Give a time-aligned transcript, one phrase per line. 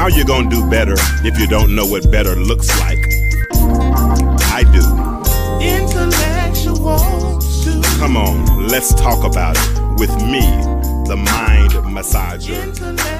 [0.00, 0.94] How you gonna do better
[1.26, 3.04] if you don't know what better looks like?
[4.50, 4.80] I do.
[7.98, 10.40] Come on, let's talk about it with me,
[11.06, 13.19] the mind massager.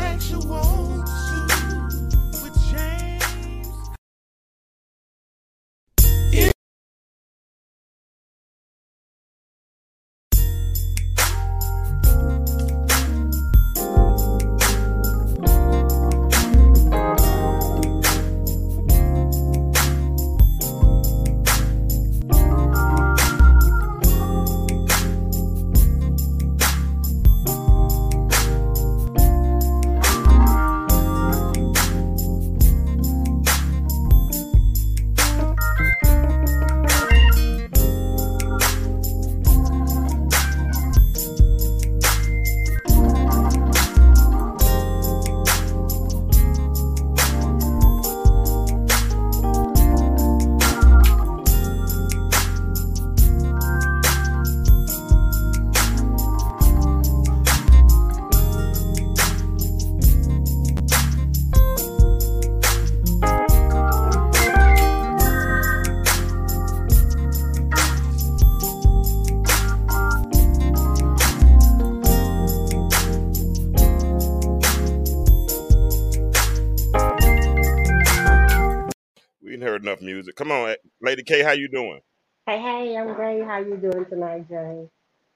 [80.01, 80.37] Enough music.
[80.37, 82.01] Come on, Lady K, how you doing?
[82.47, 83.43] Hey, hey, I'm great.
[83.45, 84.87] How you doing tonight, Jay?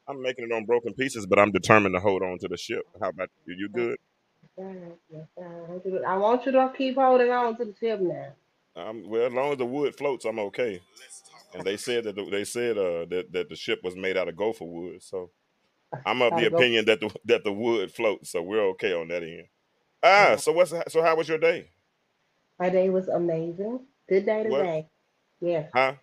[0.08, 2.82] I'm making it on broken pieces, but I'm determined to hold on to the ship.
[3.00, 3.56] How about you?
[3.58, 3.98] You good?
[4.58, 4.76] Yes,
[5.10, 8.00] yes, I want you to, I want you to keep holding on to the ship
[8.00, 8.34] now.
[8.76, 10.80] Um, well, as long as the wood floats, I'm okay.
[11.54, 14.28] And they said that the, they said uh, that that the ship was made out
[14.28, 15.30] of gopher wood, so
[16.04, 19.22] I'm of the opinion that the that the wood floats, so we're okay on that
[19.24, 19.46] end.
[20.02, 21.70] Ah, so what's so how was your day?
[22.60, 23.80] My day was amazing.
[24.08, 24.60] Good day What?
[24.62, 24.88] today.
[25.40, 25.72] Yes.
[25.74, 25.94] Huh?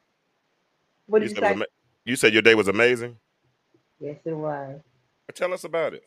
[1.08, 1.56] What You did said you say?
[1.56, 1.68] ama-
[2.06, 3.18] you said your day was amazing.
[4.00, 4.82] Yes, it was.
[5.36, 6.04] Tell us about it.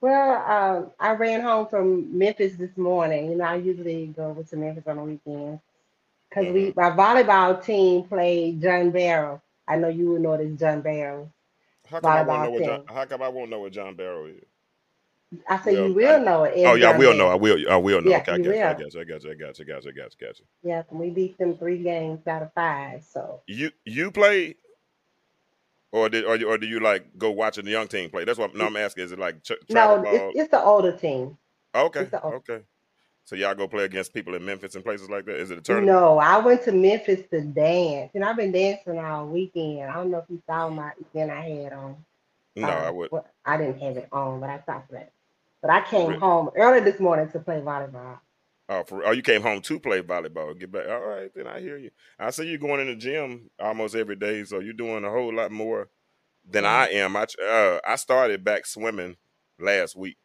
[0.00, 3.30] Well, um, I ran home from Memphis this morning.
[3.30, 5.60] You know, I usually go over to Memphis on the weekends
[6.30, 9.42] because we my volleyball team played John Barrow.
[9.68, 11.30] I know you would know this John Barrow
[11.86, 12.80] How come I won't know volleyball what John?
[12.80, 12.88] team.
[12.88, 14.44] How come I won't know what John Barrow is?
[15.48, 16.54] I say Well, you will I, know it.
[16.66, 17.28] oh yeah, I will know.
[17.28, 17.58] I will.
[17.70, 18.10] I will know.
[18.10, 18.52] Yeah, Okay, I got you.
[18.70, 19.00] I got you.
[19.00, 19.30] I got you.
[19.30, 19.64] I got you.
[19.64, 19.90] I got you.
[19.90, 20.26] I got you.
[20.26, 20.44] Got you.
[20.62, 23.04] Yeah, we beat them three games out of five.
[23.04, 24.56] So You you play
[25.92, 28.24] or did or, you- or do you like go watching the young team play?
[28.24, 29.04] That's what no, I'm asking.
[29.04, 31.38] Is it like ch- no, it's it's the older team.
[31.74, 32.36] Okay, older.
[32.38, 32.60] okay.
[33.24, 35.36] So y'all go play against people in Memphis and places like that.
[35.36, 35.92] Is it a tournament?
[35.92, 39.84] No, I went to Memphis to dance, and I've been dancing all weekend.
[39.84, 41.96] I don't know if you saw my event I had on.
[42.56, 43.10] No, I Uh, would.
[43.12, 45.12] well, I didn't have it on, but I saw that.
[45.62, 48.18] But I came home early this morning to play volleyball.
[48.68, 50.58] Oh, for, oh, you came home to play volleyball.
[50.58, 50.88] Get back.
[50.88, 51.90] All right, then I hear you.
[52.18, 55.34] I see you going in the gym almost every day, so you're doing a whole
[55.34, 55.90] lot more
[56.48, 56.70] than Yeah.
[56.70, 57.16] I am.
[57.16, 59.16] I uh, I started back swimming
[59.60, 60.18] last week,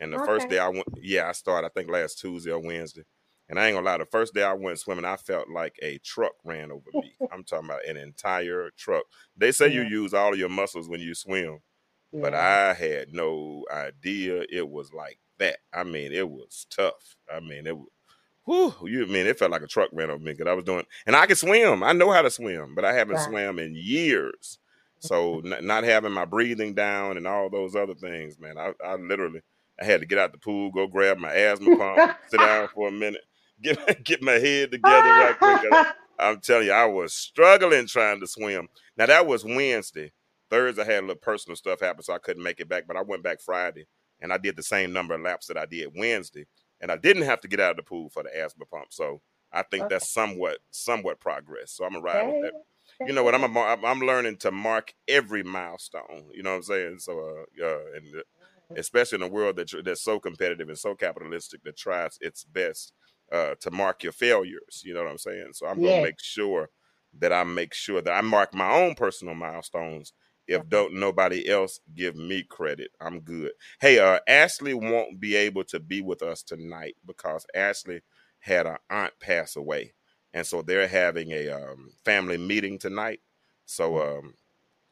[0.00, 1.68] and the first day I went, yeah, I started.
[1.68, 3.04] I think last Tuesday or Wednesday.
[3.48, 5.98] And I ain't gonna lie, the first day I went swimming, I felt like a
[5.98, 7.14] truck ran over me.
[7.32, 9.04] I'm talking about an entire truck.
[9.36, 11.60] They say you use all of your muscles when you swim,
[12.12, 15.58] but I had no idea it was like that.
[15.72, 17.16] I mean, it was tough.
[17.32, 17.88] I mean, it was.
[18.44, 20.64] Whew, you I mean it felt like a truck ran over me because I was
[20.64, 21.82] doing, and I can swim.
[21.82, 23.24] I know how to swim, but I haven't Right.
[23.24, 24.58] swam in years.
[24.98, 28.96] So n- not having my breathing down and all those other things, man, I, I
[28.96, 29.42] literally
[29.80, 32.88] I had to get out the pool, go grab my asthma pump, sit down for
[32.88, 33.22] a minute,
[33.62, 35.62] get get my head together right quick.
[36.18, 38.68] I'm telling you, I was struggling trying to swim.
[38.96, 40.12] Now that was Wednesday.
[40.52, 42.86] Thursday I had a little personal stuff happen, so I couldn't make it back.
[42.86, 43.86] But I went back Friday,
[44.20, 46.46] and I did the same number of laps that I did Wednesday,
[46.80, 48.88] and I didn't have to get out of the pool for the asthma pump.
[48.92, 49.22] So
[49.52, 49.94] I think Okay.
[49.94, 51.72] that's somewhat somewhat progress.
[51.72, 52.54] So I'm gonna ride with that.
[53.06, 53.34] You know what?
[53.34, 56.30] I'm a, I'm learning to mark every milestone.
[56.32, 56.98] You know what I'm saying?
[57.00, 58.22] So uh, uh and uh,
[58.76, 62.92] especially in a world that that's so competitive and so capitalistic that tries its best
[63.32, 64.82] uh, to mark your failures.
[64.84, 65.50] You know what I'm saying?
[65.54, 66.68] So I'm gonna make sure
[67.18, 70.12] that I make sure that I mark my own personal milestones.
[70.52, 73.52] If don't nobody else give me credit, I'm good.
[73.80, 78.02] Hey, uh, Ashley won't be able to be with us tonight because Ashley
[78.40, 79.94] had an aunt pass away,
[80.34, 83.20] and so they're having a um, family meeting tonight.
[83.66, 84.34] So um,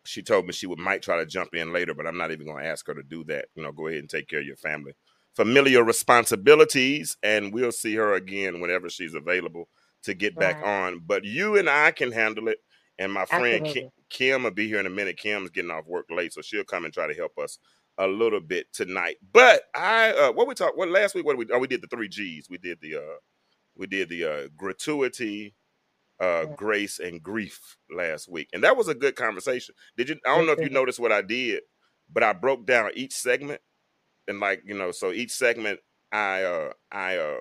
[0.05, 2.47] she told me she would might try to jump in later, but I'm not even
[2.47, 3.47] going to ask her to do that.
[3.55, 4.95] You know, go ahead and take care of your family
[5.37, 9.69] familiar responsibilities, and we'll see her again whenever she's available
[10.03, 10.65] to get back Right.
[10.65, 11.01] on.
[11.07, 12.59] But you and I can handle it,
[13.01, 13.93] and my friend Ki- Absolutely.
[14.11, 15.19] Kim will be here in a minute.
[15.19, 17.59] Kim's getting off work late, so she'll come and try to help us
[17.99, 19.19] a little bit tonight.
[19.33, 21.27] But I, uh, what we talked, what last week?
[21.27, 21.55] What did we?
[21.55, 22.49] Oh, we did the three G's.
[22.51, 23.19] We did the, uh,
[23.77, 25.57] we did the uh, gratuity,
[26.21, 26.57] uh, Yeah.
[26.57, 29.75] grace, and grief last week, and that was a good conversation.
[29.97, 30.17] Did you?
[30.27, 31.63] I don't know if you noticed what I did,
[32.13, 33.61] but I broke down each segment
[34.29, 35.79] and like you know so each segment
[36.13, 37.39] i uh i uh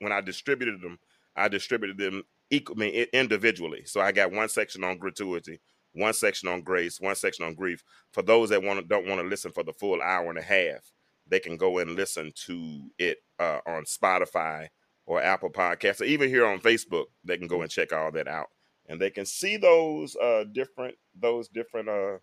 [0.00, 0.98] when i distributed them
[1.36, 3.84] i distributed them equal I mean, individually.
[3.86, 5.60] So i got one section on gratuity
[5.94, 7.84] one section on grace one section on grief.
[8.12, 10.92] For those that want don't want to listen for the full hour and a half
[11.28, 14.68] they can go and listen to it uh, on spotify
[15.06, 18.28] or apple podcasts or even here on facebook they can go and check all that
[18.28, 18.48] out.
[18.88, 22.18] And they can see those uh different those different uh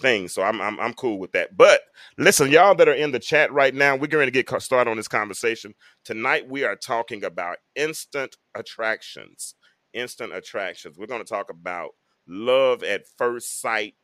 [0.00, 0.34] things.
[0.34, 1.56] So i'm i'm, I'm cool with that.
[1.56, 1.80] But
[2.16, 4.96] Listen, y'all that are in the chat right now, we're going to get started on
[4.98, 5.74] this conversation.
[6.04, 9.56] Tonight, we are talking about instant attractions.
[9.96, 10.98] Instant attractions.
[10.98, 11.90] We're going to talk about
[12.28, 13.94] love at first sight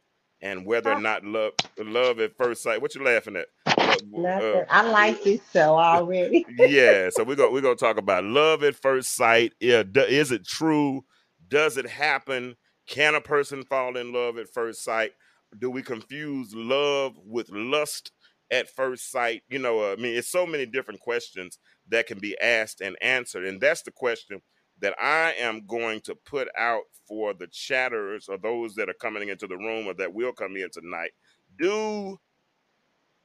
[0.40, 2.82] and whether or not love love at first sight.
[2.82, 3.46] What you laughing at?
[3.66, 4.64] Uh, uh.
[4.68, 6.44] I like this show already.
[6.58, 9.52] yeah, so we're gonna we're gonna talk about love at first sight.
[9.60, 11.04] Yeah, is it true?
[11.48, 12.56] Does it happen?
[12.88, 15.12] Can a person fall in love at first sight?
[15.58, 18.10] Do we confuse love with lust
[18.50, 19.42] at first sight?
[19.48, 21.58] You know, uh, I mean, it's so many different questions
[21.88, 24.42] that can be asked and answered, and that's the question
[24.82, 29.30] that I am going to put out for the chatters or those that are coming
[29.30, 31.12] into the room or that will come in tonight.
[31.58, 32.18] Do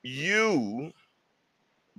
[0.04, 0.92] you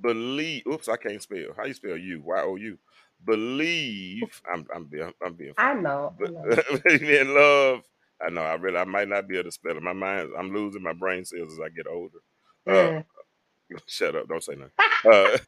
[0.01, 2.79] believe oops i can't spell how you spell you y-o-u
[3.27, 6.15] believe i'm i'm being i'm being I know.
[6.25, 6.59] I know.
[6.91, 7.83] in love
[8.27, 10.55] i know i really i might not be able to spell it my mind i'm
[10.55, 12.19] losing my brain cells as i get older
[12.69, 13.05] uh Mm.
[13.87, 14.73] shut up don't say nothing
[15.13, 15.39] uh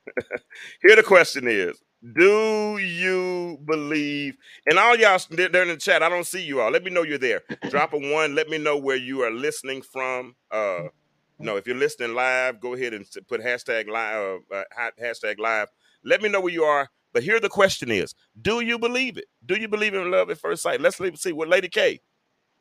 [0.82, 1.80] here the question is
[2.14, 4.36] do you believe
[4.66, 7.02] and all y'all they're in the chat i don't see you all let me know
[7.02, 10.80] you're there drop a one let me know where you are listening from uh
[11.40, 14.64] no, if you're listening live, go ahead and put hashtag live, uh,
[15.02, 15.68] hashtag live.
[16.04, 16.88] Let me know where you are.
[17.14, 19.24] But here the question is: Do you believe it?
[19.46, 20.80] Do you believe in love at first sight?
[20.80, 22.00] Let's see what Lady K.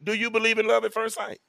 [0.01, 1.39] Do you believe in love at first sight?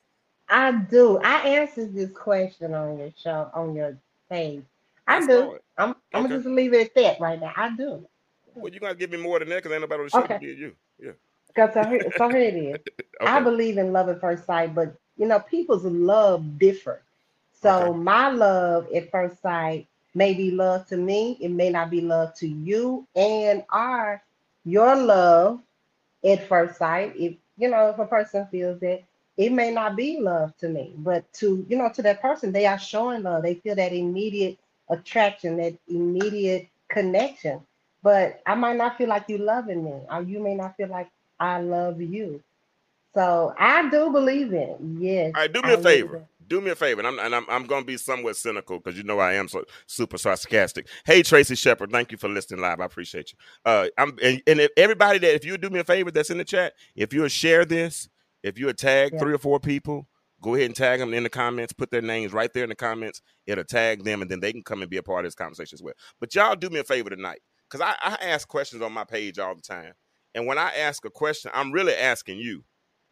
[0.49, 1.19] I do.
[1.19, 3.97] I answered this question on your show, on your
[4.29, 4.65] page.
[5.11, 5.55] I do.
[5.79, 6.29] I'm, I'm Okay.
[6.29, 7.53] gonna just leave it at that right now.
[7.57, 8.07] I do.
[8.55, 10.41] Well, you're gonna give me more than that because ain't nobody on the show Okay.
[10.41, 10.77] you.
[10.99, 11.13] Yeah.
[11.49, 12.81] Because so here, so here it is.
[13.25, 17.03] I believe in love at first sight, but you know, people's love differ.
[17.53, 17.95] So Okay.
[17.95, 22.35] my love at first sight may be love to me, it may not be love
[22.37, 24.23] to you, and our
[24.65, 25.61] your love
[26.25, 29.03] at first sight, if you know, if a person feels that
[29.37, 32.67] it may not be love to me, but to you know, to that person, they
[32.67, 33.43] are showing love.
[33.43, 34.59] They feel that immediate
[34.91, 37.63] attraction, that immediate connection.
[38.03, 41.11] But I might not feel like you loving me, or you may not feel like
[41.41, 42.43] I love you.
[43.15, 44.79] So I do believe in it.
[45.01, 46.21] Yes, All right, do me I a favor.
[46.49, 46.61] do.
[46.61, 49.05] Me a favor, and I'm and I'm, I'm going to be somewhat cynical because you
[49.05, 50.89] know I am so super sarcastic.
[51.07, 52.81] Hey, Tracy Shepard, thank you for listening live.
[52.81, 53.39] I appreciate you.
[53.65, 56.39] Uh, I'm and, and if everybody that if you do me a favor that's in
[56.39, 58.11] the chat, if you share this,
[58.45, 59.19] if you tag Yeah.
[59.19, 60.09] three or four people,
[60.43, 61.73] go ahead and tag them in the comments.
[61.73, 63.23] Put their names right there in the comments.
[63.47, 65.77] It'll tag them, and then they can come and be a part of this conversation
[65.77, 65.95] as well.
[66.21, 69.39] But y'all do me a favor tonight because I, I ask questions on my page
[69.39, 69.93] all the time,
[70.35, 72.65] and when I ask a question, I'm really asking you.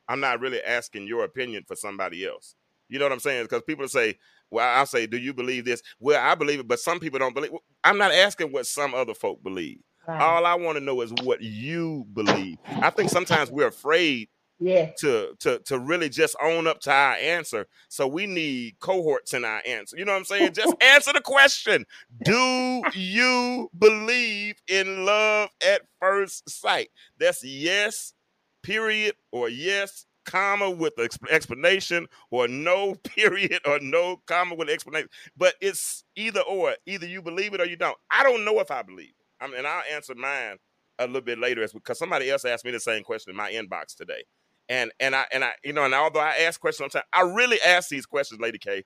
[0.09, 2.55] I'm not really asking your opinion for somebody else.
[2.89, 3.45] You know what I'm saying?
[3.45, 4.17] Because people say,
[4.51, 5.83] well, I'll say, do you believe this?
[6.01, 7.51] Well, I believe it, but some people don't believe.
[7.85, 9.81] I'm not asking what some other folk believe.
[10.09, 12.57] All I want to know is what you believe.
[12.65, 14.31] I think sometimes we're afraid
[14.61, 14.99] Yes.
[15.01, 17.67] to to to really just own up to our answer.
[17.89, 19.97] So we need cohorts in our answer.
[19.97, 20.53] You know what I'm saying?
[20.55, 21.85] Just answer the question.
[22.25, 26.89] Do you believe in love at first sight?
[27.19, 28.15] That's yes,
[28.63, 35.09] period, or yes, comma with exp- explanation, or no, period, or no, comma with explanation.
[35.37, 36.75] But it's either or.
[36.87, 37.97] Either you believe it or you don't.
[38.11, 39.15] I don't know if I believe it.
[39.41, 40.57] I mean, and I'll answer mine
[40.99, 43.53] a little bit later as because somebody else asked me the same question in my
[43.53, 44.25] inbox today.
[44.69, 47.59] And and I and I you know and although I ask questions sometimes, I really
[47.65, 48.85] ask these questions, Lady K,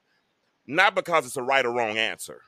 [0.66, 2.42] not because it's a right or wrong answer.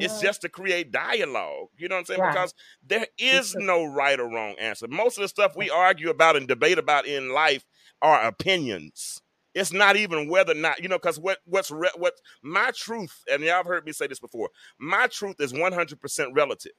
[0.00, 1.68] It's just to create dialogue.
[1.76, 2.20] You know what I'm saying?
[2.20, 2.32] Right.
[2.32, 2.54] Because
[2.86, 4.86] there is no right or wrong answer.
[4.88, 7.64] Most of the stuff we argue about and debate about in life
[8.00, 9.20] are opinions.
[9.54, 10.98] It's not even whether or not you know.
[10.98, 14.50] Because what what's re- what my truth, and y'all have heard me say this before.
[14.78, 16.72] My truth is 100 percent relative.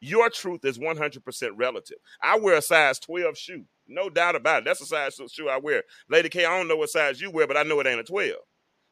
[0.00, 1.98] Your truth is 100% relative.
[2.22, 3.64] I wear a size 12 shoe.
[3.90, 4.64] No doubt about it.
[4.66, 5.82] That's a size shoe I wear.
[6.08, 8.04] Lady K, I don't know what size you wear, but I know it ain't a
[8.04, 8.32] 12.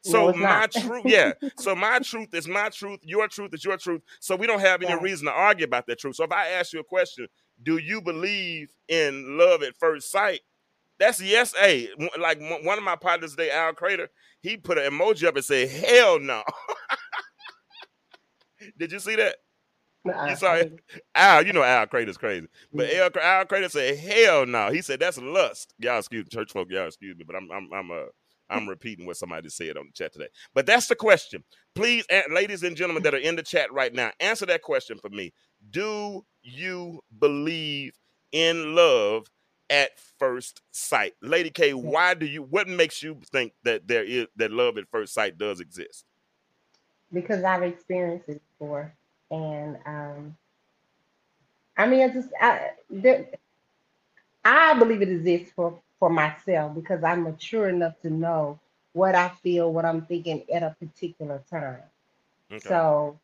[0.04, 1.32] So it's my truth, yeah.
[1.58, 3.00] So my truth is my truth.
[3.02, 4.02] Your truth is your truth.
[4.20, 5.02] So we don't have any Right.
[5.02, 6.16] reason to argue about that truth.
[6.16, 7.26] So if I ask you a question,
[7.62, 10.40] do you believe in love at first sight?
[10.98, 11.54] That's yes.
[11.62, 11.88] a
[12.18, 14.08] like one one of my partners today, Al Crater,
[14.40, 16.42] he put an emoji up and said, "Hell no."
[18.78, 19.36] Did you see that?
[20.06, 20.62] I it?
[20.64, 20.80] didn't-
[21.14, 23.08] Al, you know Al Crater's crazy, but Yeah.
[23.14, 25.74] Al, Al Crater said, "Hell no." He said that's lust.
[25.78, 26.70] Y'all excuse church folk.
[26.70, 28.04] Y'all excuse me, but I'm I'm I'm uh
[28.50, 30.28] I'm repeating what somebody said on the chat today.
[30.54, 31.44] But that's the question.
[31.74, 35.10] Please, ladies and gentlemen that are in the chat right now, answer that question for
[35.10, 35.32] me.
[35.70, 37.98] Do you believe
[38.32, 39.26] in love
[39.70, 41.74] at first sight, Lady K?
[41.74, 42.42] Why do you?
[42.42, 46.04] What makes you think that there is that love at first sight does exist?
[47.12, 48.94] because I've experienced it before,
[49.30, 50.36] and um,
[51.76, 53.26] I mean, I just I there,
[54.44, 58.58] I believe it exists for for myself because I'm mature enough to know
[58.92, 61.82] what I feel, what I'm thinking at a particular time.
[62.52, 62.68] Okay.
[62.68, 63.18] So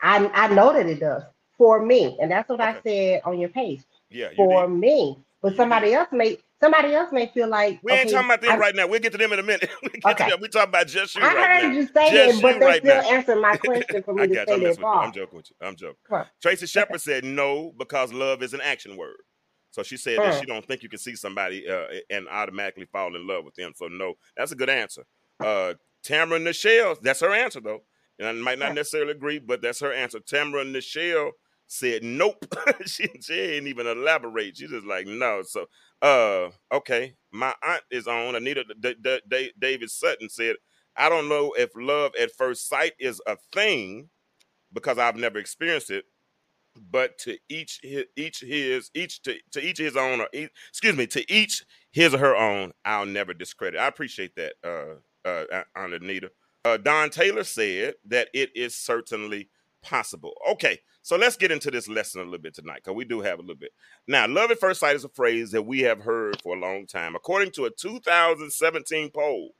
[0.00, 1.24] I I know that it does
[1.56, 4.68] for me, and that's what I said on your page yeah, for did.
[4.68, 5.18] me.
[5.42, 8.50] But somebody else may somebody else may feel like We ain't okay, talking about them
[8.52, 8.86] I- right now.
[8.86, 9.70] We'll get to them in a minute.
[9.82, 10.24] we Okay.
[10.40, 11.74] We talking about just you I right heard now.
[11.74, 13.00] you say Just it, but they right still now.
[13.10, 14.56] answered my question for me I to got say you.
[14.56, 15.00] I'm, that messing with you.
[15.00, 15.66] I'm joking with you.
[15.66, 15.96] I'm joking.
[16.10, 16.26] Right.
[16.42, 19.16] Tracy Shepard said no because love is an action word.
[19.72, 20.40] So she said that Mm.
[20.40, 23.72] she don't think you can see somebody uh, and automatically fall in love with them.
[23.76, 25.04] So no, that's a good answer.
[25.40, 27.80] Uh, Tamara Nichelle, that's her answer though.
[28.18, 30.20] And I might not necessarily agree, but that's her answer.
[30.20, 31.30] Tamara Nichelle
[31.70, 32.44] said nope.
[32.86, 34.56] she, she ain't even elaborate.
[34.56, 35.42] She just like no.
[35.42, 35.66] So
[36.02, 37.14] uh, okay.
[37.32, 38.34] My aunt is on.
[38.34, 40.56] Anita D- D- D- David Sutton said,
[40.96, 44.10] I don't know if love at first sight is a thing
[44.72, 46.04] because I've never experienced it
[46.90, 50.96] but to each his, each his each to, to each his own or each, excuse
[50.96, 55.62] me to each his or her own i'll never discredit i appreciate that uh uh
[55.76, 56.30] anita
[56.64, 59.48] uh don taylor said that it is certainly
[59.82, 63.20] possible okay so let's get into this lesson a little bit tonight because we do
[63.20, 63.72] have a little bit.
[64.06, 66.86] Now love at first sight is a phrase that we have heard for a long
[66.86, 67.14] time.
[67.14, 69.52] According to a 2017 poll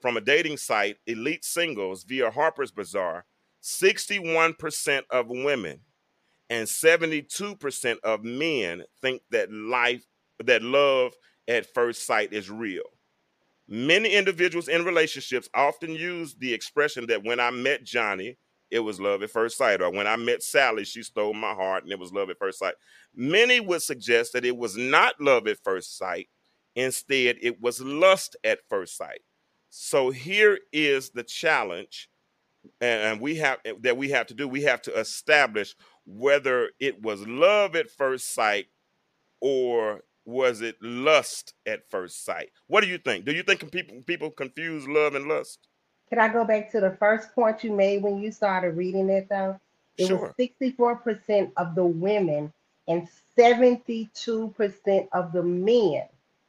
[0.00, 3.26] from a dating site elite singles via harper's bazaar
[3.62, 5.80] 61% of women
[6.48, 10.04] and 72% of men think that life
[10.44, 11.12] that love
[11.48, 12.84] at first sight is real.
[13.68, 18.38] Many individuals in relationships often use the expression that when i met johnny
[18.70, 21.84] it was love at first sight or when i met sally she stole my heart
[21.84, 22.74] and it was love at first sight.
[23.14, 26.28] Many would suggest that it was not love at first sight
[26.74, 29.20] instead it was lust at first sight.
[29.70, 32.08] So here is the challenge
[32.80, 34.48] and we have eh, that we have to do.
[34.48, 38.66] We have to establish whether it was love at first sight
[39.40, 42.50] or was it lust at first sight.
[42.66, 43.24] What do you think?
[43.24, 45.68] Do you think people people confuse love and lust
[46.08, 49.28] Can I go back to the first point you made when you started reading it
[49.28, 49.58] though?
[49.98, 52.52] It sure was 64% of the women
[52.88, 56.02] and 72% of the men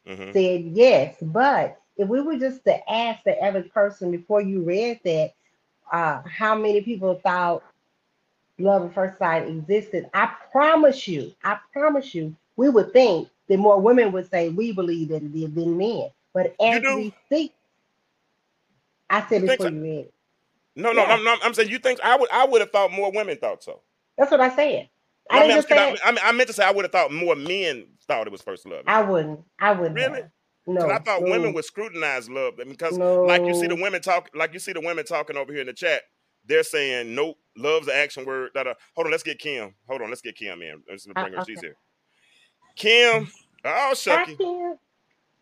[0.05, 1.15] hmm said yes.
[1.21, 5.33] But if we were just to ask the average person before you read that,
[5.91, 7.63] uh, how many people thought
[8.59, 13.57] love at first sight existed, I promise you, I promise you, we would think that
[13.57, 16.09] more women would say we believe that it did than men.
[16.33, 16.89] But as do?
[16.89, 17.53] we see,
[19.09, 19.69] I said You before so?
[19.69, 20.13] you read it.
[20.75, 21.13] no no Yeah.
[21.13, 23.63] I'm, I'm, I'm saying you think i would i would have thought more women thought
[23.63, 23.81] so
[24.17, 24.89] That's what I said.
[25.29, 26.85] I I, mean, didn't just say I, I, mean, I meant to say I would
[26.85, 29.41] have thought more men thought it was first love I wouldn't.
[29.59, 29.95] I wouldn't.
[29.95, 30.21] Really?
[30.21, 30.31] have.
[30.67, 30.89] No.
[30.89, 33.23] I thought no, women would scrutinize love because no.
[33.23, 35.67] like you see the women talk like you see the women talking over here in
[35.67, 36.03] the chat
[36.45, 38.73] they're saying nope love's an action word da, da.
[38.95, 41.45] hold on let's get kim hold on let's get kim in let's bring her Uh,
[41.45, 41.77] she's here
[42.75, 43.29] kim
[43.65, 44.37] oh shucky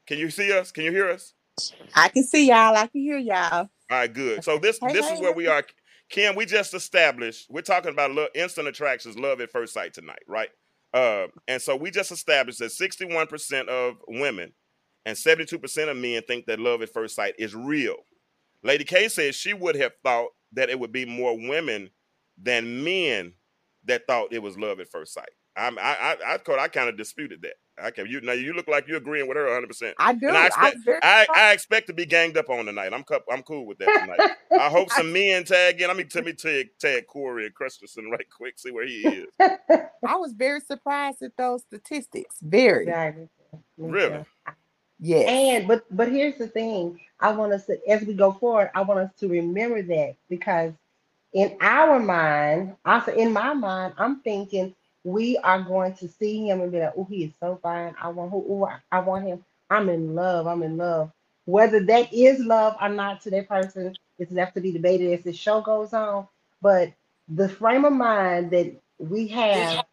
[0.08, 1.34] can you see us can you hear us
[1.96, 2.76] I can see y'all.
[2.76, 3.54] I can hear y'all.
[3.54, 5.64] all right good so this Hey, this is hey, where we are
[6.10, 10.24] kim we just established we're talking about love, instant attractions love at first sight tonight
[10.28, 10.50] right
[10.94, 14.54] uh and so we just established that 61% of women
[15.06, 17.98] and 72% of men think that love at first sight is real
[18.64, 21.90] Lady K says she would have thought that it would be more women
[22.42, 23.34] than men
[23.86, 25.30] that thought it was love at first sight.
[25.58, 27.54] I'm, I, I, I, Cody, I kind of disputed that.
[27.84, 29.68] I can, you now you look like you're agreeing with her 100.
[29.68, 30.30] percent I do.
[30.30, 32.94] And I I expect, was I, I expect to be ganged up on tonight.
[32.94, 34.24] I'm, I'm cool with that tonight.
[34.58, 35.88] I hope some men tag in.
[35.88, 39.28] Let me, let me tag, tag Corey and Christensen right quick, see where he is.
[39.40, 42.38] I was very surprised at those statistics.
[42.42, 42.88] Very.
[42.88, 43.60] Yeah, me too.
[43.78, 44.10] Me Really?
[44.10, 44.26] too.
[45.00, 45.30] Yes.
[45.30, 47.00] And but but here's the thing.
[47.20, 50.74] I want us to as we go forward, I want us to remember that because
[51.34, 56.62] in our mind, also in my mind, I'm thinking we are going to see him
[56.62, 57.96] and be like, oh, he is so fine.
[58.02, 59.46] I want who ooh, I, want him.
[59.70, 60.48] I'm in love.
[60.48, 61.12] I'm in love.
[61.46, 65.24] Whether that is love or not to that person is left to be debated as
[65.24, 66.28] the show goes on.
[66.60, 66.92] But
[67.30, 69.86] the frame of mind that we have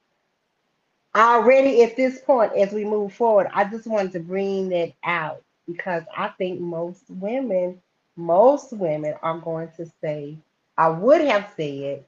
[1.15, 5.43] already at this point as we move forward, I just wanted to bring that out
[5.69, 7.83] because I think most women,
[8.17, 10.39] most women are going to say,
[10.79, 12.07] I would have said,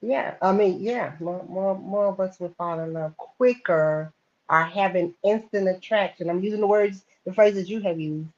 [0.00, 4.12] yeah, I mean, yeah, more, more, more of us would fall in love quicker
[4.48, 6.30] or having instant attraction.
[6.30, 8.28] I'm using the words, the phrases you have used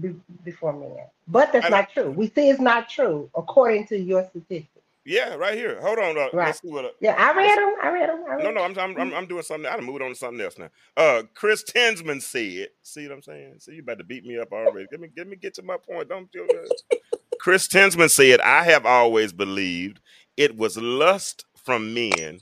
[0.00, 0.88] be, before me.
[1.28, 2.10] But that's I- not true.
[2.10, 4.68] We see it's not true according to your statistics.
[5.04, 5.80] Yeah, right here.
[5.80, 6.18] Hold on.
[6.18, 6.46] Uh, Right.
[6.48, 6.84] Let's see what.
[6.84, 7.74] Uh, Yeah, I read them.
[7.82, 8.24] I read them.
[8.28, 9.70] I read no, no, I'm, I'm, I'm, I'm doing something.
[9.70, 10.68] I done moved on to something else now.
[10.96, 13.54] Uh, Chris Tinsman said, "See what I'm saying?
[13.60, 14.86] See, you about to beat me up already.
[14.92, 16.08] Let me, let me get to my point.
[16.10, 17.00] Don't feel that."
[17.40, 20.00] Chris Tinsman said, "I have always believed
[20.40, 22.40] it was lust from men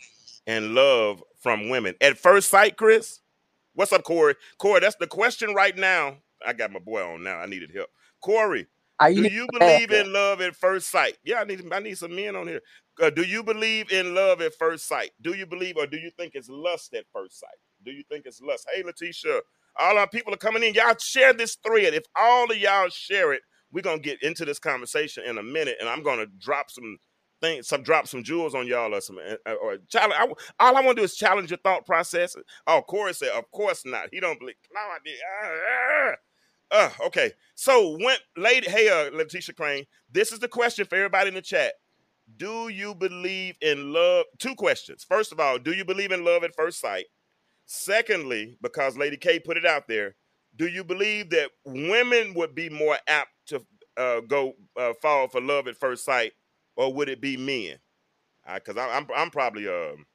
[0.48, 3.20] and love from women at first sight." Chris,
[3.74, 4.36] what's up, Corey?
[4.58, 6.18] Corey, that's the question right now.
[6.46, 7.38] I got my boy on now.
[7.38, 7.90] I needed help.
[8.22, 8.68] Corey,
[9.00, 11.18] Are do you you believe in love at first sight?
[11.24, 12.62] Yeah, I need I need some men on here.
[13.02, 15.12] Uh, do you believe in love at first sight?
[15.22, 17.56] Do you believe or do you think it's lust at first sight?
[17.84, 18.68] Do you think it's lust?
[18.74, 19.40] Hey, Letitia,
[19.80, 20.74] all our people are coming in.
[20.74, 21.94] Y'all share this thread.
[21.94, 25.78] If all of y'all share it, we're gonna get into this conversation in a minute,
[25.80, 26.98] and I'm gonna drop some
[27.40, 30.14] things, some drop some jewels on y'all or some uh, or challenge.
[30.18, 30.26] I,
[30.60, 32.36] all I want to do is challenge your thought process.
[32.66, 34.08] Oh, Corey said, of course not.
[34.12, 34.56] He don't believe.
[34.72, 35.18] No, I did.
[35.42, 35.50] Ah,
[36.10, 36.14] ah.
[36.70, 37.32] Uh, okay.
[37.54, 41.42] So when lady, hey, uh, Letitia Crane, this is the question for everybody in the
[41.42, 41.74] chat.
[42.36, 44.26] Do you believe in love?
[44.38, 45.02] Two questions.
[45.02, 47.06] First of all, do you believe in love at first sight?
[47.64, 50.14] Secondly, because Lady K put it out there,
[50.56, 53.64] do you believe that women would be more apt to
[53.96, 56.32] uh, go uh, fall for love at first sight,
[56.78, 57.78] or would it be men?
[58.54, 60.06] Because I'm I'm probably um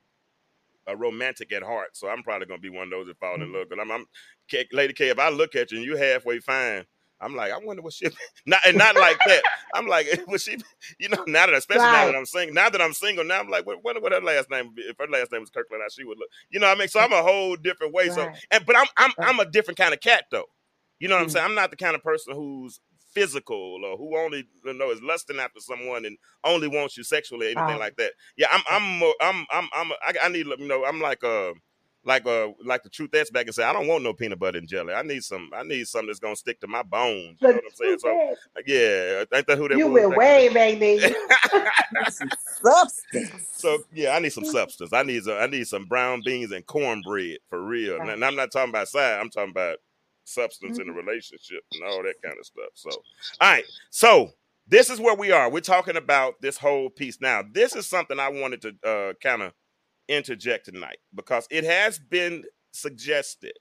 [0.88, 3.53] a romantic at heart, so I'm probably gonna be one of those that fall in
[3.53, 3.70] love.
[3.70, 4.05] Because I'm, I'm
[4.49, 6.86] K, Lady K, if I look at you and you halfway fine,
[7.21, 8.08] I'm like, I wonder what she
[8.45, 9.45] not and not like that.
[9.73, 10.58] I'm like, was she,
[10.99, 13.49] you know, now that especially now that I'm single, now that I'm single, now I'm
[13.49, 14.67] like, what, what, what her last name?
[14.67, 14.84] would be?
[14.84, 16.30] If her last name was Kirklin, how she would look.
[16.49, 16.89] You know what I mean?
[16.89, 18.10] So I'm a whole different way.
[18.10, 20.45] So, and but I'm I'm I'm a different kind of cat though.
[20.99, 21.32] You know what I'm Mhm.
[21.32, 21.45] saying?
[21.45, 22.80] I'm not the kind of person who's
[23.13, 27.47] physical or who only you know is lusting after someone and only wants you sexually,
[27.56, 28.13] anything like that.
[28.38, 31.54] Yeah, I'm I'm more- I'm I'm I'm I, I need you know I'm like uh
[32.06, 34.58] like uh like the truth that's back and say I don't want no peanut butter
[34.58, 34.93] and jelly.
[34.93, 37.38] I need some I need something that's gonna stick to my bones.
[37.41, 37.99] You know what I'm saying?
[37.99, 40.97] So yeah, ain't that who that you was went way in back then.
[40.99, 41.71] the-
[42.12, 42.30] some
[42.62, 43.47] substance?
[43.54, 44.91] So yeah, I need some substance.
[44.91, 47.97] I need some, I need some brown beans and cornbread for real.
[47.99, 48.10] Right.
[48.10, 49.19] And I'm not talking about side.
[49.19, 49.78] I'm talking about
[50.25, 50.95] substance in a Mhm.
[50.95, 52.69] relationship and all that kind of stuff.
[52.75, 53.03] So all
[53.41, 53.65] right.
[53.89, 54.33] So
[54.67, 55.49] this is where we are.
[55.49, 57.43] We're talking about this whole piece now.
[57.43, 59.53] This is something I wanted to uh, kind of
[60.07, 63.53] interject tonight because it has been suggested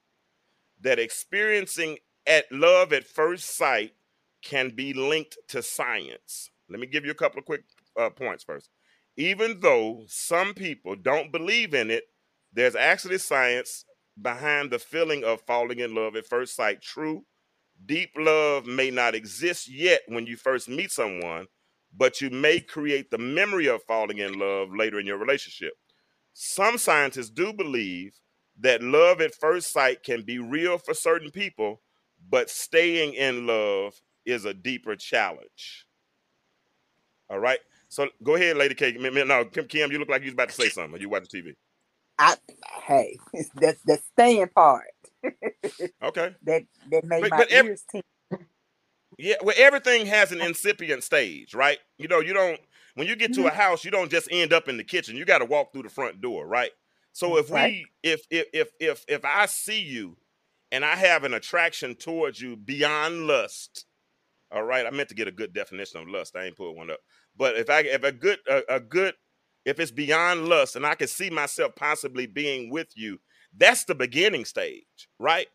[0.80, 3.94] that experiencing at love at first sight
[4.42, 6.50] can be linked to science.
[6.68, 7.64] Let me give you a couple of quick
[7.96, 8.70] uh, points first.
[9.16, 12.04] Even though some people don't believe in it,
[12.52, 13.84] there's actually science
[14.20, 16.82] behind the feeling of falling in love at first sight.
[16.82, 17.24] True,
[17.86, 21.46] deep love may not exist yet when you first meet someone,
[21.96, 25.72] but you may create the memory of falling in love later in your relationship.
[26.34, 28.18] Some scientists do believe
[28.60, 31.80] that love at first sight can be real for certain people,
[32.30, 33.94] but staying in love
[34.24, 35.86] is a deeper challenge.
[37.28, 37.58] All right.
[37.88, 38.92] So go ahead, Lady K.
[38.92, 41.00] No, Kim, Kim, you look like you was about to say something.
[41.00, 41.54] You watch TV.
[42.18, 42.36] I
[42.84, 43.18] hey,
[43.54, 44.86] that's the staying part
[46.02, 46.34] Okay.
[46.44, 48.04] that that made But- my but ev- ears tingle.
[49.18, 49.36] Yeah.
[49.42, 51.78] Well, everything has an incipient stage, right?
[51.98, 52.60] You know, you don't
[52.94, 53.48] when you get to mm-hmm.
[53.48, 55.16] a house, you don't just end up in the kitchen.
[55.16, 56.70] You got to walk through the front door, right?
[57.12, 57.84] So if Right.
[58.04, 60.16] we if if if if if I see you
[60.70, 63.86] and I have an attraction towards you beyond lust,
[64.50, 64.86] all right.
[64.86, 66.36] I meant to get a good definition of lust.
[66.36, 67.00] I ain't put one up.
[67.36, 69.14] But if I if a good a, a good
[69.64, 73.18] if it's beyond lust and I can see myself possibly being with you,
[73.56, 75.46] that's the beginning stage, right?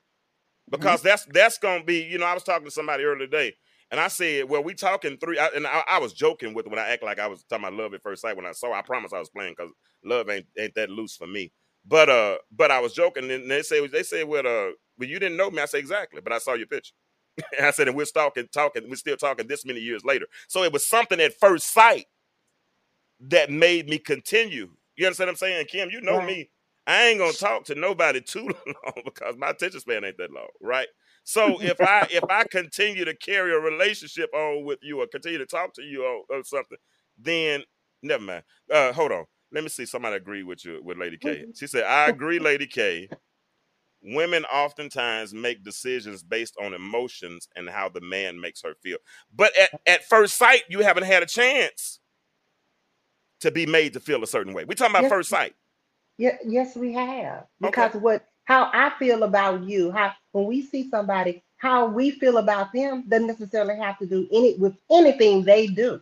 [0.70, 3.54] Because that's that's gonna be, you know, I was talking to somebody earlier today,
[3.90, 6.80] and I said, well, we talking three, I, and I, I was joking with when
[6.80, 8.74] I act like I was talking about love at first sight when I saw.
[8.74, 9.72] I promise I was playing because
[10.04, 11.52] love ain't ain't that loose for me.
[11.86, 15.20] But uh, but I was joking, and they say they say, well, uh, well, you
[15.20, 15.62] didn't know me.
[15.62, 16.94] I say exactly, but I saw your picture.
[17.58, 20.26] and I said, and we're talking, talking, we're still talking this many years later.
[20.50, 22.08] So it was something at first sight
[23.22, 24.70] that made me continue.
[24.96, 25.90] You understand what I'm saying, Kim?
[25.90, 26.28] You know Right.
[26.28, 26.50] me.
[26.88, 30.48] I ain't gonna talk to nobody too long because my attention span ain't that long,
[30.62, 30.88] right?
[31.24, 35.38] So if I if I continue to carry a relationship on with you or continue
[35.40, 36.78] to talk to you or, or something,
[37.18, 37.64] then
[38.02, 38.44] never mind.
[38.72, 39.26] Uh, hold on.
[39.52, 39.86] let me see.
[39.86, 41.46] Somebody agree with you with Lady K.
[41.56, 43.10] She said, "I agree, Lady K.
[44.02, 48.98] Women oftentimes make decisions based on emotions and how the man makes her feel.
[49.36, 51.97] But at, at first sight, you haven't had a chance
[53.48, 54.66] to be made to feel a certain way.
[54.66, 55.10] We're talking about Yes.
[55.10, 55.56] first sight.
[56.18, 57.46] Yeah, yes, we have.
[57.62, 62.38] Because what how I feel about you, how when we see somebody, how we feel
[62.38, 66.02] about them doesn't necessarily have to do any with anything they do.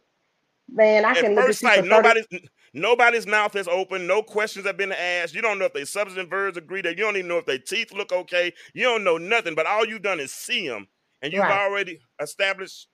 [0.72, 2.28] Man, I At can first sight, for 30 nobody's
[2.74, 4.08] nobody's mouth is open.
[4.08, 5.36] No questions have been asked.
[5.36, 6.82] You don't know if they substance verbs agree.
[6.82, 8.54] That you don't even know if their teeth look okay.
[8.74, 9.56] You don't know nothing.
[9.56, 10.88] But all you've done is see them,
[11.22, 11.52] and you've Right.
[11.52, 12.88] already established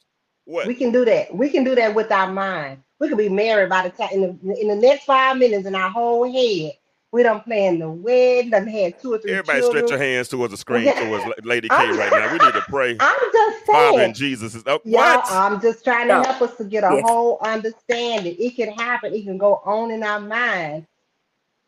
[0.45, 0.67] what?
[0.67, 1.33] We can do that.
[1.35, 2.83] We can do that with our mind.
[2.99, 5.75] We could be married by the time in the in the next five minutes in
[5.75, 6.73] our whole head.
[7.11, 9.85] We done planned the wedding, done had two or three Everybody children.
[9.87, 12.31] stretch your hands towards the screen towards Lady K I'm- right now.
[12.31, 12.95] We need to pray.
[12.99, 13.79] I'm just saying.
[13.79, 14.05] Father saying.
[14.07, 15.31] and Jesus is oh, Yeah, what?
[15.31, 16.23] I'm just trying to No.
[16.23, 17.03] help us to get a Yes.
[17.05, 18.35] whole understanding.
[18.39, 19.13] It can happen.
[19.13, 20.87] It can go on in our mind,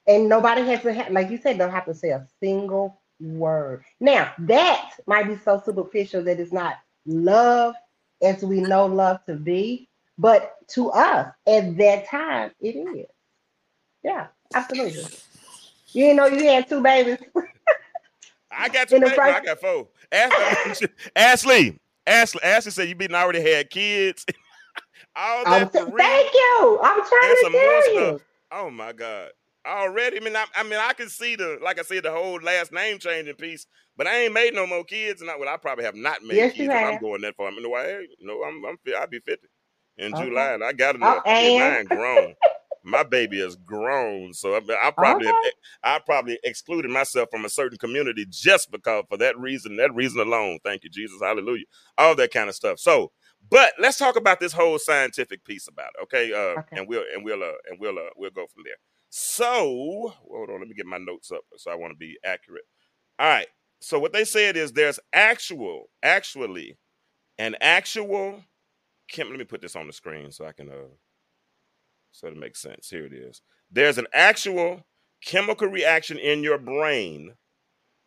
[0.08, 3.84] and nobody has to, have, like you said, don't have to say a single word.
[4.00, 7.76] Now that might be so superficial that it's not love
[8.24, 13.08] as we know love to be, but to us at that time it is.
[14.04, 15.06] Yeah, absolutely.
[15.94, 17.18] You didn't know you had two babies.
[18.52, 19.18] I got two babies.
[19.20, 19.88] I got four.
[20.12, 24.26] Ashley, Ashley, Ashley, Ashley said you been already had kids.
[25.16, 26.80] All that sa- thank you.
[26.84, 28.00] I'm and trying to some more tell you.
[28.00, 28.22] stuff.
[28.52, 29.32] Oh my God.
[29.66, 32.36] Already, I mean, I, I mean, I can see the, like I said, the whole
[32.42, 35.58] last name changing piece, but I ain't made no more kids, and I, well, I
[35.58, 36.74] probably have not made Yes, kids.
[36.74, 37.48] I'm going that far.
[37.48, 39.48] I mean, no, I, no, I'm, I'm, I'll be fifty
[39.98, 40.26] in Okay.
[40.26, 41.24] July, and I got enough.
[41.26, 41.60] Oh, get and?
[41.60, 42.36] mine grown.
[42.84, 45.52] My baby is grown, so I, I probably, Okay.
[45.84, 50.20] I probably excluded myself from a certain community just because for that reason, that reason
[50.20, 50.60] alone.
[50.66, 51.66] Thank you, Jesus, Hallelujah,
[51.98, 52.80] all that kind of stuff.
[52.80, 53.12] So,
[53.50, 56.34] but let's talk about this whole scientific piece about it, okay?
[56.34, 56.78] Uh, Okay.
[56.78, 58.76] and we'll and we'll uh, and we'll uh, we'll go from there.
[59.16, 62.64] So, hold on, let me get my notes up so I want to be accurate.
[63.20, 63.46] All right.
[63.80, 66.80] So what they said is there's actual, actually,
[67.38, 68.44] an actual.
[69.08, 70.90] Kim, let me put this on the screen so I can uh,
[72.12, 72.90] so it makes sense.
[72.90, 73.44] Here it is.
[73.70, 74.82] There's an actual
[75.24, 77.36] chemical reaction in your brain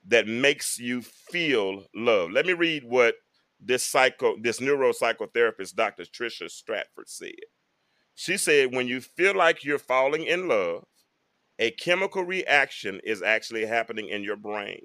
[0.09, 2.33] that makes you feel love.
[2.33, 3.14] Let me read what
[3.61, 6.03] this psycho, this neuropsychotherapist, Dr.
[6.03, 7.31] Trisha Stratford said.
[8.16, 10.85] She said, when you feel like you're falling in love,
[11.59, 14.83] a chemical reaction is actually happening in your brain,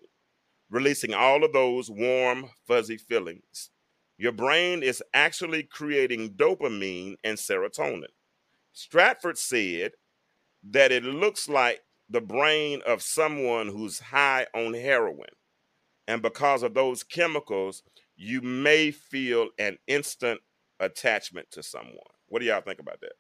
[0.70, 3.70] releasing all of those warm, fuzzy feelings.
[4.18, 8.06] Your brain is actually creating dopamine and serotonin.
[8.74, 9.94] Stratford said
[10.70, 15.30] that it looks like the brain of someone who's high on heroin.
[16.08, 17.84] And because of those chemicals,
[18.16, 20.40] you may feel an instant
[20.80, 21.98] attachment to someone.
[22.28, 23.14] What do y'all think about that?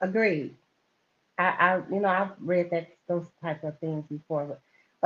[0.00, 0.54] Agreed.
[1.38, 4.46] I, I, you know, I've read that those type of things before.
[4.46, 4.60] But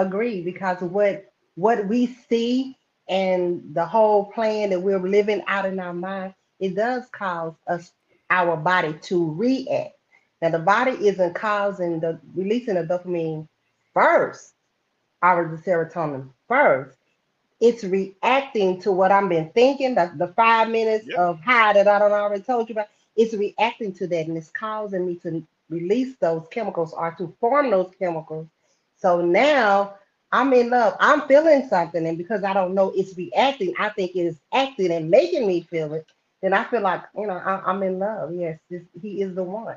[0.06, 2.76] agreed because what what we see
[3.08, 7.92] and the whole plan that we're living out in our mind, it does cause us
[8.30, 9.94] our body to react.
[10.42, 13.48] Now the body isn't causing the releasing the dopamine
[13.94, 14.54] first,
[15.22, 16.96] or the serotonin first.
[17.60, 21.16] It's reacting to what I've been thinking, the, the five minutes Yeah.
[21.16, 22.88] of high that I don't already told you about.
[23.16, 27.70] It's reacting to that and it's causing me to release those chemicals or to form
[27.70, 28.48] those chemicals.
[28.96, 29.94] So now
[30.32, 30.96] I'm in love.
[31.00, 34.92] I'm feeling something, and because I don't know it's reacting, I think it is acting
[34.92, 36.06] and making me feel it.
[36.42, 38.32] Then I feel like you know I, I'm in love.
[38.34, 39.76] Yes, this, he is the one.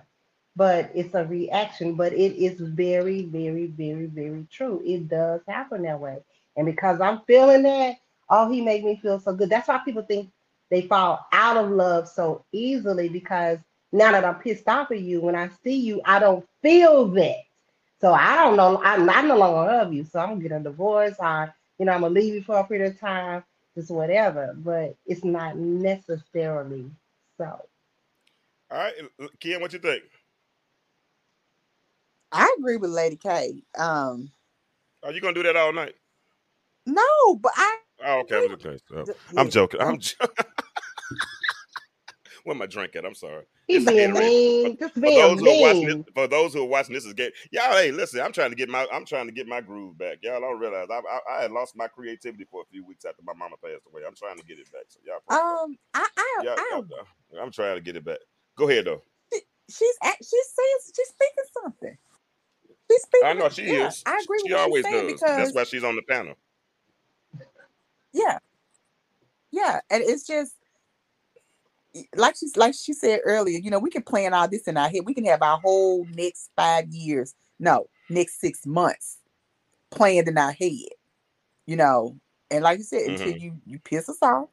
[0.55, 1.95] But it's a reaction.
[1.95, 4.81] But it is very, very, very, very true.
[4.85, 6.17] It does happen that way,
[6.57, 7.97] and because I'm feeling that,
[8.29, 9.49] oh, he made me feel so good.
[9.49, 10.29] That's why people think
[10.69, 13.59] they fall out of love so easily because
[13.91, 17.37] now that I'm pissed off at you, when I see you, I don't feel that.
[18.01, 18.81] So I don't know.
[18.83, 20.05] I'm not no longer love you.
[20.05, 22.65] So I'm gonna get a divorce, or you know, I'm gonna leave you for a
[22.65, 23.43] period of time,
[23.75, 24.53] just whatever.
[24.57, 26.91] But it's not necessarily
[27.37, 27.61] so.
[28.71, 28.93] All right,
[29.39, 30.03] Ken, what you think?
[32.31, 33.63] I agree with Lady K.
[33.77, 34.31] Um,
[35.03, 35.95] Are you gonna do that all night?
[36.85, 37.77] no, but I.
[38.05, 38.37] Oh, okay.
[38.37, 38.77] I'm, okay.
[39.37, 39.81] I'm joking.
[39.81, 39.99] I'm.
[39.99, 40.15] Jo-
[42.45, 43.05] Where my drink at?
[43.05, 43.45] I'm sorry.
[43.67, 45.89] He It's being mean, just For being those who are watching mean.
[45.89, 47.31] this, for those who are watching this is game.
[47.51, 48.21] Y'all, hey, listen.
[48.21, 50.19] I'm trying to get my I'm trying to get my groove back.
[50.23, 53.23] Y'all don't realize I, I I had lost my creativity for a few weeks after
[53.23, 54.03] my mama passed away.
[54.07, 54.85] I'm trying to get it back.
[54.89, 55.61] So y'all, pray for me.
[55.63, 56.81] Um, I, I, Yeah, I,
[57.37, 58.19] I, I'm trying to get it back.
[58.57, 59.03] Go ahead though.
[59.69, 61.97] she's act- she's saying she's speaking something.
[62.91, 63.27] She's speaking.
[63.27, 64.05] I know she yeah, is.
[64.05, 65.05] I agree She with what always does.
[65.07, 66.35] because That's why she's on the panel.
[68.13, 68.39] yeah,
[69.51, 70.55] yeah, and it's just
[72.15, 74.89] like she's like she said earlier, you know, we can plan all this in our
[74.89, 75.01] head.
[75.05, 79.17] We can have our whole next five years, no, next six months
[79.91, 80.89] planned in our head.
[81.67, 82.17] You know,
[82.51, 83.41] and like you said, until Mhm.
[83.41, 84.49] you you piss us off,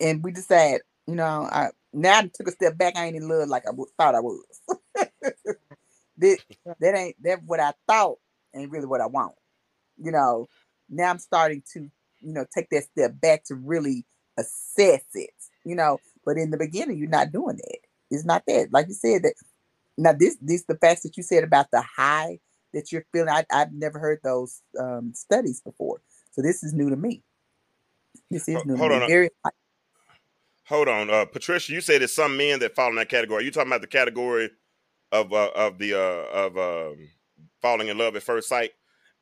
[0.00, 2.96] and we decide, you know, I now I took a step back.
[2.96, 4.44] I ain't in love like I w- thought I was.
[6.18, 6.38] that
[6.80, 8.18] that ain't that what I thought
[8.54, 9.34] ain't really what I want.
[9.98, 10.48] You know,
[10.88, 11.80] now I'm starting to,
[12.20, 14.06] you know, take that step back to really
[14.38, 15.30] assess it.
[15.64, 17.78] You know, but in the beginning, you're not doing that.
[18.10, 18.72] It's not that.
[18.72, 19.34] Like you said, that
[19.96, 22.38] now this this the facts that you said about the high
[22.72, 23.28] that you're feeling.
[23.28, 26.00] I, I've never heard those um, studies before,
[26.32, 27.22] so this is new to me.
[28.30, 29.06] This is new hold to on, me.
[29.08, 29.30] Very
[30.70, 31.72] Hold on, uh, Patricia.
[31.72, 33.42] You said there's some men that fall in that category.
[33.42, 34.50] Are you talking about the category
[35.10, 35.98] of uh, of the uh,
[36.32, 37.08] of um,
[37.60, 38.70] falling in love at first sight?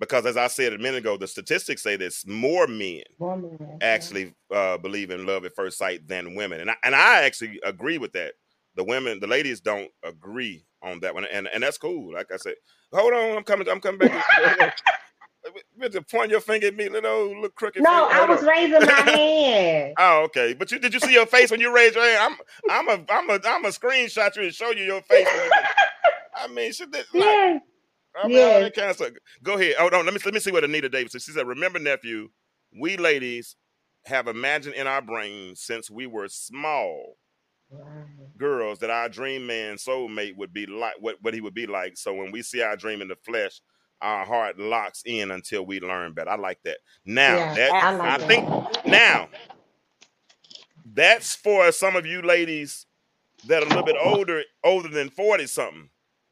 [0.00, 4.34] Because as I said a minute ago, the statistics say there's more men Woman, actually
[4.54, 7.98] uh, believe in love at first sight than women, and I, and I actually agree
[7.98, 8.34] with that.
[8.76, 12.12] The women, the ladies, don't agree on that one, and and that's cool.
[12.14, 12.54] Like I said,
[12.92, 14.78] hold on, I'm coming, I'm coming back.
[15.92, 17.82] To point your finger at me, little look crooked.
[17.82, 18.08] No.
[18.10, 18.46] I was on.
[18.48, 19.94] raising my hand.
[19.96, 20.52] Oh, okay.
[20.52, 22.34] But you did you see your face when you raised your hand?
[22.68, 25.26] I'm I'm a I'm a I'm a screenshot you and show you your face.
[25.26, 25.64] when you did-
[26.36, 26.92] I mean, shit.
[26.92, 27.60] That, like, Yes.
[28.22, 29.10] I mean, all that kind of stuff.
[29.42, 29.74] Go ahead.
[29.78, 30.04] Oh, Hold on.
[30.06, 31.22] Let me let me see what Anita Davis said.
[31.22, 32.30] She said, "Remember, nephew,
[32.78, 33.56] we ladies
[34.06, 37.16] have imagined in our brains since we were small
[38.36, 41.96] girls that our dream man soulmate would be like what what he would be like.
[41.96, 43.60] So when we see our dream in the flesh."
[44.00, 46.30] Our heart locks in until we learn better.
[46.30, 46.78] I like that.
[47.04, 48.28] Now Yeah, that I like I that.
[48.28, 49.28] think now
[50.94, 52.86] that's for some of you ladies
[53.46, 55.90] that are a little bit older, older than 40 something.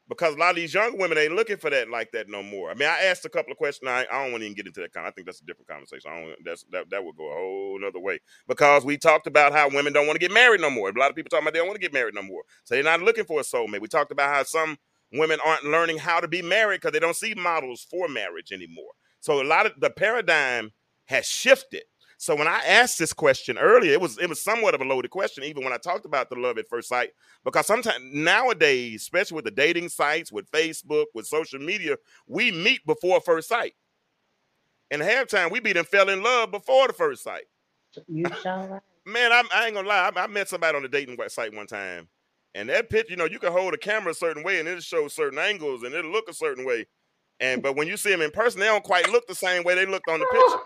[0.09, 2.71] Because a lot of these young women ain't looking for that like that no more.
[2.71, 3.89] I mean, I asked a couple of questions.
[3.89, 5.05] I, I don't want to even get into that kind.
[5.05, 6.09] I think that's a different conversation.
[6.09, 8.19] I don't, that's that that would go a whole nother way.
[8.47, 10.89] Because we talked about how women don't want to get married no more.
[10.89, 12.43] A lot of people talking about they don't want to get married no more.
[12.63, 13.81] So they're not looking for a soulmate.
[13.81, 14.77] We talked about how some
[15.11, 18.91] women aren't learning how to be married because they don't see models for marriage anymore.
[19.19, 20.71] So a lot of the paradigm
[21.05, 21.83] has shifted.
[22.19, 25.11] So when I asked this question earlier, it was it was somewhat of a loaded
[25.11, 27.11] question, even when I talked about the love at first sight,
[27.45, 32.83] because sometimes nowadays, especially with the dating sites, with Facebook, with social media, we meet
[32.87, 33.75] before first sight.
[34.89, 37.45] And half time we be done fell in love before the first sight.
[38.07, 38.81] You sure.
[39.05, 40.11] Man, I, I ain't gonna lie.
[40.13, 42.09] I, I met somebody on the dating site one time,
[42.55, 44.81] and that picture, you know, you can hold a camera a certain way, and it'll
[44.81, 46.87] show certain angles, and it'll look a certain way.
[47.39, 49.75] And but when you see them in person, they don't quite look the same way
[49.75, 50.63] they looked on the picture.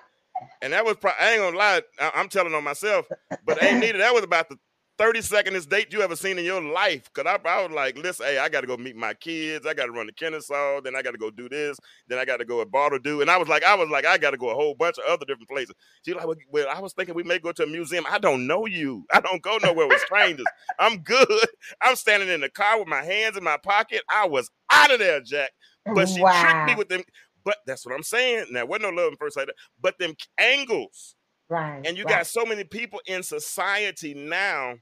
[0.62, 3.08] And that was, pro- I ain't gonna lie, I, I'm telling on myself,
[3.46, 4.02] but ain't needed.
[4.02, 4.58] That was about the
[5.02, 7.12] 30 secondest date you ever seen in your life.
[7.14, 9.66] Cause I, I was like, listen, hey, I gotta go meet my kids.
[9.66, 10.82] I gotta run to Kennesaw.
[10.82, 11.80] Then I gotta go do this.
[12.08, 13.22] Then I gotta go at Bartleby.
[13.22, 15.26] And I was like, I was like, I gotta go a whole bunch of other
[15.26, 15.74] different places.
[16.06, 18.06] She like, well, well, I was thinking we may go to a museum.
[18.12, 19.04] I don't know you.
[19.12, 20.46] I don't go nowhere with strangers.
[20.78, 21.28] I'm good.
[21.82, 24.04] I'm standing in the car with my hands in my pocket.
[24.08, 25.50] I was out of there, Jack.
[25.96, 27.02] But she tricked me with them.
[27.44, 28.48] But that's what I'm saying.
[28.52, 29.50] Now, wasn't no love at first sight,
[29.82, 31.16] but them angles.
[31.50, 31.82] Right.
[31.86, 32.18] And you right.
[32.18, 34.76] got so many people in society now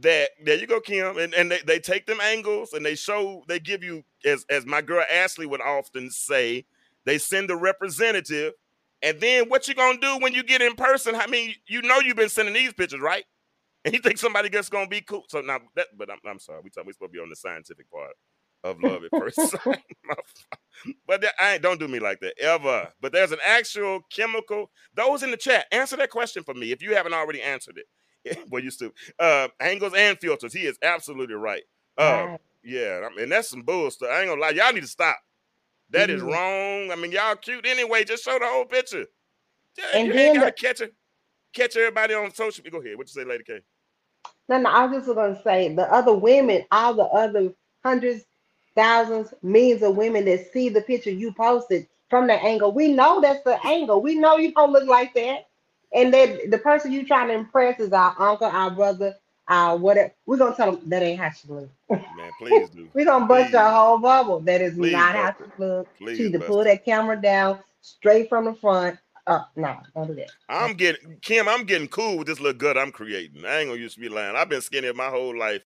[0.00, 3.42] that there you go, Kim, and, and they, they take them angles and they show
[3.48, 6.66] they give you as as my girl Ashley would often say,
[7.04, 8.54] they send a representative,
[9.02, 11.14] and then what you gonna do when you get in person?
[11.14, 13.24] I mean, you know you've been sending these pictures, right?
[13.84, 15.24] And you think somebody just gonna be cool.
[15.28, 17.36] So now that but I'm, I'm sorry, we talk, we supposed to be on the
[17.36, 18.14] scientific part
[18.64, 19.82] of love at first sight.
[21.06, 22.88] But that, I ain't, don't do me like that ever.
[23.00, 24.70] But there's an actual chemical.
[24.94, 28.38] Those in the chat, answer that question for me if you haven't already answered it.
[28.50, 30.52] well, you still uh, angles and filters.
[30.52, 31.62] He is absolutely right.
[31.98, 34.08] Uh, yeah, I mean that's some bull stuff.
[34.12, 35.18] I ain't gonna lie, y'all need to stop.
[35.90, 36.32] That is Mhm.
[36.32, 36.90] wrong.
[36.90, 38.04] I mean, y'all cute anyway.
[38.04, 39.06] Just show the whole picture.
[39.78, 40.94] Yeah, And you ain't gotta the- catch it.
[41.54, 42.64] Catch everybody on social.
[42.70, 42.96] Go ahead.
[42.96, 43.60] What you say, Lady K?
[44.48, 47.52] No, no, I was just gonna say the other women, all the other
[47.84, 48.24] hundreds,
[48.76, 52.72] thousands, millions of women that see the picture you posted from the angle.
[52.72, 54.02] We know that's the angle.
[54.02, 55.48] We know you don't look like that.
[55.92, 59.14] And that the person you trying to impress is our uncle, our brother,
[59.48, 60.12] our whatever.
[60.26, 61.70] We're gonna tell them that ain't how she look.
[61.88, 62.88] Man, please do.
[62.94, 64.40] We're gonna bust your whole bubble.
[64.40, 65.88] That is Please not how she look.
[65.98, 68.98] Please She to pull that camera down straight from the front.
[69.26, 70.30] Uh no, don't do that.
[70.48, 71.48] I'm getting Kim.
[71.48, 73.44] I'm getting cool with this little gut I'm creating.
[73.44, 74.36] I ain't gonna used to be lying.
[74.36, 75.62] I've been skinny my whole life.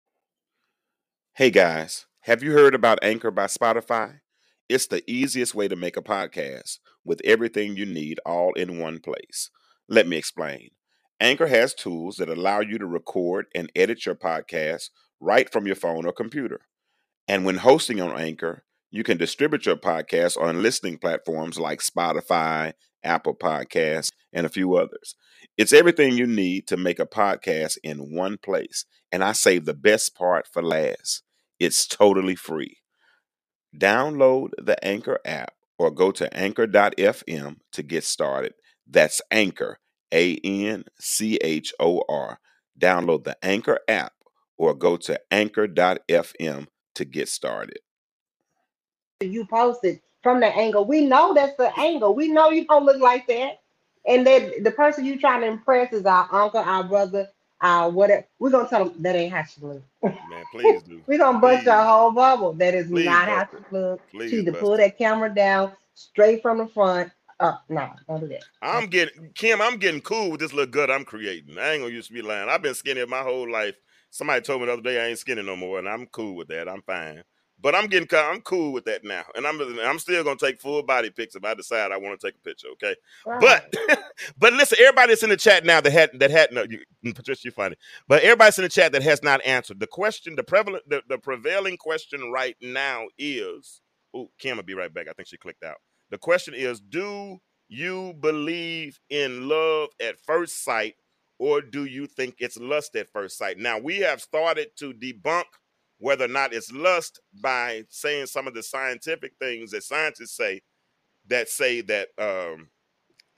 [1.34, 4.22] Hey guys, have you heard about Anchor by Spotify?
[4.68, 9.00] It's the easiest way to make a podcast with everything you need all in one
[9.00, 9.52] place.
[9.88, 10.70] Let me explain.
[11.20, 15.76] Anchor has tools that allow you to record and edit your podcast right from your
[15.76, 16.62] phone or computer.
[17.28, 22.74] And when hosting on Anchor, you can distribute your podcast on listening platforms like Spotify,
[23.04, 25.14] Apple Podcasts, and a few others.
[25.60, 28.84] It's everything you need to make a podcast in one place.
[29.12, 31.22] And I save the best part for last.
[31.60, 32.78] It's totally free.
[33.78, 38.54] Download the Anchor app or go to anchor.fm to get started.
[38.88, 39.80] That's Anchor,
[40.14, 42.40] A N C H O R.
[42.80, 44.14] Download the Anchor app
[44.58, 47.80] or go to anchor.fm to get started.
[49.22, 50.86] You posted from the angle.
[50.86, 52.16] We know that's the angle.
[52.16, 53.60] We know you don't look like that.
[54.08, 57.28] And that the person you're trying to impress is our uncle, our brother,
[57.62, 58.26] our whatever.
[58.40, 59.84] We're gonna tell them that ain't how she look.
[60.04, 61.02] Man, please do.
[61.08, 61.66] We're gonna bust Please.
[61.68, 62.54] your whole bubble.
[62.54, 64.02] That is Please not how she look.
[64.10, 67.12] Please, She to pull that camera down straight from the front.
[67.40, 68.44] Uh, no, don't do that.
[68.62, 69.62] I'm getting Kim.
[69.62, 71.58] I'm getting cool with this little gut I'm creating.
[71.58, 72.50] I ain't gonna used to be lying.
[72.50, 73.76] I've been skinny my whole life.
[74.10, 76.48] Somebody told me the other day I ain't skinny no more, and I'm cool with
[76.48, 76.70] that.
[76.70, 77.24] I'm fine.
[77.62, 80.84] But I'm getting I'm cool with that now, and I'm I'm still gonna take full
[80.84, 82.68] body pics if I decide I want to take a picture.
[82.74, 82.96] Okay,
[83.40, 83.74] but
[84.38, 87.16] but listen, everybody that's in the chat now that had that had no you, mm,
[87.16, 87.76] Patricia, you're funny,
[88.08, 90.36] but everybody's in the chat that has not answered the question.
[90.36, 93.82] The prevalent the, the prevailing question right now is.
[94.18, 95.08] Oh, Kim will be right back.
[95.10, 95.76] I think she clicked out.
[96.10, 100.96] The question is Do you believe in love at first sight,
[101.40, 103.58] or do you think it's lust at first sight?
[103.58, 105.46] Now, we have started to debunk
[106.06, 110.62] whether or not it's lust by saying some of the scientific things that scientists say
[111.26, 112.70] that say that um,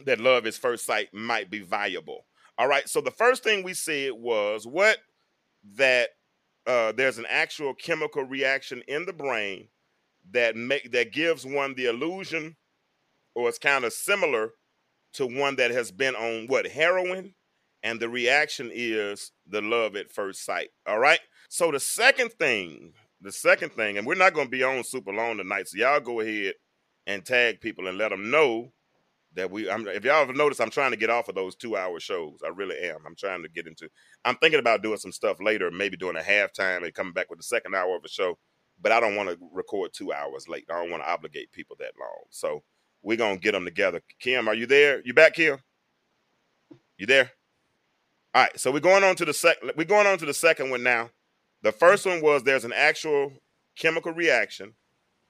[0.03, 2.25] that love is first sight might be viable.
[2.57, 2.89] All right.
[2.89, 4.97] So the first thing we said was what
[5.75, 6.09] that
[6.65, 9.69] uh, there's an actual chemical reaction in the brain
[10.31, 12.57] that make that gives one the illusion
[13.33, 14.49] or it's kind of similar
[15.13, 17.33] to one that has been on what heroin
[17.83, 22.93] and the reaction is the love at first sight all right so the second thing
[23.21, 25.99] the second thing and we're not going to be on super long tonight so y'all
[25.99, 26.53] go ahead
[27.07, 28.71] and tag people and let them know
[29.33, 31.75] that we I'm, if y'all have noticed i'm trying to get off of those two
[31.77, 33.89] hour shows i really am i'm trying to get into
[34.25, 37.39] i'm thinking about doing some stuff later maybe doing a halftime and coming back with
[37.39, 38.37] the second hour of a show
[38.81, 40.65] but I don't want to record two hours late.
[40.69, 42.25] I don't want to obligate people that long.
[42.29, 42.63] So
[43.01, 44.01] we're gonna get them together.
[44.19, 45.01] Kim, are you there?
[45.03, 45.57] You back, Kim?
[46.97, 47.31] You there?
[48.33, 48.59] All right.
[48.59, 49.71] So we're going on to the second.
[49.75, 51.09] We're going on to the second one now.
[51.63, 53.33] The first one was there's an actual
[53.77, 54.73] chemical reaction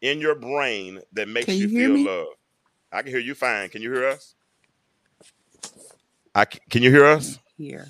[0.01, 2.05] in your brain that makes you, you feel me?
[2.05, 2.27] love.
[2.91, 3.69] I can hear you fine.
[3.69, 4.35] Can you hear us?
[6.33, 7.39] I can you hear us?
[7.57, 7.87] Here.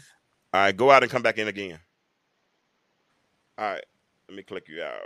[0.54, 1.80] All right, go out and come back in again.
[3.58, 3.84] All right,
[4.30, 5.02] let me click you out.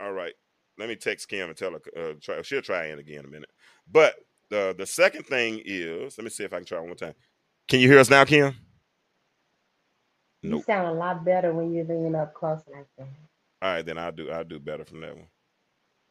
[0.00, 0.34] All right,
[0.78, 1.80] let me text Kim and tell her.
[1.96, 3.50] Uh, try, she'll try in again in a minute.
[3.90, 4.14] But
[4.50, 7.14] the the second thing is, let me see if I can try one more time.
[7.68, 8.54] Can you hear us now, Kim?
[10.46, 13.08] You sound a lot better when you're leaning up close like that.
[13.62, 15.28] All right, then I'll do I'll do better from that one.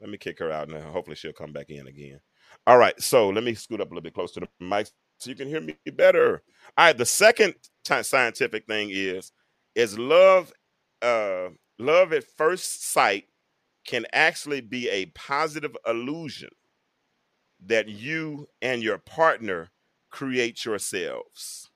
[0.01, 0.81] Let me kick her out now.
[0.91, 2.19] Hopefully she'll come back in again.
[2.67, 5.29] All right, so let me scoot up a little bit closer to the mic so
[5.31, 6.43] you can hear me better.
[6.77, 9.31] All right, the second ti- scientific thing is
[9.75, 10.53] is love
[11.01, 13.25] uh love at first sight
[13.87, 16.49] can actually be a positive illusion
[17.65, 19.69] that you and your partner
[20.11, 21.71] create yourselves.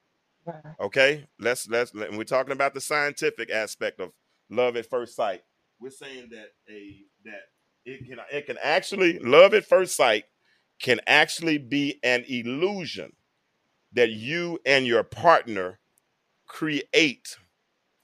[0.80, 1.26] Okay?
[1.40, 4.12] Let's let's let, we're talking about the scientific aspect of
[4.50, 5.44] love at first sight.
[5.80, 7.42] We're saying that a that
[7.86, 10.26] it can it can actually love at first sight
[10.82, 13.12] can actually be an illusion
[13.94, 15.80] that you and your partner
[16.48, 17.38] create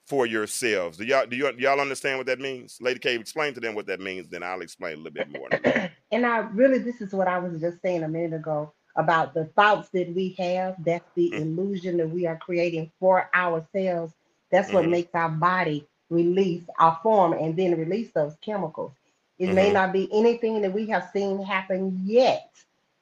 [0.08, 0.97] for yourselves.
[0.97, 2.77] Do y'all do, you, do y'all understand what that means?
[2.79, 5.47] Lady K, explain to them what that means then i'll explain a little bit more.
[5.51, 5.91] In a minute.
[6.12, 9.45] and I really, this is what I was just saying a minute ago about the
[9.45, 10.75] thoughts that we have.
[10.84, 11.41] That's the Mhm.
[11.41, 14.13] illusion that we are creating for ourselves.
[14.51, 14.88] That's what Mhm.
[14.88, 18.93] makes our body release our form and then release those chemicals.
[19.39, 19.71] It may Mhm.
[19.71, 22.51] not be anything that we have seen happen yet,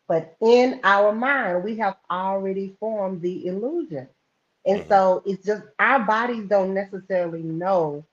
[0.08, 4.08] but in our mind, we have already formed the illusion.
[4.66, 4.88] And Mhm.
[4.88, 8.04] so it's just our bodies don't necessarily know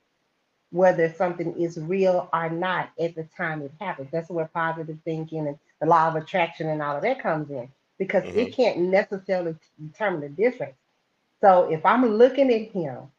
[0.71, 4.09] whether something is real or not at the time it happens.
[4.12, 7.69] That's where positive thinking and the law of attraction and all of that comes in
[7.99, 8.37] because Mhm.
[8.37, 10.77] it can't necessarily determine the difference.
[11.40, 13.11] So if I'm looking at him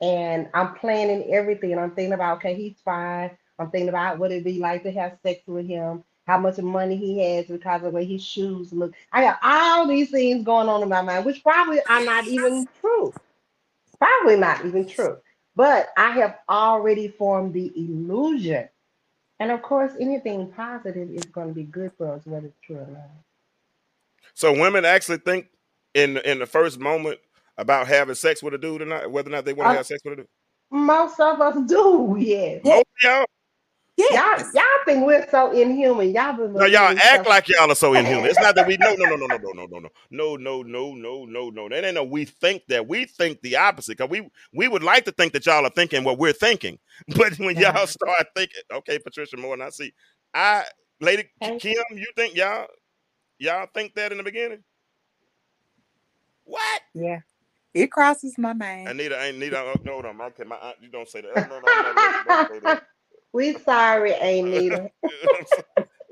[0.00, 3.30] and I'm planning everything and I'm thinking about, okay, he's fine.
[3.58, 6.96] I'm thinking about what it'd be like to have sex with him, how much money
[6.96, 8.94] he has because of the way his shoes look.
[9.12, 12.68] I got all these things going on in my mind, which probably are not even
[12.80, 13.12] true.
[13.98, 15.18] Probably not even true.
[15.56, 18.68] But I have already formed the illusion.
[19.40, 22.76] And of course, anything positive is going to be good for us, whether it's true
[22.76, 23.10] or not.
[24.34, 25.46] so women actually think
[25.94, 27.18] in in the first moment
[27.58, 29.76] about having sex with a dude or not whether or not they want to Uh,
[29.76, 30.28] have sex with a dude
[30.70, 32.60] Most of us do, yes.
[32.64, 32.74] Yeah.
[32.74, 33.26] most of
[34.10, 36.12] y'all Y'all, y'all think we're so inhuman.
[36.14, 38.26] Y'all been No, y'all act stuff- like y'all are so inhuman.
[38.26, 40.62] It's not that we no no no no no no no no no no no
[40.62, 41.68] no no no no.
[41.68, 42.86] That ain't no we think that.
[42.88, 43.98] We think the opposite.
[43.98, 46.78] Cause we we would like to think that y'all are thinking what we're thinking.
[47.16, 47.86] But when y'all Uh-huh.
[47.86, 49.92] start thinking, okay, Patricia Moore, and I see
[50.34, 50.64] I
[51.00, 51.58] Lady Okay.
[51.58, 52.66] Kim, you think y'all
[53.38, 54.62] y'all think that in the beginning?
[56.44, 56.82] What?
[56.94, 57.20] Yeah.
[57.72, 58.88] It crosses my mind.
[58.88, 59.58] Anita, I ain't Anita.
[59.60, 60.20] oh, No, on.
[60.20, 61.30] Okay, my aunt, you don't say that.
[61.36, 62.82] Oh, no, no, no, no, don't say that.
[63.32, 64.90] We sorry, Anita.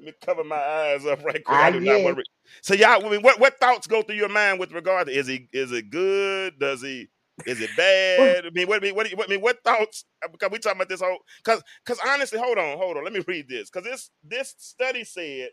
[0.01, 1.62] Let me cover my eyes up right quick.
[1.62, 2.03] I, I do not guess.
[2.03, 2.25] want to.
[2.62, 5.27] So y'all, I mean, what what thoughts go through your mind with regard to is
[5.27, 6.59] he is it good?
[6.61, 7.09] Does he
[7.47, 8.47] is it bad?
[8.47, 10.05] I mean, what I mean, what, I mean, what thoughts?
[10.33, 13.05] Because we talking about this whole because because honestly, hold on, hold on.
[13.05, 15.51] Let me read this because this this study said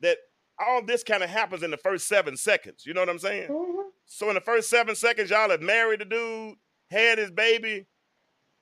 [0.00, 0.18] that
[0.60, 2.84] all this kind of happens in the first seven seconds.
[2.86, 3.50] You know what I'm saying?
[3.50, 3.90] Mhm.
[4.06, 6.56] So in the first seven seconds, y'all have married the dude,
[6.90, 7.86] had his baby,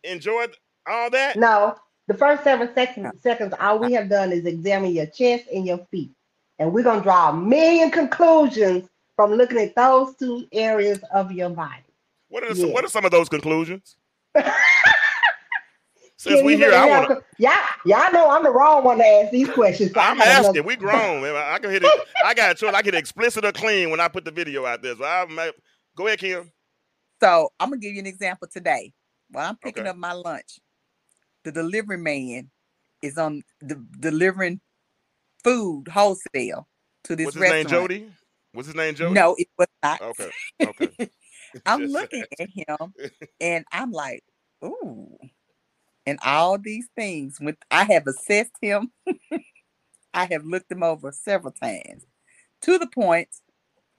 [0.04, 0.56] enjoyed
[0.88, 1.36] all that.
[1.36, 1.76] No,
[2.06, 5.78] the first seven seconds, seconds, all we have done is examine your chest and your
[5.90, 6.10] feet.
[6.58, 11.32] And we're going to draw a million conclusions from looking at those two areas of
[11.32, 11.82] your body.
[12.28, 13.96] What are some, what are some of those conclusions?
[16.16, 17.22] Since Can we here, I want to.
[17.38, 17.52] Y'all,
[17.84, 19.92] y'all know I'm the wrong one to ask these questions.
[19.92, 20.64] so I I'm gotta asking.
[20.64, 21.34] We grown, man.
[21.36, 21.90] I can hit it.
[22.24, 22.72] I got a choice.
[22.72, 24.94] I can explicit or clean when I put the video out there.
[24.96, 25.52] So I might uh,
[25.96, 26.50] go ahead, Kim.
[27.20, 28.92] So I'm gonna give you an example today.
[29.30, 29.90] While I'm picking Okay.
[29.90, 30.60] up my lunch,
[31.44, 32.50] the delivery man
[33.02, 34.60] is on the delivering
[35.42, 36.66] food wholesale
[37.04, 37.66] to this What's his name?
[37.66, 38.06] Jody.
[38.52, 38.94] What's his name?
[38.94, 39.14] Jody.
[39.14, 40.00] No, it was not.
[40.00, 40.30] Okay.
[40.64, 41.10] Okay.
[41.66, 42.94] I'm looking at him
[43.40, 44.24] and I'm like,
[44.64, 45.16] ooh.
[46.06, 48.92] And all these things, when I have assessed him,
[50.12, 52.04] I have looked him over several times
[52.62, 53.28] to the point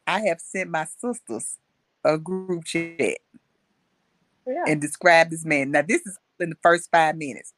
[0.07, 1.57] I have sent my sisters
[2.03, 3.17] a group chat
[4.45, 4.63] Yeah.
[4.67, 5.71] and described this man.
[5.71, 7.53] Now, this is in the first five minutes.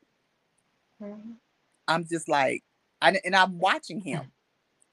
[1.02, 1.36] Mhm.
[1.88, 2.64] I'm just like,
[3.02, 4.32] I, and I'm watching him.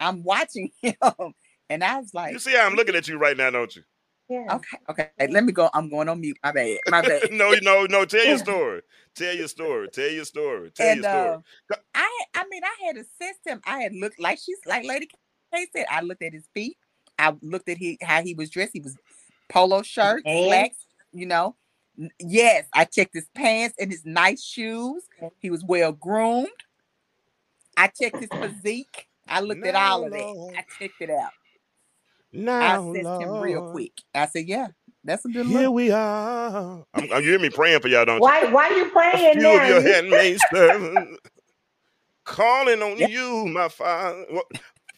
[0.00, 0.94] I'm watching him.
[1.70, 3.82] And I was like, You see how I'm looking at you right now, don't you?
[4.28, 4.54] Yeah.
[4.54, 5.68] okay, okay, let me go.
[5.74, 6.38] I'm going on mute.
[6.42, 6.78] My bad.
[6.88, 7.22] My bad.
[7.30, 8.04] no, no, no.
[8.06, 8.80] Tell your story.
[9.14, 9.88] Tell your story.
[9.88, 10.70] Tell your story.
[10.70, 11.36] Tell and your story.
[11.72, 13.60] uh, I, I mean, I had assessed him.
[13.66, 15.08] I had looked like she's like Lady
[15.52, 15.86] K said.
[15.90, 16.78] I looked at his feet.
[17.18, 18.72] I looked at he how he was dressed.
[18.72, 18.96] He was
[19.50, 20.46] polo shirt, And?
[20.46, 20.86] slacks.
[21.12, 21.54] You know, N-
[22.18, 22.66] yes.
[22.72, 25.04] I checked his pants and his nice shoes.
[25.22, 25.32] Oh.
[25.38, 26.48] He was well groomed.
[27.76, 29.08] I checked his physique.
[29.28, 30.58] I looked at all of No, that.
[30.58, 31.30] I checked it out.
[32.34, 33.92] I now, assessed him real quick.
[34.14, 34.66] I said, "Yeah,
[35.04, 36.84] that's a good look." Here we are.
[36.92, 38.22] I'm, you hear me praying for y'all, don't you?
[38.22, 39.62] Why, why you A praying few now?
[39.62, 40.42] of your You- handmaids
[42.24, 43.06] calling on Yeah.
[43.08, 44.24] you, my father.
[44.30, 44.46] What-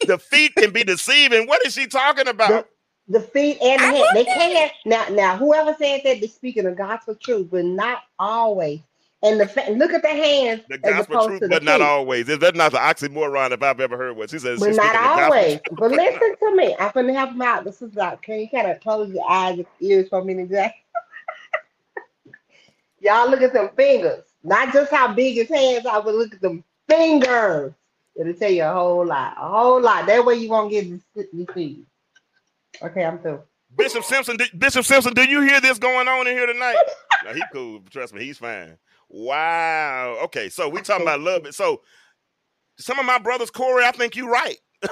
[0.06, 1.46] The feet can be deceiving.
[1.46, 2.68] What is she talking about?
[3.08, 4.08] The feet and the I head.
[4.12, 5.06] They looked at can now.
[5.10, 8.80] Now, whoever said that, they're speaking the gospel truth, but not always.
[9.22, 11.80] And the fa- look at the hands The as gospel truth, to the but not
[11.80, 11.82] feet.
[11.82, 12.28] always.
[12.28, 14.28] Is that not the oxymoron if I've ever heard one?
[14.28, 15.60] She says But she's not speaking the gospel always.
[15.66, 15.78] truth.
[15.78, 16.76] But listen to me.
[16.78, 17.64] I'm gonna help them out.
[17.64, 18.22] This is out.
[18.22, 20.74] Can you kind of close your eyes and ears for a minute, Jack?
[23.00, 24.24] Y'all look at them fingers.
[24.44, 27.74] Not just how big his hands are, but look at them fingers.
[28.16, 29.34] It'll tell you a whole lot.
[29.38, 30.06] A whole lot.
[30.06, 31.86] That way you won't get de- deceived.
[32.82, 33.42] Okay, I'm through.
[33.76, 36.76] Bishop Simpson, do- Bishop Simpson, do you hear this going on in here tonight?
[37.24, 37.80] no, he cool.
[37.90, 38.78] Trust me, he's fine.
[39.08, 40.18] Wow.
[40.24, 41.46] Okay, so we talking about love.
[41.54, 41.82] So
[42.78, 44.56] some of my brothers, Corey, I think you're right.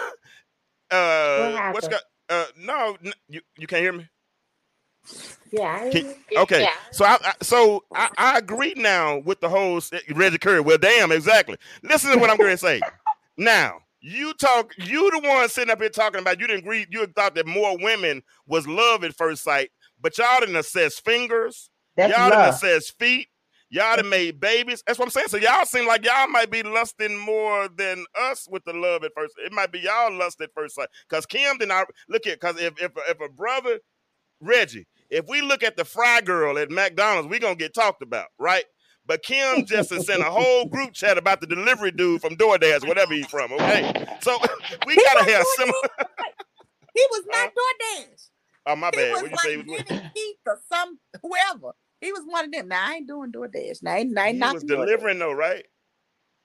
[0.90, 1.90] uh, what's happened?
[1.90, 2.02] got?
[2.28, 4.08] Uh, no, n- you you can't hear me.
[5.52, 5.80] Yeah.
[5.82, 9.80] I Can- okay, so I, I so I, I agree now with the whole
[10.14, 10.60] Reggie Curry.
[10.60, 11.56] Well, damn, exactly.
[11.82, 12.80] Listen to what I'm going to say.
[13.36, 14.74] Now, you talk.
[14.76, 16.38] You the one sitting up here talking about.
[16.38, 16.86] You didn't agree.
[16.90, 21.70] You thought that more women was love at first sight, but y'all didn't assess fingers.
[21.96, 23.28] That's y'all didn't assess feet.
[23.70, 24.82] Y'all done made babies.
[24.86, 25.28] That's what I'm saying.
[25.28, 29.12] So y'all seem like y'all might be lusting more than us with the love at
[29.16, 29.36] first.
[29.38, 30.88] It might be y'all lust at first sight.
[31.08, 32.38] Cause Kim did not look at.
[32.40, 33.80] Cause if if if a brother
[34.38, 38.26] Reggie, if we look at the fry girl at McDonald's, we gonna get talked about,
[38.38, 38.64] right?
[39.06, 43.12] But Kim just sent a whole group chat about the delivery dude from DoorDash, whatever
[43.12, 43.52] he's from.
[43.52, 44.38] Okay, so
[44.86, 45.56] we He gotta have DoorDash.
[45.56, 45.88] similar.
[46.94, 48.28] He was not uh, DoorDash.
[48.66, 49.12] Oh my He bad.
[49.12, 49.50] was What you like say?
[49.50, 51.72] He was, Jimmy Keith or some whoever.
[52.00, 52.68] He was one of them.
[52.68, 53.82] Now I ain't doing DoorDash.
[53.82, 54.68] Now I ain't, I ain't he was DoorDash.
[54.68, 55.64] delivering though, right?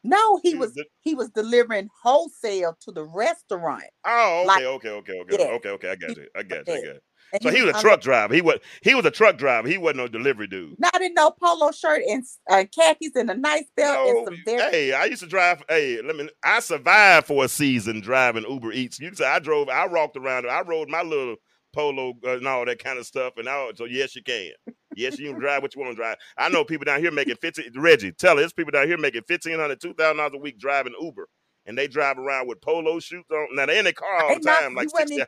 [0.03, 3.83] No, he He was de- he was delivering wholesale to the restaurant.
[4.05, 5.51] Oh, okay, Like- okay, okay, okay, Yeah.
[5.51, 5.89] okay, okay.
[5.91, 6.27] I got you.
[6.35, 6.73] I got you.
[6.73, 6.99] I got you.
[7.33, 8.33] And So he was a truck driver.
[8.33, 9.67] He was he was a truck driver.
[9.67, 10.75] He wasn't no delivery dude.
[10.79, 14.37] Not in no polo shirt and uh, khakis and a nice belt No, and some
[14.45, 15.63] very hey, I used to drive.
[15.69, 16.29] Hey, let me.
[16.43, 18.99] I survived for a season driving Uber Eats.
[18.99, 19.69] You can say I drove.
[19.69, 20.49] I walked around.
[20.49, 21.35] I rode my little
[21.73, 23.33] polo uh, and all that kind of stuff.
[23.37, 23.71] And all.
[23.75, 24.51] So yes, you can.
[24.95, 26.17] Yes, you can drive what you want to drive.
[26.37, 29.77] I know people down here making 15 Reggie, tell us, people down here making $1,500,
[29.77, 31.27] $2,000 a week driving Uber.
[31.69, 33.47] And they drive around with polo shoots on.
[33.53, 35.21] Now they're in the car all the not, time, like 60,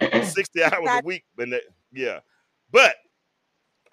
[0.00, 1.24] in 60 hours a week.
[1.36, 1.60] But they,
[1.92, 2.18] yeah.
[2.72, 2.96] But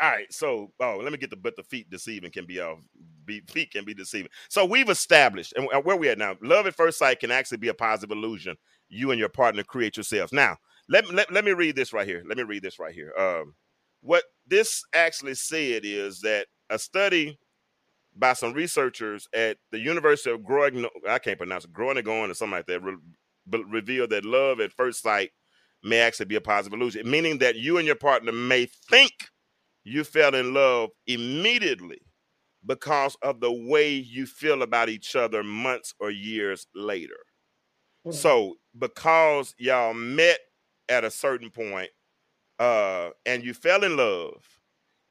[0.01, 2.80] all right, so oh, let me get the but the feet deceiving can be off.
[3.24, 4.32] Be, feet can be deceiving.
[4.49, 7.68] So we've established, and where we at now, love at first sight can actually be
[7.68, 8.55] a positive illusion.
[8.89, 10.34] You and your partner create yourselves.
[10.34, 10.57] Now,
[10.89, 12.24] let, me- let, let me read this right here.
[12.28, 13.14] Let me read this right here.
[13.16, 13.53] Um,
[14.01, 17.38] what this actually said is that a study
[18.16, 22.57] by some researchers at the University of Groningen, I can't pronounce it, Groningen or something
[22.57, 22.97] like that, re-
[23.47, 25.32] revealed that love at first sight
[25.84, 29.12] may actually be a positive illusion, meaning that you and your partner may think
[29.84, 32.01] you fell in love immediately
[32.66, 37.18] because of the way you feel about each other months or years later.
[38.05, 38.12] Mhm.
[38.12, 40.39] So, because y'all met
[40.89, 41.91] at a certain point,
[42.59, 44.45] uh, and you fell in love,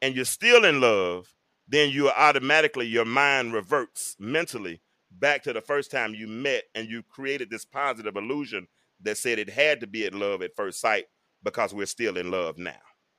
[0.02, 1.34] and you're still in love,
[1.70, 4.80] then you automatically your mind reverts mentally
[5.12, 8.66] back to the first time you met, and you created this positive illusion
[9.02, 11.06] that said it had to be at love at first sight
[11.42, 12.72] because we're still in love now.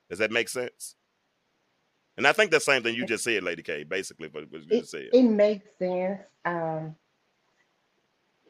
[0.10, 0.96] Does that make sense?
[2.18, 4.68] And I think the same thing you just said, Lady K, basically, what what you
[4.70, 5.10] it, just said.
[5.14, 6.20] it makes sense.
[6.44, 6.96] Um,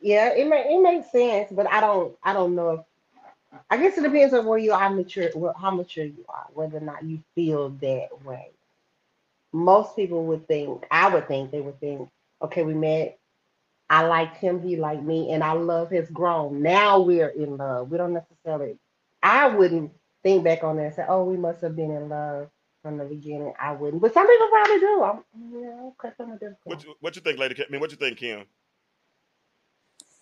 [0.01, 2.79] yeah, it may, it makes sense, but I don't I don't know if
[3.69, 5.29] I guess it depends on where you are mature,
[5.59, 8.49] how mature you are, whether or not you feel that way.
[9.53, 12.09] Most people would think, I would think, they would think,
[12.41, 13.19] okay, we met,
[13.89, 16.61] I liked him, he liked me, and our love has grown.
[16.61, 17.91] Now we're in love.
[17.91, 18.77] We don't necessarily,
[19.21, 19.91] I wouldn't
[20.23, 22.49] think back on that and say, oh, we must have been in love
[22.81, 23.53] from the beginning.
[23.59, 25.03] I wouldn't, but some people probably do.
[25.03, 26.55] I'm, you know, cut some of them.
[26.63, 27.65] What you, what you think, Lady K?
[27.67, 28.45] I mean, what you think, Kim?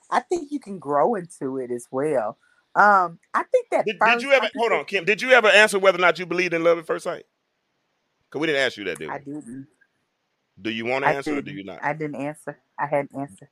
[0.09, 2.37] I think you can grow into it as well.
[2.75, 5.05] Um, I think that Did, did you ever hold on, Kim?
[5.05, 7.25] Did you ever answer whether or not you believed in love at first sight?
[8.29, 9.13] Because we didn't ask you that, did we?
[9.13, 9.67] I didn't.
[10.61, 11.79] Do you want to I answer it or do you not?
[11.83, 12.59] I didn't answer.
[12.77, 13.49] I hadn't answered.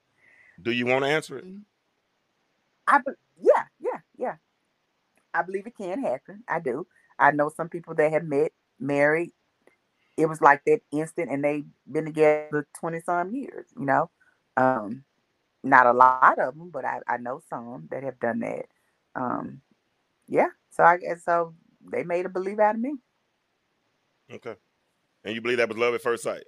[0.61, 1.45] Do you want to answer it?
[2.85, 4.35] I be- yeah, yeah, yeah.
[5.33, 6.43] I believe it can happen.
[6.47, 6.85] I do.
[7.17, 9.31] I know some people that have met, married.
[10.15, 13.67] It was like that instant, and they've been together twenty some years.
[13.77, 14.09] You know,
[14.57, 15.03] um,
[15.63, 18.65] not a lot of them, but I, I know some that have done that.
[19.15, 19.61] Um,
[20.27, 20.49] yeah.
[20.71, 21.55] So I guess so.
[21.91, 22.95] They made a believe out of me.
[24.31, 24.55] Okay.
[25.27, 26.45] And you believe that was love at first sight?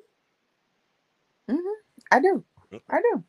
[1.52, 2.14] Mm-hmm.
[2.14, 2.46] I do.
[2.90, 3.24] I do.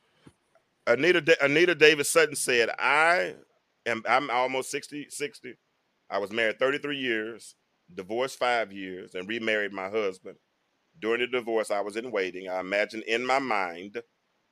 [0.86, 3.34] Anita Da- Anita Davis Sutton said, I
[3.84, 5.56] am I'm almost 60, 60.
[6.08, 7.56] I was married 33 years,
[7.92, 10.36] divorced five years, and remarried my husband.
[11.00, 12.48] During the divorce, I was in waiting.
[12.48, 14.00] I imagined in my mind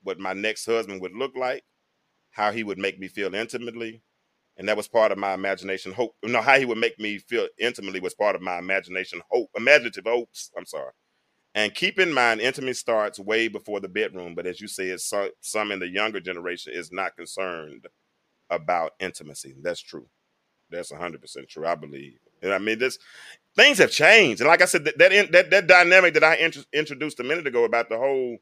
[0.03, 1.63] what my next husband would look like,
[2.33, 4.03] how he would make me feel intimately.
[4.59, 6.17] And that was part of my imagination hope.
[6.25, 10.05] No, how he would make me feel intimately was part of my imagination hope, imaginative
[10.07, 10.51] hopes.
[10.59, 10.93] I'm sorry.
[11.55, 14.35] And keep in mind, intimacy starts way before the bedroom.
[14.35, 17.87] But as you said, so, some in the younger generation is not concerned
[18.51, 19.55] about intimacy.
[19.63, 20.07] That's true.
[20.71, 21.67] That's 100% true.
[21.67, 22.19] I believe.
[22.43, 22.99] And I mean, this
[23.57, 24.41] things have changed.
[24.41, 27.47] And like I said, that that that, that dynamic that I intro- introduced a minute
[27.47, 28.39] ago about the whole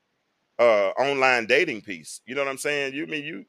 [0.59, 2.21] uh, online dating piece.
[2.27, 2.95] You know what I'm saying?
[2.95, 3.45] You mean you?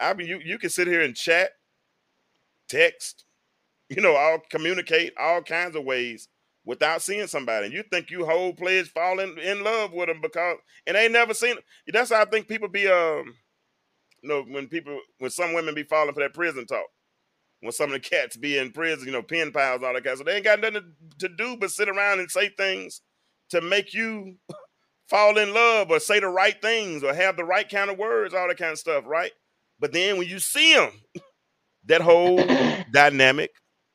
[0.00, 1.50] I mean, you you can sit here and chat,
[2.68, 3.24] text,
[3.88, 6.28] you know, all communicate all kinds of ways
[6.64, 7.66] without seeing somebody.
[7.66, 11.34] And you think you whole players falling in, love with them because and they never
[11.34, 11.56] seen.
[11.88, 13.34] That's how I think people be um,
[14.22, 16.86] you know, when people when some women be falling for that prison talk.
[17.60, 20.12] When some of the cats be in prison, you know, pen pals, all that kind
[20.12, 20.26] of stuff.
[20.26, 23.00] They ain't got nothing to do but sit around and say things
[23.50, 24.36] to make you
[25.08, 28.34] fall in love or say the right things or have the right kind of words,
[28.34, 29.32] all that kind of stuff, right?
[29.80, 30.90] But then when you see them,
[31.86, 32.36] that whole
[32.90, 33.50] dynamic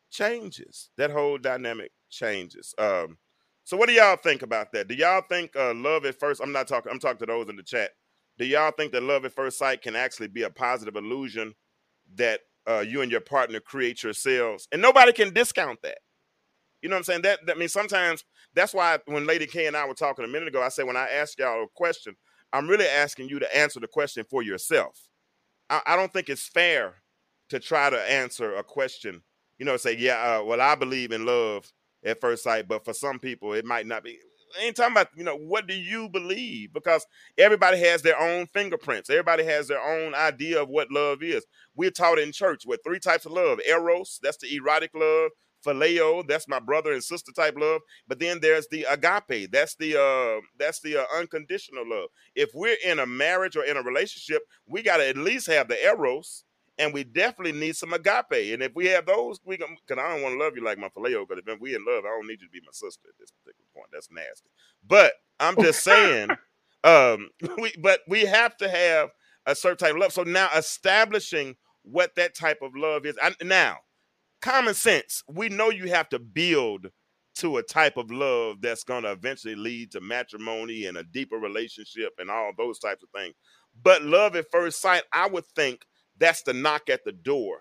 [0.10, 0.90] changes.
[0.98, 2.74] That whole dynamic changes.
[2.78, 3.18] Um,
[3.64, 4.88] so what do y'all think about that?
[4.88, 6.42] Do y'all think uh, love at first?
[6.42, 6.92] I'm not talking.
[6.92, 7.92] I'm talking to those in the chat.
[8.38, 11.54] Do y'all think that love at first sight can actually be a positive illusion
[12.16, 16.00] that uh, you and your partner create yourselves, and nobody can discount that?
[16.82, 17.22] You know what I'm saying?
[17.22, 18.26] That that means sometimes
[18.56, 20.98] that's why when Lady K and I were talking a minute ago, I said when
[20.98, 22.16] I asked y'all a question,
[22.52, 24.98] I'm really asking you to answer the question for yourself.
[25.70, 27.01] I, I don't think it's fair
[27.52, 29.22] to try to answer a question.
[29.58, 31.72] You know, say, yeah, uh, well, I believe in love
[32.04, 34.18] at first sight, but for some people, it might not be.
[34.60, 36.74] I ain't talking about, you know, what do you believe?
[36.74, 37.06] Because
[37.38, 39.10] everybody has their own fingerprints.
[39.10, 41.46] Everybody has their own idea of what love is.
[41.76, 45.32] We're taught in church with three types of love eros, that's the erotic love.
[45.66, 47.82] Phileo, that's my brother and sister type love.
[48.08, 52.10] But then there's the agape, that's the uh, that's the uh, unconditional love.
[52.36, 55.68] If we're in a marriage or in a relationship, we got to at least have
[55.68, 56.46] the eros,
[56.82, 58.54] and we definitely need some agape.
[58.54, 59.78] And if we have those, we can.
[59.88, 61.28] Cause I don't want to love you like my phileo.
[61.28, 63.32] Because if we in love, I don't need you to be my sister at this
[63.32, 63.88] particular point.
[63.94, 64.50] That's nasty.
[64.86, 66.30] But I'm just saying,
[66.84, 69.10] um, we but we have to have
[69.46, 70.12] a certain type of love.
[70.12, 73.16] So now establishing what that type of love is.
[73.22, 73.78] I, now,
[74.42, 75.24] common sense.
[75.30, 76.88] We know you have to build
[77.34, 81.38] to a type of love that's going to eventually lead to matrimony and a deeper
[81.38, 83.36] relationship and all those types of things.
[83.82, 85.86] But love at first sight, I would think
[86.22, 87.60] that's the knock at the door.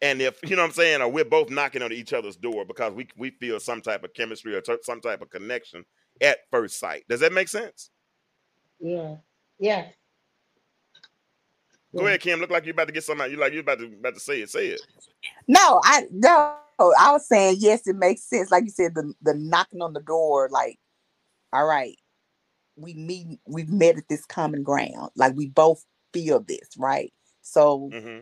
[0.00, 2.64] And if you know what I'm saying, or we're both knocking on each other's door
[2.64, 5.84] because we we feel some type of chemistry or t- some type of connection
[6.20, 7.04] at first sight.
[7.08, 7.90] Does that make sense?
[8.80, 9.16] Yeah.
[9.58, 9.86] Yeah.
[11.96, 12.08] Go Yeah.
[12.08, 12.40] ahead, Kim.
[12.40, 13.24] Look like you're about to get something.
[13.24, 13.30] out.
[13.30, 14.50] You like you're about to about to say it.
[14.50, 14.80] Say it.
[15.48, 16.54] No, I no.
[16.80, 18.52] I was saying yes, it makes sense.
[18.52, 20.78] Like you said, the the knocking on the door, like,
[21.52, 21.96] all right,
[22.76, 25.10] we meet, we've met at this common ground.
[25.16, 27.12] Like we both feel this, right?
[27.48, 28.20] So hmm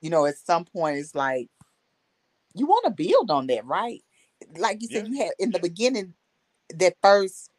[0.00, 1.48] you know, at some point, it's like
[2.54, 4.02] you want to build on that, right?
[4.56, 5.12] Like you said, Yeah.
[5.14, 6.14] you had in the beginning
[6.74, 7.50] that first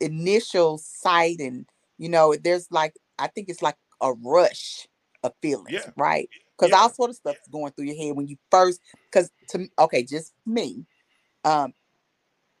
[0.00, 1.66] initial sight, and
[1.98, 4.88] you know, there's like I think it's like a rush
[5.22, 5.90] of feelings, Yeah.
[5.96, 6.28] right?
[6.58, 6.78] Because Yeah.
[6.80, 8.80] all sort of stuff is going through your head when you first.
[9.10, 10.86] Because to okay, just me,
[11.44, 11.74] um,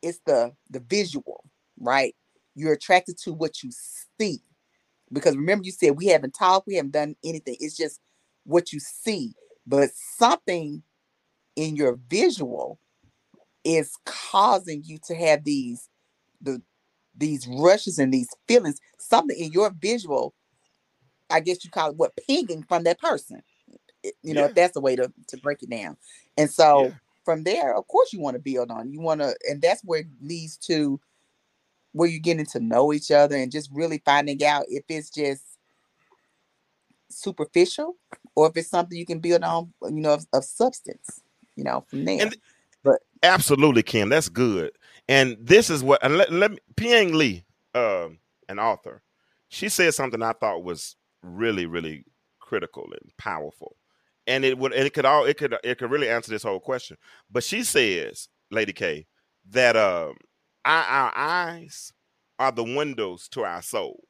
[0.02, 1.44] it's the the visual,
[1.80, 2.14] right?
[2.54, 3.70] You're attracted to what you
[4.20, 4.40] see
[5.12, 7.56] because remember you said we haven't talked, we haven't done anything.
[7.60, 8.00] It's just
[8.44, 9.34] what you see,
[9.66, 10.82] but something
[11.56, 12.78] in your visual
[13.64, 15.88] is causing you to have these
[16.40, 16.62] the
[17.16, 18.80] these rushes and these feelings.
[18.98, 20.34] Something in your visual,
[21.30, 23.42] I guess you call it what pinging from that person.
[24.22, 24.46] You know, Yeah.
[24.46, 25.96] if that's the way to to break it down.
[26.36, 26.90] And so Yeah.
[27.24, 28.92] from there, of course, you want to build on.
[28.92, 31.00] You want to, and that's where it leads to
[31.94, 35.42] where you're getting to know each other and just really finding out if it's just
[37.08, 37.96] superficial
[38.34, 41.22] or if it's something you can build on, you know, of, of substance,
[41.56, 42.20] you know, from there.
[42.20, 42.36] And
[43.24, 44.10] Absolutely, Kim.
[44.10, 44.70] That's good.
[45.08, 48.18] And this is what and let, let me Piang Lee, um,
[48.48, 49.02] an author,
[49.48, 52.04] she said something I thought was really, really
[52.38, 53.76] critical and powerful.
[54.26, 56.60] And it would and it could all it could it could really answer this whole
[56.60, 56.96] question.
[57.30, 59.06] But she says, Lady K,
[59.50, 60.14] that um our,
[60.72, 61.92] our eyes
[62.38, 64.04] are the windows to our soul.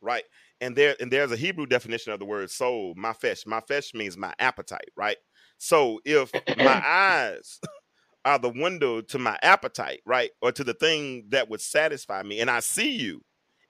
[0.00, 0.24] Right?
[0.60, 3.46] And there and there's a Hebrew definition of the word soul, mafesh.
[3.46, 5.16] Mafesh means my appetite, right?
[5.58, 7.60] So if my eyes
[8.24, 10.30] are the window to my appetite, right?
[10.40, 12.40] Or to the thing that would satisfy me.
[12.40, 13.20] And I see you.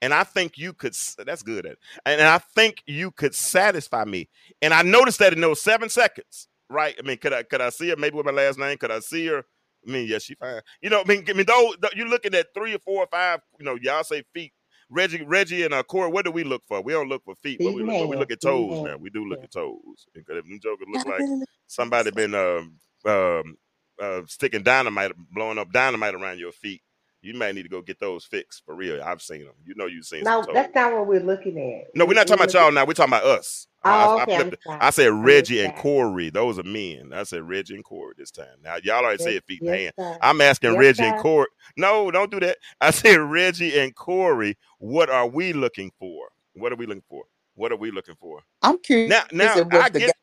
[0.00, 0.94] And I think you could
[1.24, 1.66] that's good.
[1.66, 4.28] At, and I think you could satisfy me.
[4.60, 6.94] And I noticed that in those seven seconds, right?
[6.98, 8.76] I mean, could I could I see her maybe with my last name?
[8.76, 9.44] Could I see her?
[9.86, 10.60] I mean, yes, she fine.
[10.80, 13.40] You know, I mean, I mean, though, you're looking at three or four or five,
[13.58, 14.52] you know, y'all say feet.
[14.90, 16.80] Reggie, Reggie, and uh, Corey, what do we look for?
[16.82, 17.58] We don't look for feet.
[17.58, 18.90] but we look, we look at toes now.
[18.90, 19.44] hands, We do look yeah.
[19.44, 20.06] at toes.
[20.14, 21.22] Because if them jokers look like
[21.66, 22.14] somebody so.
[22.14, 22.74] been um
[23.06, 23.56] um
[24.00, 26.82] uh sticking dynamite blowing up dynamite around your feet
[27.22, 29.86] you might need to go get those fixed for real i've seen them you know
[29.86, 31.94] you've seen No, that's not what we're looking at.
[31.94, 34.34] no we're not talking about y'all now we're talking about us Oh, I, okay.
[34.34, 34.60] Flipped it.
[34.80, 36.30] I said reggie and corey.
[36.30, 37.12] Those are men.
[37.14, 38.46] I said reggie and corey this time.
[38.62, 40.20] Now y'all already Yes, said feet yes, sir.
[40.22, 41.48] i'm asking Yes, reggie and corey.
[41.76, 42.58] No don't do that.
[42.80, 46.28] I said reggie and corey what are we looking for?
[46.54, 47.24] What are we looking for?
[47.54, 48.40] What are we looking for?
[48.62, 50.16] I'm curious now now i the get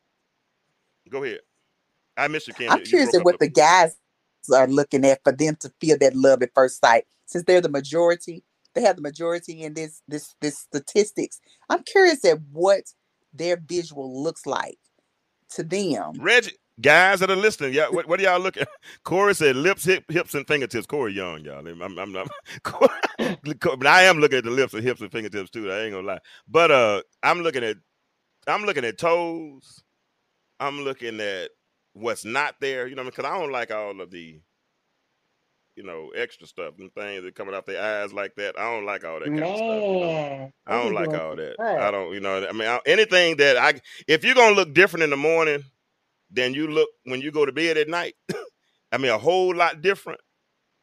[1.10, 1.40] go ahead.
[2.16, 3.96] I missed you kim I'm curious at what the guys
[4.54, 7.04] are looking at for them to feel that love at first sight.
[7.26, 8.44] Since they're the majority,
[8.74, 11.40] they have the majority in this this this statistics.
[11.70, 12.84] I'm curious at what
[13.32, 14.78] their visual looks like
[15.50, 16.12] to them.
[16.18, 18.64] Reggie, guys that are listening, yeah, what, what are y'all looking?
[19.04, 20.86] Corey said lips, hip, hips, and fingertips.
[20.86, 21.66] Corey Young, y'all.
[21.66, 22.12] I'm, I'm,
[23.44, 25.70] but I am looking at the lips and hips and fingertips too.
[25.70, 26.20] I ain't gonna lie.
[26.48, 27.76] But uh, I'm looking at,
[28.46, 29.82] I'm looking at toes.
[30.60, 31.50] I'm looking at
[31.92, 32.86] what's not there.
[32.86, 34.40] You know, because I don't like all of the,
[35.76, 38.58] you know, extra stuff and things that coming out their eyes like that.
[38.58, 39.60] I don't like all that kind of stuff.
[39.60, 40.52] You know?
[40.66, 41.60] I don't like all that.
[41.60, 45.04] I don't, you know, I mean, I, anything that I, if you're gonna look different
[45.04, 45.64] in the morning
[46.30, 48.14] than you look when you go to bed at night,
[48.92, 50.20] I mean, a whole lot different,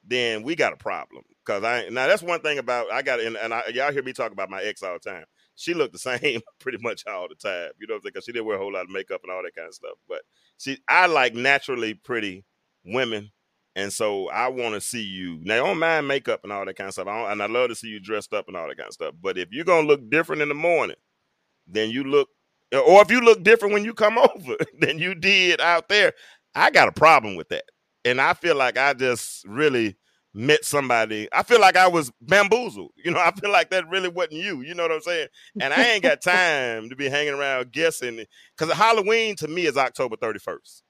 [0.03, 1.23] then we got a problem.
[1.45, 4.13] Cause I now that's one thing about I got and, and I, y'all hear me
[4.13, 5.25] talk about my ex all the time.
[5.55, 7.71] She looked the same pretty much all the time.
[7.79, 8.11] You know what I'm saying?
[8.13, 9.97] Because she didn't wear a whole lot of makeup and all that kind of stuff.
[10.07, 10.21] But
[10.57, 12.45] she, I like naturally pretty
[12.85, 13.31] women.
[13.79, 15.39] And so I want to see you.
[15.41, 17.07] Now, I don't mind makeup and all that kind of stuff.
[17.07, 19.13] I and I love to see you dressed up and all that kind of stuff.
[19.21, 20.97] But if you're going to look different in the morning
[21.65, 22.27] than you look,
[22.73, 26.11] or if you look different when you come over than you did out there,
[26.53, 27.63] I got a problem with that.
[28.03, 29.95] And I feel like I just really
[30.33, 31.29] met somebody.
[31.31, 32.91] I feel like I was bamboozled.
[32.97, 34.59] You know, I feel like that really wasn't you.
[34.59, 35.27] You know what I'm saying?
[35.61, 38.25] And I ain't got time to be hanging around guessing
[38.57, 40.81] because Halloween to me is October 31st.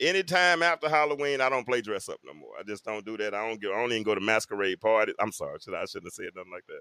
[0.00, 2.52] Anytime after Halloween, I don't play dress up no more.
[2.58, 3.34] I just don't do that.
[3.34, 3.72] I don't go.
[3.72, 5.14] I don't even go to masquerade parties.
[5.20, 6.80] I'm sorry, should I, shouldn't have said nothing like that.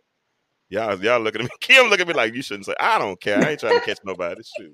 [0.70, 1.52] Y'all, y'all looking at me.
[1.60, 2.76] Kim look at me like you shouldn't say.
[2.80, 3.40] I don't care.
[3.40, 4.42] I ain't trying to catch nobody.
[4.58, 4.74] Shoot.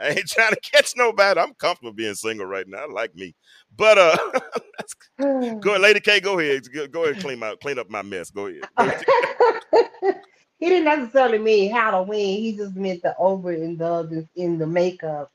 [0.00, 1.40] I ain't trying to catch nobody.
[1.40, 2.84] I'm comfortable being single right now.
[2.84, 3.34] I like me.
[3.76, 4.16] But uh
[5.60, 6.62] go ahead, Lady K, go ahead.
[6.90, 8.30] Go, ahead and clean my clean up my mess.
[8.30, 8.62] Go ahead.
[8.76, 9.04] Go ahead.
[10.58, 12.40] he didn't necessarily mean Halloween.
[12.40, 15.30] He just meant the overindulgence in the makeup.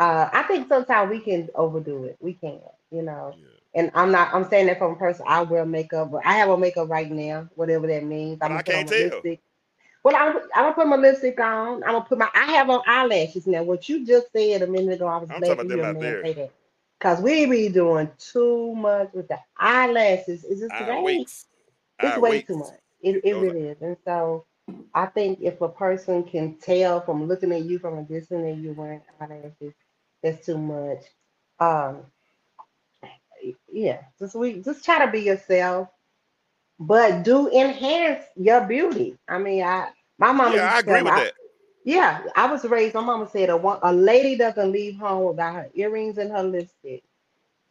[0.00, 2.16] Uh, I think sometimes we can overdo it.
[2.20, 3.36] We can, you know.
[3.38, 3.46] Yeah.
[3.74, 4.34] And I'm not.
[4.34, 5.26] I'm saying that from a person.
[5.28, 8.38] I wear makeup, but I have a makeup right now, whatever that means.
[8.42, 9.02] I'm I gonna put on can't my tell.
[9.02, 9.40] lipstick.
[10.02, 11.84] Well, I'm, I'm gonna put my lipstick on.
[11.84, 12.30] I'm gonna put my.
[12.34, 13.62] I have on eyelashes now.
[13.62, 15.90] What you just said a minute ago, I was I'm glad talking to about hear
[15.90, 16.24] a man there.
[16.24, 16.52] say that.
[17.00, 20.44] Cause we be doing too much with the eyelashes.
[20.44, 21.26] Is this today?
[22.00, 22.48] It's I way waits.
[22.48, 22.74] too much.
[23.02, 23.82] It, it really is.
[23.82, 24.46] And so
[24.94, 28.56] I think if a person can tell from looking at you from a distance that
[28.62, 29.74] you're wearing eyelashes,
[30.22, 31.04] that's too much.
[31.60, 32.02] Um,
[33.72, 35.88] yeah, just we just try to be yourself,
[36.80, 39.16] but do enhance your beauty.
[39.28, 41.34] I mean, I my mama Yeah, I used to tell agree me, with I- that.
[41.84, 42.94] yeah, I was raised.
[42.94, 46.42] My mama said a one, a lady doesn't leave home without her earrings and her
[46.44, 47.02] lipstick.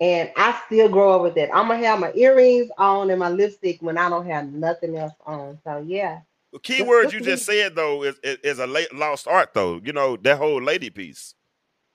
[0.01, 1.55] And I still grow up with that.
[1.55, 5.13] I'm gonna have my earrings on and my lipstick when I don't have nothing else
[5.25, 5.59] on.
[5.65, 6.21] So yeah,
[6.53, 9.81] The key words you just said though is, is is a late lost art though.
[9.83, 11.35] You know that whole lady piece.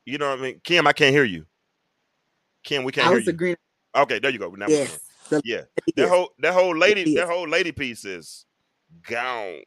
[0.07, 0.87] You know what I mean, Kim?
[0.87, 1.47] I can't hear you.
[2.65, 3.33] Kim, we can't I hear was you.
[3.33, 3.57] agreeing.
[3.97, 4.51] Okay, there you go.
[4.51, 4.69] Now.
[4.69, 5.01] Yes.
[5.31, 6.11] The- Yeah, it that is.
[6.11, 7.31] whole that whole lady It that is.
[7.31, 8.47] whole lady piece is
[9.09, 9.61] gone,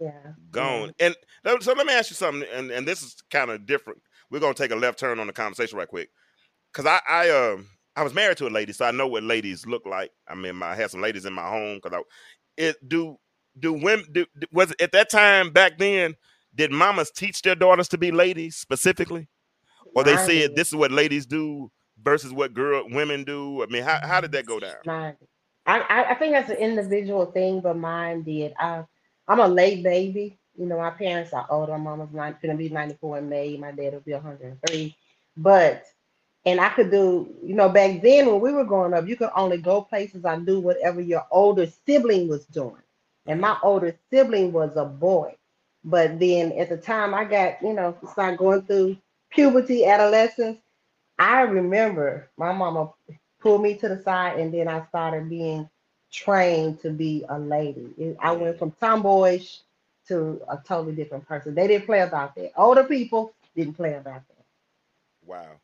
[0.00, 0.92] yeah, gone.
[1.00, 1.16] And
[1.62, 4.02] so let me ask you something, and and this is kind of different.
[4.30, 6.10] We're gonna take a left turn on the conversation right quick,
[6.72, 9.66] because I I um I was married to a lady, so I know what ladies
[9.66, 10.12] look like.
[10.28, 12.02] I mean, my, I had some ladies in my home because I
[12.56, 13.18] it do
[13.58, 16.16] do women do, was it at that time back then
[16.54, 19.28] did mamas teach their daughters to be ladies specifically,
[19.94, 21.70] or they said this is what ladies do
[22.02, 23.62] versus what girl women do?
[23.62, 24.76] I mean, how how did that go down?
[24.84, 25.16] Mine.
[25.66, 28.54] I, I I think that's an individual thing, but mine did.
[28.58, 28.84] I
[29.26, 30.38] I'm a late baby.
[30.56, 31.72] You know, my parents are older.
[31.72, 33.56] My mom was nine, gonna be 94 in May.
[33.56, 34.96] My dad will be 103.
[35.36, 35.84] But
[36.44, 39.30] and I could do, you know, back then when we were growing up, you could
[39.36, 42.82] only go places or do whatever your older sibling was doing.
[43.26, 45.36] And my older sibling was a boy.
[45.84, 48.96] But then at the time I got, you know, started going through
[49.30, 50.58] puberty, adolescence,
[51.18, 52.92] I remember my mama
[53.40, 55.68] pulled me to the side and then I started being
[56.12, 57.94] trained to be a lady.
[57.98, 59.60] It- I went from tomboyish
[60.08, 61.54] to a totally different person.
[61.54, 62.52] They didn't play about that.
[62.56, 64.44] Older people didn't play about that.
[65.24, 65.60] Wow,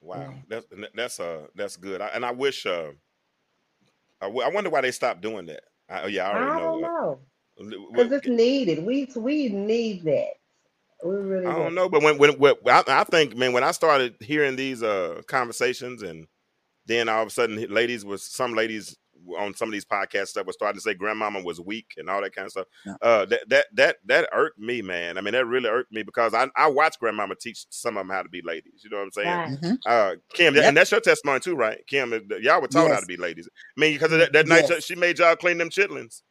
[0.00, 0.42] wow, Yeah.
[0.48, 2.00] that's that's uh that's good.
[2.00, 2.92] I, and I wish uh,
[4.20, 5.62] I, w- I wonder why they stopped doing that.
[5.88, 6.80] I, oh, yeah, I I, already know.
[6.80, 7.20] know.
[7.60, 8.84] uh, Because it's needed.
[8.86, 10.34] We we need that.
[11.04, 11.58] We really I do.
[11.58, 14.82] don't know, but when when, when I, I think, man, when I started hearing these
[14.82, 16.26] uh conversations, and
[16.86, 18.96] then all of a sudden, ladies was some ladies
[19.38, 22.22] on some of these podcast stuff was starting to say grandmama was weak and all
[22.22, 22.66] that kind of stuff.
[22.86, 22.94] Yeah.
[23.02, 25.18] Uh, that that that that irked me, man.
[25.18, 28.10] I mean, that really irked me because I I watched grandmama teach some of them
[28.14, 28.82] how to be ladies.
[28.82, 29.28] You know what I'm saying?
[29.28, 29.60] Right.
[29.60, 29.78] Mhm.
[29.86, 30.64] Uh, Kim, Yep.
[30.64, 31.78] and that's your testimony too, right?
[31.86, 33.48] Kim, y'all were taught how to be ladies.
[33.76, 36.22] I mean, because of that, that night she made y'all clean them chitlins.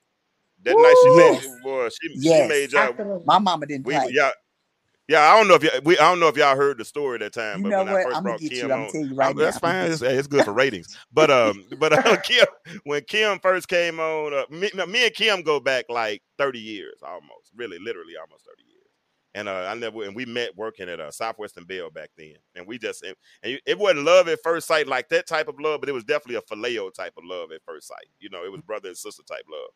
[0.63, 1.47] That night she made, Yes.
[1.63, 4.09] boy, she, she made y'all My mama didn't we play.
[4.11, 4.31] yeah,
[5.09, 5.21] yeah.
[5.33, 7.21] I don't know if y'all, we I don't know if y'all heard the story at
[7.21, 8.03] that time, you but know when I what?
[8.03, 8.73] first I'm brought Kim you.
[8.73, 9.91] I'm on, tell you right I- that's fine.
[9.91, 10.97] It's, it's good for ratings.
[11.13, 12.47] But um, but uh, Kim,
[12.85, 16.95] when Kim first came on, uh, me, me and Kim go back like 30 years
[17.03, 18.75] almost, really, literally almost 30 years.
[19.35, 22.67] And uh, I never and we met working at uh, Southwestern Bell back then, and
[22.67, 25.81] we just and it, it wasn't love at first sight like that type of love,
[25.81, 28.07] but it was definitely a phileo type of love at first sight.
[28.19, 29.69] You know, it was brother and sister type love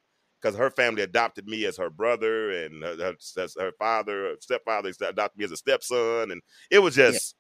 [0.44, 4.90] because her family adopted me as her brother, and her, her, her father, her stepfather
[4.90, 7.12] adopted me as a stepson, and it was Yeah.
[7.12, 7.36] just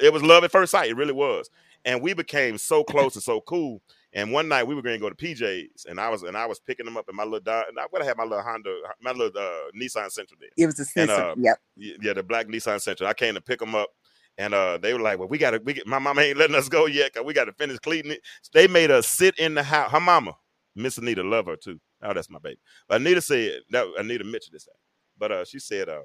[0.00, 0.90] it was love at first sight.
[0.90, 1.48] It really was,
[1.84, 3.80] and we became so close and so cool.
[4.12, 6.46] And one night we were going to go to PJ's, and I was and I
[6.46, 8.74] was picking them up in my little and I would have had my little Honda,
[9.00, 10.50] my little uh, Nissan Sentra there.
[10.56, 11.58] It was a sense uh, yep.
[11.76, 13.06] Yeah, the black Nissan Sentra.
[13.06, 13.90] I came to pick them up,
[14.36, 15.58] and uh, they were like, "Well, we got to.
[15.58, 18.12] We get, my mama ain't letting us go yet, cause we got to finish cleaning
[18.12, 18.20] it."
[18.52, 19.90] They made us sit in the house.
[19.92, 20.32] Her mama,
[20.74, 21.80] Miss Anita, love her too.
[22.02, 22.58] Oh, that's my baby.
[22.88, 24.68] But Anita said that Anita mentioned this,
[25.18, 26.02] but uh, she said, uh,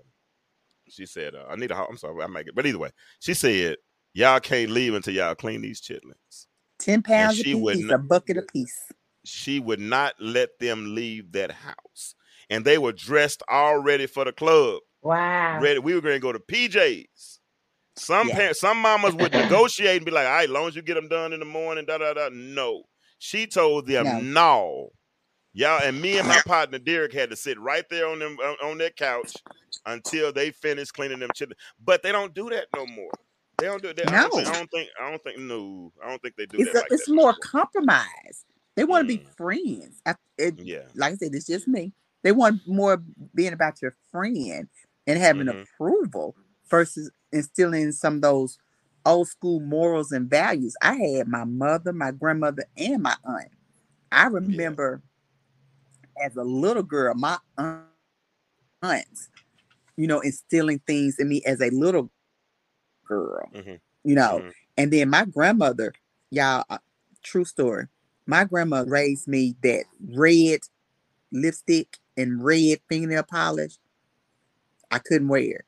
[0.90, 2.90] she said, uh, Anita, I'm sorry, I make it, but either way,
[3.20, 3.78] she said,
[4.14, 6.48] "Y'all can't leave until y'all clean these chitlins."
[6.80, 8.78] Ten pounds a she would piece, a bucket a piece.
[9.26, 12.16] She would not let them leave that house,
[12.50, 14.80] and they were dressed all ready for the club.
[15.02, 15.60] Wow.
[15.60, 15.80] ready.
[15.80, 17.40] We were going to go to PJs.
[17.98, 18.36] Some Yeah.
[18.36, 21.08] parents, some mamas would negotiate and be like, "All right, long as you get them
[21.08, 22.30] done in the morning." Da da da.
[22.32, 22.84] No,
[23.20, 24.20] She told them No.
[24.22, 24.90] no.
[25.54, 28.78] Y'all and me and my partner Derek had to sit right there on them on
[28.78, 29.34] their couch
[29.86, 31.58] until they finished cleaning them children.
[31.84, 33.12] But they don't do that no more.
[33.60, 34.08] They don't do that.
[34.08, 34.52] I, don't think, No.
[34.52, 34.90] I don't think.
[35.00, 35.40] I don't think.
[35.40, 36.80] No, I don't think they do It's that.
[36.80, 38.46] a, like it's that more no compromise.
[38.76, 39.36] They want to be Mm.
[39.38, 40.02] friends.
[40.06, 40.80] I, it, Yeah.
[40.96, 41.94] like I said, it's just me.
[42.24, 43.04] They want more
[43.36, 44.68] being about your friend
[45.06, 45.62] and having Mhm.
[45.64, 46.36] approval
[46.70, 48.58] versus instilling some of those
[49.06, 50.76] old school morals and values.
[50.82, 53.52] I had my mother, my grandmother, and my aunt.
[54.12, 55.04] I remember
[56.22, 57.86] as a little girl, my aunt,
[58.82, 59.30] aunts,
[59.98, 62.12] you know, instilling things in me as a little
[63.06, 63.80] girl, Mhm.
[64.04, 64.40] you know.
[64.40, 64.54] Mhm.
[64.78, 65.94] And then my grandmother,
[66.32, 66.80] y'all, uh,
[67.24, 67.88] true story.
[68.26, 70.62] My grandmother raised me that red
[71.32, 73.78] lipstick and red fingernail polish.
[74.92, 75.66] I couldn't wear.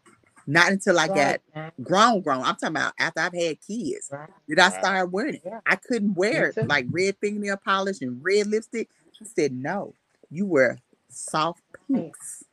[0.48, 2.44] Not until I got Right, right, grown, grown.
[2.44, 4.10] I'm talking about after I've had kids.
[4.12, 4.30] right.
[4.48, 4.80] Did I Wow.
[4.80, 5.42] start wearing it?
[5.44, 5.62] Yeah.
[5.66, 8.90] I couldn't wear it like red fingernail polish and red lipstick.
[9.14, 9.96] She said, no,
[10.30, 10.78] you wear
[11.10, 12.44] soft pinks.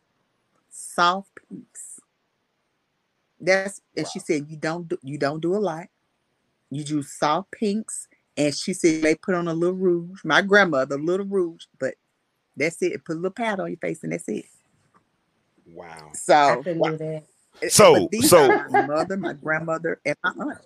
[0.71, 2.01] Soft pinks.
[3.41, 5.87] That's and she said you don't do you don't do a lot.
[6.71, 8.09] You do soft pinks.
[8.37, 10.21] And she said they put on a little rouge.
[10.25, 11.95] My grandmother, a little rouge, but
[12.57, 13.05] that's it.
[13.05, 14.47] Put a little powder on your face and that's it.
[15.67, 16.11] Wow.
[16.15, 17.25] So couldn't that.
[17.71, 20.59] So- so- my mother, my grandmother, and my aunt.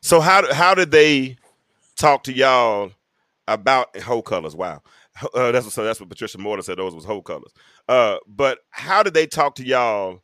[0.00, 1.36] So how how did they
[1.96, 2.92] talk to y'all
[3.46, 4.56] about whole colors?
[4.56, 4.82] Wow,
[5.34, 6.78] uh, that's what, so that's what Patricia Morton said.
[6.78, 7.52] Those was whole colors.
[7.88, 10.20] Uh, but how did they talk to y'all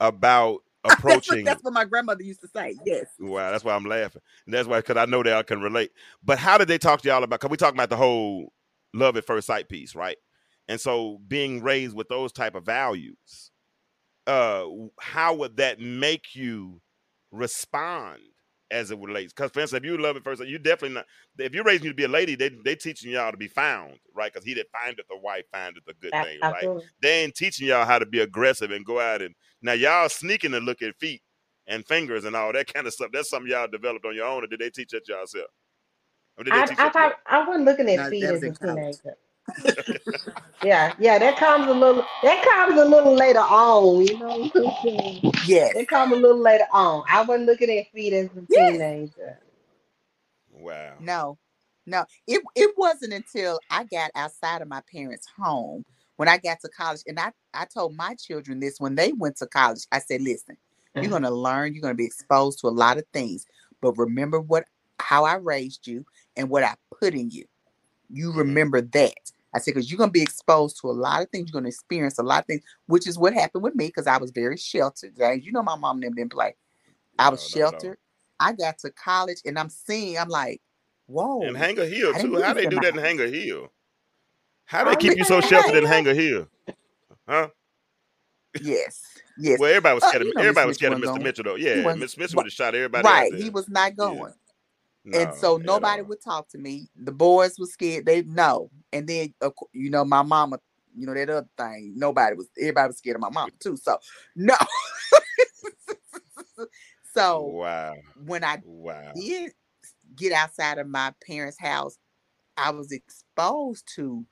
[0.00, 1.44] about That's what, approaching?
[1.44, 2.76] that's what my grandmother used to say.
[2.84, 3.06] Yes.
[3.18, 4.22] wow, that's why I'm laughing.
[4.46, 5.90] And that's why because I know that I can relate.
[6.22, 7.40] But how did they talk to y'all about?
[7.40, 8.52] Because we talking about the whole
[8.94, 10.16] love at first sight piece, right?
[10.68, 13.50] And so being raised with those type of values,
[14.26, 14.64] uh,
[15.00, 16.80] how would that make you
[17.32, 18.20] respond
[18.70, 19.32] as it relates?
[19.32, 21.06] Because for instance, if you love at first sight, you definitely not.
[21.38, 23.98] If you're raising you to be a lady, they they teaching y'all to be found,
[24.14, 24.32] right?
[24.32, 26.54] Because he that findeth a wife findeth a good A- thing, right?
[26.54, 26.84] Absolutely.
[27.00, 30.52] They ain't teaching y'all how to be aggressive and go out and now y'all sneaking
[30.52, 31.22] to look at feet
[31.66, 33.10] and fingers and all that kind of stuff.
[33.12, 35.46] That's something y'all developed on your own, or did they teach that y'all self?
[36.38, 38.34] Or did they I, teach I that thought I wasn't looking at No, feet that
[38.34, 39.16] as a teenager.
[40.62, 42.04] Yeah, yeah, that comes a little.
[42.22, 44.06] That comes a little later on.
[44.06, 44.62] You know yeah.
[44.66, 45.32] I'm saying?
[45.46, 45.74] Yes.
[45.74, 47.04] That comes a little later on.
[47.08, 48.56] I wasn't looking at feet as a Yes.
[48.56, 49.40] teenager.
[50.50, 50.94] Wow.
[50.98, 51.38] No,
[51.86, 52.04] no.
[52.26, 55.84] It it wasn't until I got outside of my parents' home
[56.16, 59.36] when I got to college, and I I told my children this when they went
[59.38, 59.86] to college.
[59.92, 60.56] I said, "Listen,
[60.98, 61.12] you're Mhm.
[61.12, 61.74] gonna learn.
[61.74, 63.46] You're gonna be exposed to a lot of things,
[63.80, 64.64] but remember what
[65.00, 66.04] how I raised you
[66.36, 67.46] and what I put in you.
[68.10, 71.30] You remember that." I said, because you're going to be exposed to a lot of
[71.30, 71.48] things.
[71.48, 74.06] You're going to experience a lot of things, which is what happened with me because
[74.06, 75.16] I was very sheltered.
[75.16, 76.54] James, you know, my mom them didn't play.
[77.18, 77.70] I was No, no, no.
[77.70, 77.98] sheltered.
[78.40, 80.60] I got to college and I'm seeing, I'm like,
[81.06, 81.42] whoa.
[81.42, 82.36] And Hanger Hill too.
[82.42, 82.98] How they do that in.
[82.98, 83.72] Hanger Hill?
[84.66, 85.88] How they Oh, keep you so sheltered in yeah.
[85.90, 86.48] Hanger Hill?
[87.28, 87.48] Huh?
[88.62, 89.02] Yes,
[89.38, 89.58] yes.
[89.60, 91.06] Well, everybody was Uh, scared of you know everybody was scared of Mr.
[91.06, 91.54] wasn't Mitchell though.
[91.56, 93.32] Yeah, Miss Mitchell would have shot everybody right.
[93.34, 94.18] He was not going.
[94.22, 94.34] and
[95.06, 96.88] No, so nobody would talk to me.
[96.96, 98.06] The boys were scared.
[98.06, 98.70] They no.
[98.92, 99.34] And then
[99.72, 100.58] you know, my mama,
[100.96, 103.76] you know, that other thing, nobody was everybody was scared of my mama too.
[103.76, 103.98] So
[104.34, 104.56] no.
[107.14, 107.94] so Wow.
[108.16, 109.12] when I Wow.
[109.14, 109.52] did
[110.16, 111.98] get outside of my parents' house,
[112.56, 114.24] I was exposed to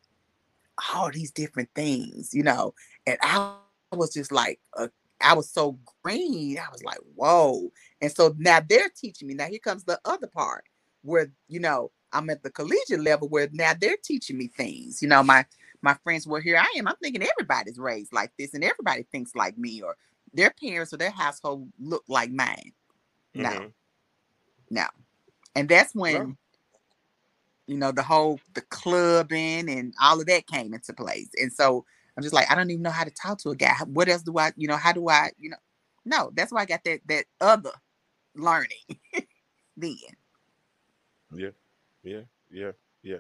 [0.95, 2.75] all these different things, you know,
[3.07, 3.57] and I
[3.93, 4.89] was just like, uh,
[5.21, 6.59] I was so green.
[6.59, 7.71] I was like, whoa.
[8.01, 9.35] And so now they're teaching me.
[9.35, 10.65] Now here comes the other part
[11.03, 15.03] where, you know, I'm at the collegiate level where now they're teaching me things.
[15.03, 15.47] You know, my
[15.83, 16.57] my friends were here.
[16.59, 16.89] I am.
[16.89, 19.97] I'm thinking everybody's raised like this and everybody thinks like me or
[20.33, 22.73] their parents or their household look like mine.
[23.35, 23.73] No, Mhm.
[24.71, 24.87] no.
[25.57, 26.37] And that's when,
[27.67, 31.31] you know, the whole the clubbing and all of that came into place.
[31.41, 31.85] And so
[32.17, 33.75] I'm just like, I don't even know how to talk to a guy.
[33.87, 35.57] What else do I, you know, how do I, you know?
[36.05, 37.73] No, that's why I got that that other
[38.37, 38.69] learning
[39.77, 39.97] then.
[41.35, 41.51] Yeah,
[42.03, 43.17] yeah, yeah, yeah.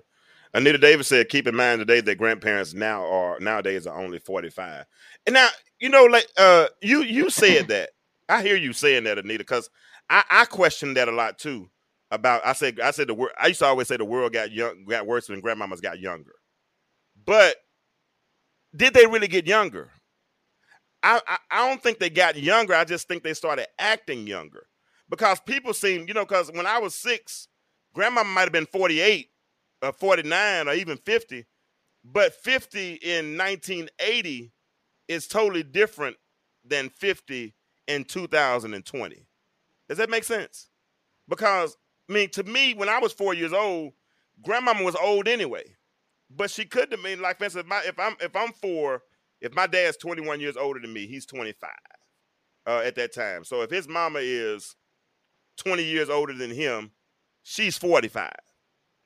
[0.53, 4.51] Anita Davis said, "Keep in mind today that grandparents now are nowadays are only forty
[4.51, 4.85] five.
[5.27, 5.49] And now
[5.81, 7.91] you know, like uh, you you said that.
[8.29, 9.69] I hear you saying that, Anita, because
[10.09, 11.69] I I question that a lot too.
[12.11, 13.33] About I said I said the word.
[13.41, 16.35] I used to always say the world got young got worse when grandmamas got younger.
[17.27, 17.57] But
[18.75, 19.91] did they really get younger?
[21.03, 22.75] I, I I don't think they got younger.
[22.75, 24.67] I just think they started acting younger
[25.09, 27.49] because people seem you know because when I was six
[27.95, 29.29] grandma might have been 48
[29.83, 31.45] or 49 or even 50
[32.05, 34.53] but 50 in 1980
[35.09, 36.17] is totally different
[36.65, 37.55] than 50
[37.87, 39.27] in 2020
[39.89, 40.69] does that make sense
[41.29, 41.77] because
[42.09, 43.93] i mean to me when i was four years old
[44.43, 45.65] grandmama was old anyway,
[46.37, 49.03] but she could have been like, for instance, if, my, if I'm if I'm four,
[49.41, 51.71] if my dad's 21 years older than me, he's 25
[52.67, 53.45] uh, at that time.
[53.45, 54.77] So if his mama is
[55.59, 56.93] 20 years older than him,
[57.43, 58.31] she's 45.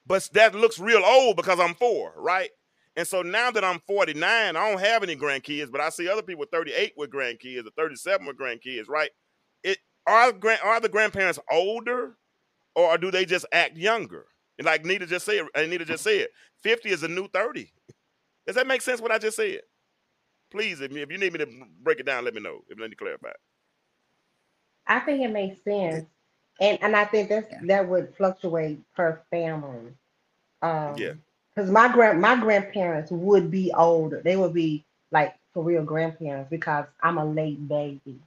[0.06, 2.50] But that looks real old because I'm four, right?
[2.96, 6.22] And so now that I'm 49, I don't have any grandkids, but I see other
[6.22, 9.10] people 38 with grandkids or 37 with grandkids, right?
[9.62, 10.32] It are
[10.64, 12.16] are the grandparents older
[12.74, 14.26] or do they just act younger?
[14.58, 16.28] And like Nita just said, and Nita just said,
[16.62, 17.72] 50 is a new 30.
[18.46, 19.60] Does that make sense what I just said?
[20.50, 21.46] Please, if, if you need me to
[21.82, 22.60] break it down, let me know.
[22.68, 23.32] If let me clarify.
[24.86, 26.06] I think it makes sense,
[26.60, 27.60] and and I think that's Yeah.
[27.64, 29.92] that would fluctuate per family.
[30.62, 31.14] Um, Yeah.
[31.54, 34.20] Because my grand my grandparents would be older.
[34.22, 38.20] They would be like for real grandparents because I'm a late baby.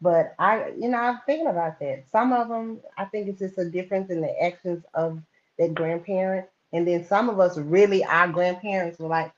[0.00, 2.04] But I, you know, I'm thinking about that.
[2.10, 5.20] Some of them, I think it's just a difference in the actions of
[5.58, 9.32] that grandparent, and then some of us really, our grandparents were like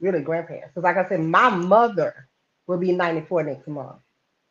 [0.00, 0.70] really grandparents.
[0.74, 2.28] Because like I said, my mother
[2.66, 3.98] will be 94 next month.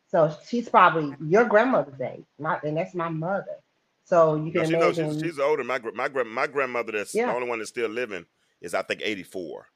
[0.08, 3.56] So she's probably your grandmother's age, not, and that's my mother.
[4.04, 5.16] So you No, can she knows imagine.
[5.16, 5.64] she's, she's older.
[5.64, 7.26] My my my grandmother that's Yeah.
[7.26, 8.26] the only one that's still living
[8.60, 9.66] is I think 84.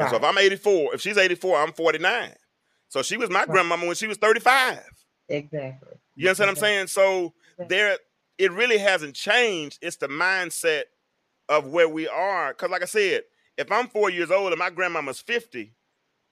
[0.00, 0.10] And right.
[0.10, 2.32] so if I'm 84, if she's 84, I'm 49.
[2.88, 3.50] So she was my Right.
[3.52, 4.80] grandmama when she was 35.
[5.28, 5.94] exactly.
[6.16, 6.86] You understand what I'm saying?
[6.88, 7.66] So Yeah.
[7.68, 7.98] there,
[8.38, 9.78] it really hasn't changed.
[9.82, 10.84] It's the mindset
[11.48, 12.48] of where we are.
[12.52, 13.22] Because, like I said,
[13.56, 15.72] if I'm four years old and my grandmama's 50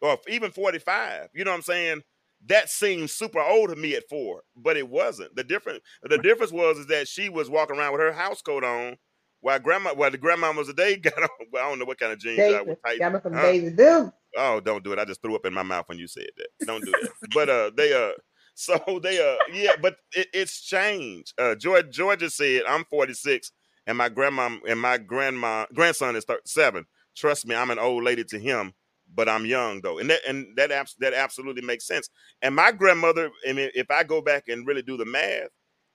[0.00, 2.02] or even 45, you know what I'm saying?
[2.46, 5.36] That seems super old to me at four, but it wasn't.
[5.36, 8.64] The difference, the difference was is that she was walking around with her house coat
[8.64, 8.96] on,
[9.40, 11.28] while grandma, while the grandmamas today got on.
[11.52, 12.98] Well, I don't know what kind of jeans Daisy, I would tight.
[12.98, 13.42] got me Huh?
[13.42, 14.12] Daisy Duke.
[14.36, 14.98] Oh, don't do it.
[14.98, 16.66] I just threw up in my mouth when you said that.
[16.66, 17.10] Don't do that.
[17.34, 18.12] but uh they uh
[18.54, 21.34] so they uh yeah, but it, it's changed.
[21.38, 23.52] Uh George Georgia said I'm 46
[23.86, 26.84] and my grandma and my grandma grandson is 37.
[27.16, 28.74] Trust me, I'm an old lady to him,
[29.14, 29.98] but I'm young though.
[29.98, 32.08] And that and that abs- that absolutely makes sense.
[32.42, 35.48] And my grandmother, I mean, if I go back and really do the math,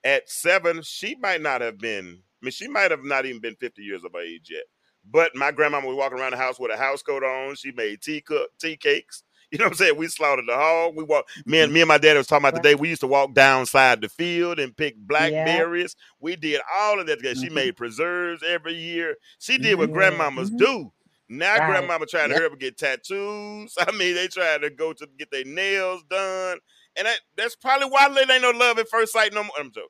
[0.04, 3.56] at seven, she might not have been, I mean, she might have not even been
[3.56, 4.64] 50 years of age yet.
[5.10, 7.56] But my grandmama was walking around the house with a house coat on.
[7.56, 9.24] She made tea cook, tea cakes.
[9.52, 9.98] You know what I'm saying?
[9.98, 10.96] We slaughtered the hog.
[10.98, 11.26] We walk.
[11.46, 12.76] Me and me and my dad was talking about today.
[12.76, 15.96] We used to walk downside the field and pick blackberries.
[16.20, 17.18] We did all of that.
[17.20, 17.36] together.
[17.36, 19.16] She made preserves every year.
[19.40, 20.58] She did what grandmamas Mhm.
[20.58, 20.94] do.
[21.30, 21.66] Now Right.
[21.68, 22.42] grandmama trying to Yep.
[22.42, 23.74] hurry up get tattoos.
[23.80, 26.60] I mean, they trying to go to get their nails done,
[26.98, 29.54] and that, that's probably why there ain't no love at first sight no more.
[29.58, 29.90] I'm joking.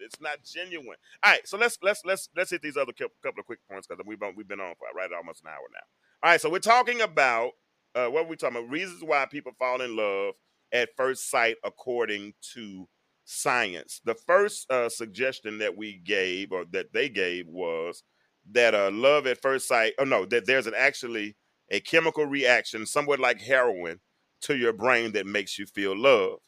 [0.00, 0.96] It's not genuine.
[1.22, 4.04] All right, so let's let's let's let's hit these other couple of quick points because
[4.04, 5.80] we've been, we've been on for right almost an hour now.
[6.22, 7.52] All right, so we're talking about
[7.96, 8.70] uh, what are we talking about?
[8.70, 10.34] Reasons why people fall in love
[10.72, 12.88] at first sight according to
[13.24, 14.00] science.
[14.04, 18.02] The first uh, suggestion that we gave or that they gave was
[18.52, 19.94] that uh, love at first sight.
[19.98, 21.36] Oh no, that there's an actually
[21.70, 24.00] a chemical reaction, somewhat like heroin,
[24.42, 26.38] to your brain that makes you feel love.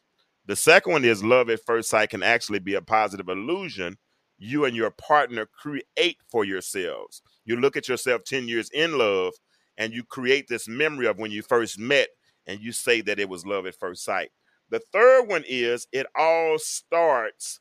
[0.47, 3.97] The second one is love at first sight can actually be a positive illusion
[4.39, 7.23] you and your partner create for yourselves.
[7.45, 9.35] You look at yourself 10 years in love
[9.79, 12.09] and you create this memory of when you first met
[12.47, 14.31] and you say that it was love at first sight.
[14.71, 17.61] The third one is it all starts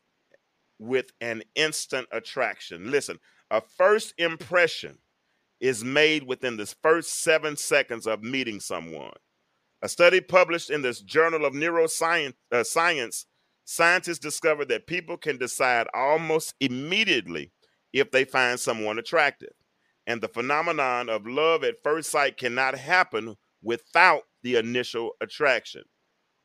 [0.80, 2.92] with an instant attraction.
[2.92, 4.98] Listen, a first impression
[5.60, 9.14] is made within the first seven seconds of meeting someone.
[9.82, 13.26] A study published in this Journal of Neuroscience, uh, Science,
[13.64, 17.52] scientists discovered that people can decide almost immediately
[17.94, 19.54] if they find someone attractive.
[20.08, 25.84] And the phenomenon of love at first sight cannot happen without the initial attraction.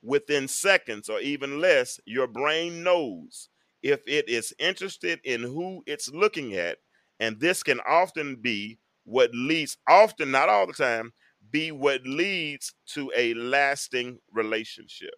[0.02, 3.48] Within seconds or even less, your brain knows
[3.80, 6.78] if it is interested in who it's looking at.
[7.20, 11.12] And this can often be what leads, often, not all the time,
[11.52, 15.14] be what leads to a lasting relationship.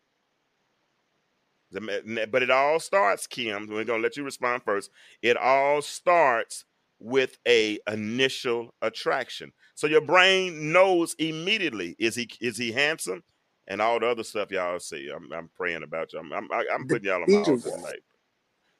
[1.72, 3.68] But it all starts, Kim.
[3.68, 4.90] We're gonna let you respond first.
[5.22, 6.66] It all starts
[7.04, 9.52] with a initial attraction.
[9.74, 13.22] So your brain knows immediately is he is he handsome,
[13.68, 15.10] and all the other stuff y'all see.
[15.14, 16.18] I'm, I'm praying about you.
[16.18, 18.00] I'm I'm, I'm putting y'all on my altar tonight.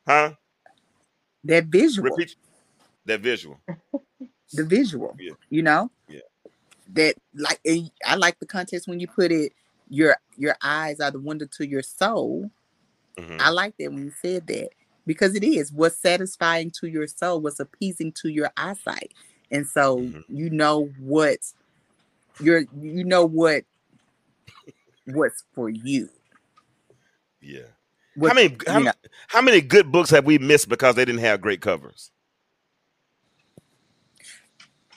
[0.08, 0.32] Huh?
[1.44, 2.08] That visual.
[2.10, 2.36] Repeat
[3.04, 3.60] that visual.
[4.54, 5.14] the visual.
[5.20, 5.32] Yeah.
[5.50, 5.90] You know.
[6.08, 6.20] Yeah.
[6.94, 7.60] That like
[8.06, 9.52] I like the context when you put it.
[9.90, 12.50] Your your eyes are the window to your soul.
[13.18, 13.38] Mhm.
[13.38, 14.70] I like that when you said that
[15.06, 19.12] because it is what's satisfying to your soul, what's appeasing to your eyesight,
[19.50, 20.24] and so Mhm.
[20.28, 21.38] you know what
[22.40, 23.64] you're you know what
[25.06, 26.08] what's for you.
[27.40, 27.62] Yeah.
[28.16, 28.92] What, how many how, you know,
[29.28, 32.10] how many good books have we missed because they didn't have great covers?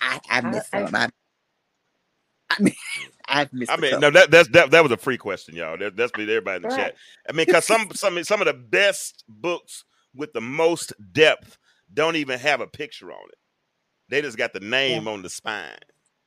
[0.01, 0.95] I I missed I- some.
[0.95, 1.10] I,
[2.49, 2.76] I mean,
[3.28, 3.72] I've missed.
[3.72, 4.01] I a mean, couple.
[4.01, 5.78] no, that that's that, that was a free question, y'all.
[5.78, 6.78] That, that's been everybody in the Right.
[6.78, 6.95] chat.
[7.30, 9.84] I mean, because some some some of the best books
[10.18, 11.57] with the most depth
[11.93, 13.36] don't even have a picture on it.
[14.09, 15.78] They just got the name on the spine,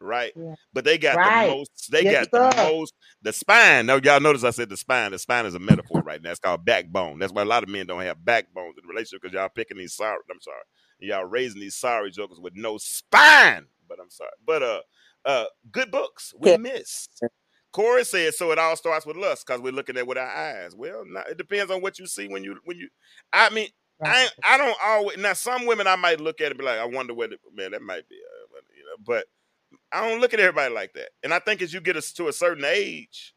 [0.01, 0.33] right?
[0.37, 0.55] Yeah.
[0.73, 1.25] But they got Right.
[1.25, 1.91] the most.
[1.91, 2.95] They Yes, got the most.
[3.23, 3.87] The spine.
[3.87, 5.13] No, y'all notice I said the spine.
[5.13, 6.31] The spine is a metaphor right now.
[6.31, 7.19] It's called backbone.
[7.19, 9.79] That's why a lot of men don't have backbones in the relationship because y'all picking
[9.79, 10.19] these sorry.
[10.31, 10.63] I'm sorry.
[11.01, 13.67] Y'all raising these sorry jokers with no spine.
[13.89, 14.31] But I'm sorry.
[14.47, 14.81] But uh,
[15.25, 16.57] uh, good books we Yeah.
[16.57, 17.23] missed.
[17.73, 18.51] Corey said so.
[18.53, 20.75] It all starts with lust because we're looking at with our eyes.
[20.75, 22.89] Well, not, it depends on what you see when you when you.
[23.33, 23.69] I mean,
[24.05, 24.29] I.
[24.45, 25.35] I don't always now.
[25.35, 28.09] Some women I might look at and be like, I wonder what man that might
[28.09, 28.97] be, uh, you know.
[29.07, 29.27] But
[29.93, 31.11] I don't look at everybody like that.
[31.23, 33.35] And I think as you get us to a certain age,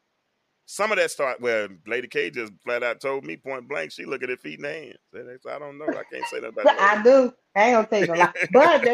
[0.66, 1.40] some of that start.
[1.40, 4.60] Well, Lady K just flat out told me point blank she look at her feet
[4.60, 5.46] and hands.
[5.50, 5.96] I don't know.
[5.96, 6.68] I can't say that about.
[6.78, 7.34] I do.
[7.56, 8.36] I ain't gonna take a lot.
[8.50, 8.88] But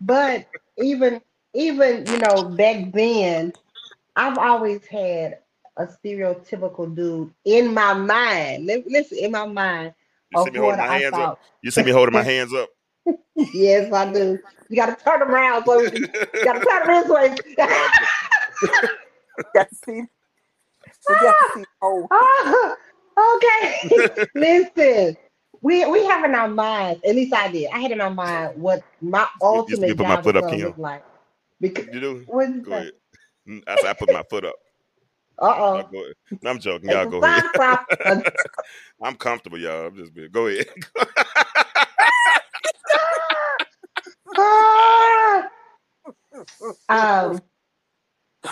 [0.00, 0.46] but
[0.78, 1.20] even
[1.54, 3.52] even you know back then,
[4.16, 5.40] I've always had
[5.78, 8.66] a stereotypical dude in my mind.
[8.66, 9.94] Li- Listen, in my mind
[10.30, 11.40] You see me holding my I hands up.
[11.62, 12.68] You see me holding my hands up.
[13.52, 14.38] Yes, I do.
[14.68, 16.08] You got to turn them around so you
[16.44, 17.38] got to turn them this way.
[19.54, 20.02] got to see.
[21.08, 21.64] We got to see.
[21.82, 22.76] Oh,
[23.18, 24.08] okay.
[24.34, 25.16] Listen,
[25.62, 27.00] we we have in our minds.
[27.06, 27.70] At least I did.
[27.72, 29.26] I had in my mind what my
[29.68, 30.74] You see ultimate put my job foot was up, Kim.
[30.78, 31.04] like.
[31.60, 32.26] Because You do?
[32.26, 32.82] what Go say?
[32.82, 32.92] ahead.
[33.48, 34.56] Mm, I, said I put my foot up.
[35.40, 35.88] Uh oh.
[35.90, 36.14] go ahead.
[36.42, 36.90] No, I'm joking.
[36.90, 37.44] Y'all go ahead.
[39.02, 39.86] I'm comfortable, y'all.
[39.86, 40.30] I'm just being.
[40.30, 40.66] Go ahead.
[46.88, 47.40] um.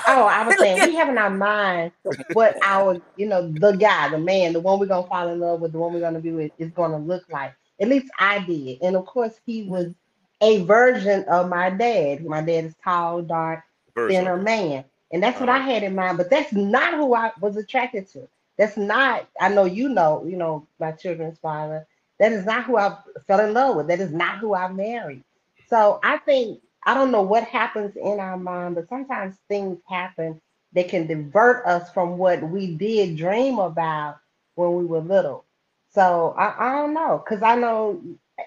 [0.06, 1.92] Oh, I was saying we have in our mind
[2.34, 5.60] what our, you know, the guy, the man, the one we're gonna fall in love
[5.60, 7.54] with, the one we're gonna be with, is gonna look like.
[7.80, 9.94] At least I did, and of course, he was
[10.40, 12.24] a version of my dad.
[12.24, 13.62] My dad is tall, dark,
[13.94, 16.18] First, thinner man, and that's what I had in mind.
[16.18, 18.28] But that's not who I was attracted to.
[18.58, 19.28] That's not.
[19.40, 20.24] I know you know.
[20.26, 21.86] You know my children's father.
[22.18, 23.88] That is not who I fell in love with.
[23.88, 25.24] That is not who I married.
[25.68, 30.40] So I think I don't know what happens in our mind, but sometimes things happen
[30.72, 34.18] that can divert us from what we did dream about
[34.56, 35.44] when we were little.
[35.90, 38.00] So I, I don't know, because I know,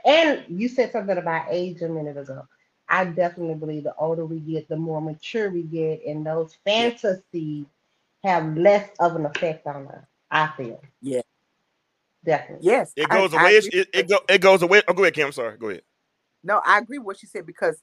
[0.05, 2.47] and you said something about age a minute ago.
[2.91, 7.67] I definitely believe the older we get, the more mature we get, and those fantasies
[8.25, 10.05] have less of an effect on us.
[10.31, 10.81] I feel.
[11.01, 11.21] Yeah.
[12.25, 12.67] Definitely.
[12.67, 12.93] yes.
[12.95, 13.57] It goes I away.
[13.57, 14.83] agree It, it, with go, it goes away.
[14.87, 15.27] Oh, go ahead, Kim.
[15.27, 15.57] I'm sorry.
[15.57, 15.83] Go ahead.
[16.43, 17.81] No, I agree with what she said because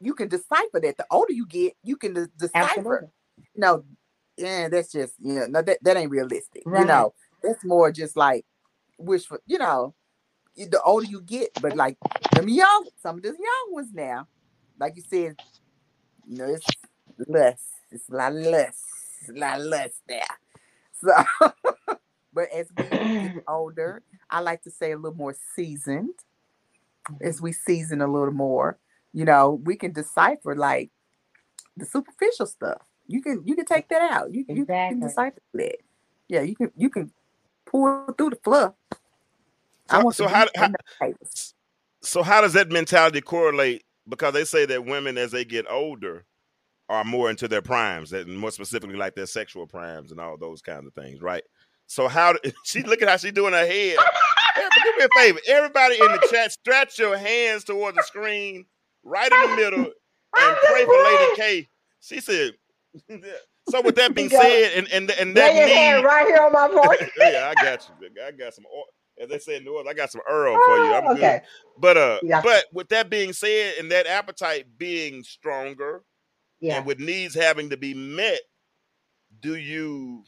[0.00, 0.96] you can decipher that.
[0.98, 2.54] The older you get, you can de- decipher.
[2.78, 3.08] Absolutely.
[3.56, 3.84] No,
[4.36, 6.64] yeah, that's just you know, no, that, that ain't realistic.
[6.66, 8.44] You know, that's more just like
[8.98, 9.38] wishful.
[9.46, 10.05] You know, you-
[10.56, 11.96] the older you get, but like
[12.32, 14.26] them young, some of the young ones now,
[14.78, 15.36] like you said,
[16.26, 16.66] you know, it's
[17.28, 17.62] less.
[17.90, 18.82] It's a lot less.
[19.20, 20.22] It's a lot less there.
[20.98, 21.12] So,
[22.32, 26.14] but as we get older, I like to say a little more seasoned.
[27.20, 28.78] As we season a little more,
[29.12, 30.90] you know, we can decipher like
[31.76, 32.80] the superficial stuff.
[33.06, 34.32] You can you can take that out.
[34.32, 35.76] You, you can decipher that.
[36.28, 37.12] Yeah, you can you can
[37.66, 38.72] pull through the fluff.
[39.90, 41.54] So- so how- meat and the potatoes.
[42.02, 43.84] So how does that mentality correlate?
[44.08, 46.24] Because they say that women, as they get older,
[46.88, 50.62] are more into their primes, and more specifically, like their sexual primes and all those
[50.62, 51.42] kinds of things, right?
[51.88, 52.34] So how
[52.64, 53.96] she look at how she doing her head.
[54.56, 58.64] Do me a favor, everybody in the chat, stretch your hands towards the screen,
[59.02, 59.80] right in the middle,
[60.38, 61.36] and pray for Lady.
[61.36, 61.68] K.
[62.00, 62.52] She said.
[63.68, 66.38] So with that being said, and and and Lay that your need, hand right here
[66.40, 67.10] on my voice.
[67.18, 68.08] yeah, I got you.
[68.24, 68.64] I got some.
[68.72, 68.84] oil-
[69.18, 70.92] As they say in New Orleans, I got some Earl for you.
[70.94, 71.42] I'm Oh, good.
[71.78, 72.42] But uh, Yeah.
[72.42, 76.02] but with that being said, and that appetite being stronger,
[76.60, 76.76] Yeah.
[76.78, 78.40] and with needs having to be met,
[79.40, 80.24] do you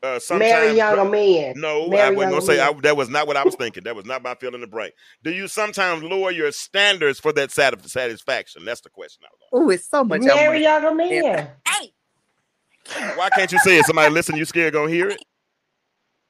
[0.00, 1.54] uh sometimes Marry younger men.
[1.56, 3.82] No, I wasn't gonna say I, that was not what I was thinking.
[3.82, 4.90] That was not my feeling the brain.
[5.24, 8.64] Do you sometimes lower your standards for that satis- satisfaction?
[8.64, 10.22] That's the question I was Oh, it's so much.
[10.22, 11.48] I Marry younger men.
[11.66, 11.92] Hey.
[13.16, 13.86] Why can't you say it?
[13.86, 15.20] Somebody listen, you scared gonna hear it?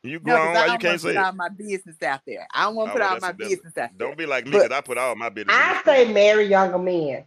[0.02, 1.28] You no, grown, 'cause why I you don't can't want to say put it?
[1.28, 2.46] all my business out there.
[2.54, 4.08] I don't want Oh, to put well, all my business out there.
[4.08, 5.58] Don't be like me, because I put all my business.
[5.58, 7.26] in I this say marry younger men.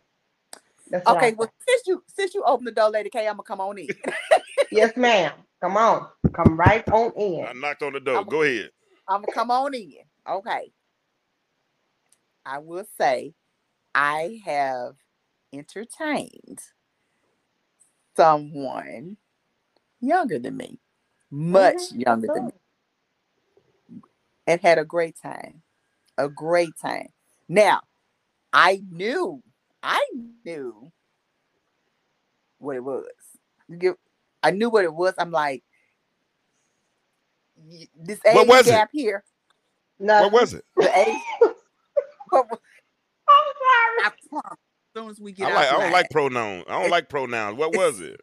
[0.89, 3.61] That's Okay, well, since you since you open the door, Lady K, I'm gonna come
[3.61, 3.91] on in.
[4.72, 5.34] Yes, ma'am.
[5.61, 6.07] Come on.
[6.34, 7.45] Come right on in.
[7.48, 8.18] I knocked on the door.
[8.18, 8.72] I'm- Go ahead.
[9.07, 9.93] I'm gonna come on in.
[10.30, 10.73] Okay.
[12.45, 13.34] I will say
[13.95, 14.95] I have
[15.53, 16.60] entertained
[18.18, 19.18] someone
[20.02, 20.80] younger than me,
[21.31, 22.53] much Mhm, younger than me,
[24.47, 25.61] and had a great time.
[26.18, 27.07] A great time.
[27.47, 27.81] Now,
[28.53, 29.41] I knew,
[29.81, 30.05] I
[30.45, 30.91] knew
[32.59, 33.05] what it was.
[33.68, 33.95] You get,
[34.43, 35.13] I knew what it was.
[35.18, 35.63] I'm like,
[37.95, 38.72] this age What was it?
[38.72, 39.23] gap here.
[39.99, 40.23] No.
[40.23, 40.65] What was it?
[40.76, 41.18] The age.
[42.34, 42.57] I'm sorry.
[44.03, 44.57] I promise.
[44.95, 45.68] As soon as we get I like.
[45.68, 46.65] I don't like pronouns.
[46.68, 47.57] I don't like pronouns.
[47.57, 48.19] What was it?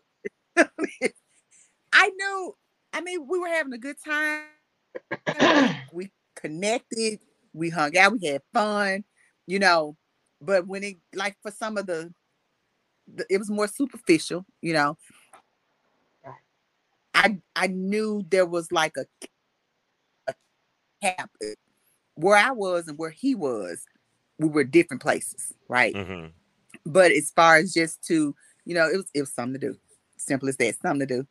[1.92, 2.54] I knew.
[2.92, 4.42] I mean, we were having a good time.
[5.92, 7.20] We connected.
[7.52, 8.12] We hung out.
[8.12, 9.04] We had fun.
[9.46, 9.96] You know,
[10.40, 12.12] but when it like for some of the,
[13.12, 14.44] the it was more superficial.
[14.60, 14.98] You know,
[17.14, 19.06] I I knew there was like a,
[20.28, 20.34] a
[21.02, 21.30] cap
[22.14, 23.84] where I was and where he was.
[24.38, 25.94] We were different places, right?
[25.94, 26.26] hmm
[26.86, 28.34] But as far as just to,
[28.64, 29.78] you know, it was it was something to do.
[30.18, 31.26] Simple as that, something to do.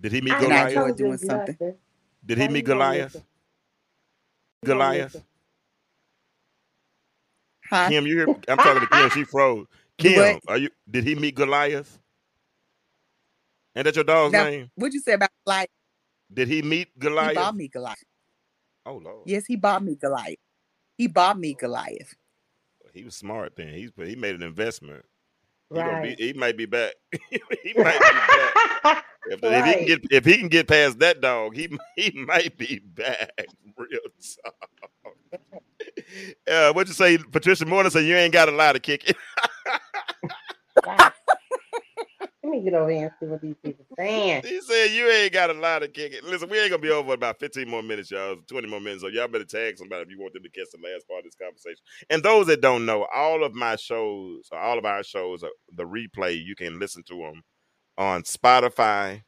[0.00, 0.68] Did he meet I And I Goliath?
[0.68, 1.58] enjoyed told you doing something.
[1.58, 1.74] nothing.
[2.24, 3.14] Did he meet Goliath?
[3.14, 3.24] listen?
[4.62, 5.22] You gonna Goliath?
[7.70, 7.90] Huh?
[7.90, 8.26] Kim, you hear?
[8.28, 8.34] Me?
[8.48, 9.10] I'm talking to Kim.
[9.10, 9.66] She froze.
[9.98, 10.42] Kim, what?
[10.48, 10.70] are you?
[10.90, 11.98] Did he meet Goliath?
[13.74, 14.70] And that's your dog's Now, name?
[14.76, 15.68] what'd you say about like
[16.32, 17.28] Did he meet Goliath?
[17.30, 17.36] he Goliath?
[17.36, 18.04] bought me Goliath?
[18.86, 20.38] Oh Lord, Yes, he bought me Goliath.
[20.98, 22.14] He bought me Goliath.
[22.92, 23.68] he was smart then.
[23.74, 25.04] He's he made an investment.
[25.74, 26.16] He, Right.
[26.16, 26.94] be, he might be back.
[27.30, 29.04] he might be back.
[29.26, 32.56] If, if he can get if he can get past that dog, he he might
[32.58, 33.30] be back.
[33.76, 34.00] Real
[34.44, 34.54] talk.
[36.50, 39.16] Uh, what you say, Patricia Morton said you ain't got a lot to kick it.
[42.44, 44.42] Let me get over here and see what these people saying.
[44.44, 46.24] He said you ain't got a lot to kick it.
[46.24, 48.36] Listen, we ain't gonna be over in about 15 more minutes, y'all.
[48.46, 49.02] 20 more minutes.
[49.02, 51.24] So y'all better tag somebody if you want them to catch the last part of
[51.24, 51.82] this conversation.
[52.10, 55.84] And those that don't know, all of my shows, all of our shows, are the
[55.84, 57.42] replay, you can listen to them
[57.98, 59.22] on Spotify.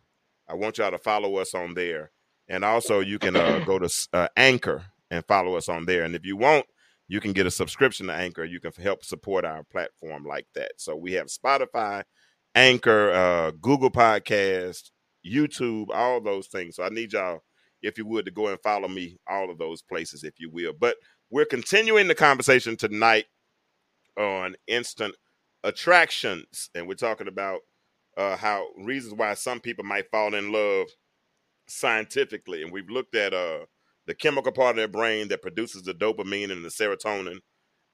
[0.49, 2.11] I want y'all to follow us on there.
[2.49, 6.05] And also you can uh, go to uh, Anchor and follow us on there.
[6.05, 6.67] And if you want,
[7.09, 8.45] you can get a subscription to Anchor.
[8.45, 10.73] You can help support our platform like that.
[10.79, 12.05] So we have Spotify,
[12.55, 14.91] Anchor, uh, Google Podcast,
[15.25, 16.77] YouTube, all those things.
[16.77, 17.43] So I need y'all,
[17.83, 20.73] if you would, to go and follow me all of those places, if you will.
[20.79, 20.97] But
[21.31, 23.27] we're continuing the conversation tonight
[24.19, 25.15] on instant
[25.63, 27.61] attractions, and we're talking about
[28.17, 30.87] uh, how reasons why some people might fall in love
[31.69, 33.61] scientifically, and we've looked at uh,
[34.07, 37.39] the chemical part of their brain that produces the dopamine and the serotonin.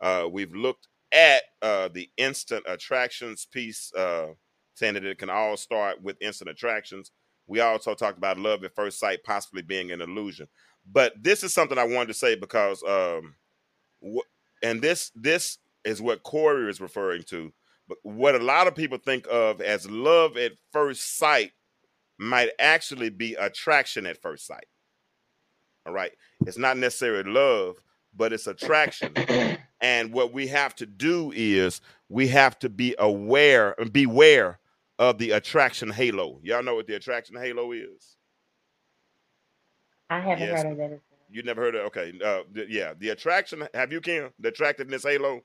[0.01, 4.29] Uh, we've looked at uh, the instant attractions piece, uh,
[4.75, 7.11] saying that it can all start with instant attractions.
[7.47, 10.49] We also talked about love at first sight possibly being an illusion.
[10.91, 13.35] But this is something I wanted to say because, um,
[14.05, 14.29] wh-
[14.63, 17.53] and this this is what Corey is referring to.
[17.91, 21.53] But what a lot of people think of as love at first sight
[22.19, 24.67] might actually be attraction at first sight.
[25.87, 26.13] All right,
[26.47, 27.77] it's not necessarily love,
[28.17, 29.15] but it's attraction.
[29.83, 31.81] And what we have to do is
[32.11, 34.61] we have to be aware and beware
[34.99, 36.41] of the attraction halo.
[36.43, 38.17] Y'all know what the attraction halo is?
[40.11, 40.63] I haven't Yes.
[40.65, 41.01] heard of that.
[41.31, 42.13] You never heard of okay.
[42.25, 44.33] Uh yeah, the attraction have you Kim?
[44.39, 45.43] The attractiveness halo?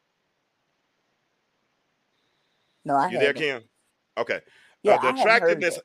[2.85, 3.41] No, I You there, haven't.
[3.41, 3.63] Kim?
[4.17, 4.41] Okay.
[4.83, 5.79] Yeah, uh, the I haven't heard attractiveness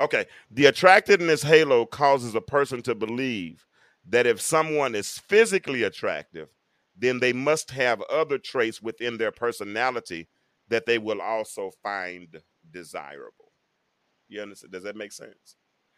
[0.00, 0.26] okay.
[0.50, 3.64] The attractiveness halo causes a person to believe
[4.08, 6.48] that if someone is physically attractive,
[6.96, 10.28] then they must have other traits within their personality
[10.68, 12.40] that they will also find
[12.70, 13.52] desirable.
[14.28, 14.72] You understand?
[14.72, 15.56] Does that make sense?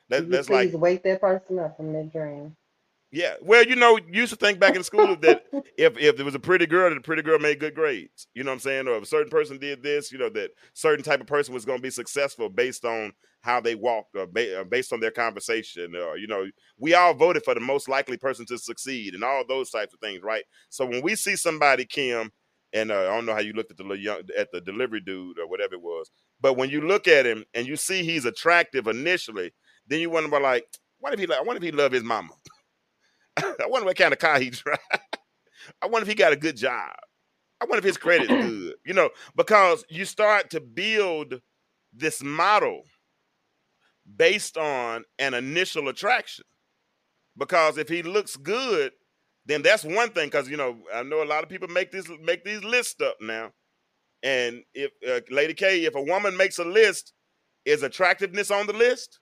[0.09, 2.57] That, you that's like please wake that person up from their dream.
[3.13, 3.35] Yeah.
[3.41, 5.45] Well, you know, you used to think back in school that
[5.79, 8.27] if if there was a pretty girl, that a pretty girl made good grades.
[8.35, 8.89] You know what I'm saying?
[8.89, 11.65] Or if a certain person did this, you know, that certain type of person was
[11.65, 13.13] going to be successful based on
[13.43, 15.95] how they walked or ba- based on their conversation.
[15.95, 16.47] Or you know,
[16.79, 20.01] we all voted for the most likely person to succeed and all those types of
[20.01, 20.45] things, right?
[20.69, 22.33] So when we see somebody, Kim,
[22.73, 25.39] and uh, I don't know how you looked at the young at the delivery dude
[25.39, 26.11] or whatever it was,
[26.41, 29.53] but when you look at him and you see he's attractive initially,
[29.87, 30.67] then you wonder about like,
[30.99, 31.47] what if he like?
[31.47, 32.31] Wonder if he love his mama.
[33.61, 34.79] I wonder what kind of car he drive.
[35.83, 36.93] I wonder if he got a good job.
[37.61, 38.75] I wonder if his credit's good.
[38.85, 41.41] You know, because you start to build
[41.93, 42.83] this model
[44.17, 46.45] based on an initial attraction.
[47.37, 48.93] Because if he looks good,
[49.45, 50.29] then that's one thing.
[50.29, 53.17] Because you know, I know a lot of people make this make these lists up
[53.21, 53.53] now.
[54.23, 57.13] And if uh, Lady K, if a woman makes a list,
[57.65, 59.21] is attractiveness on the list?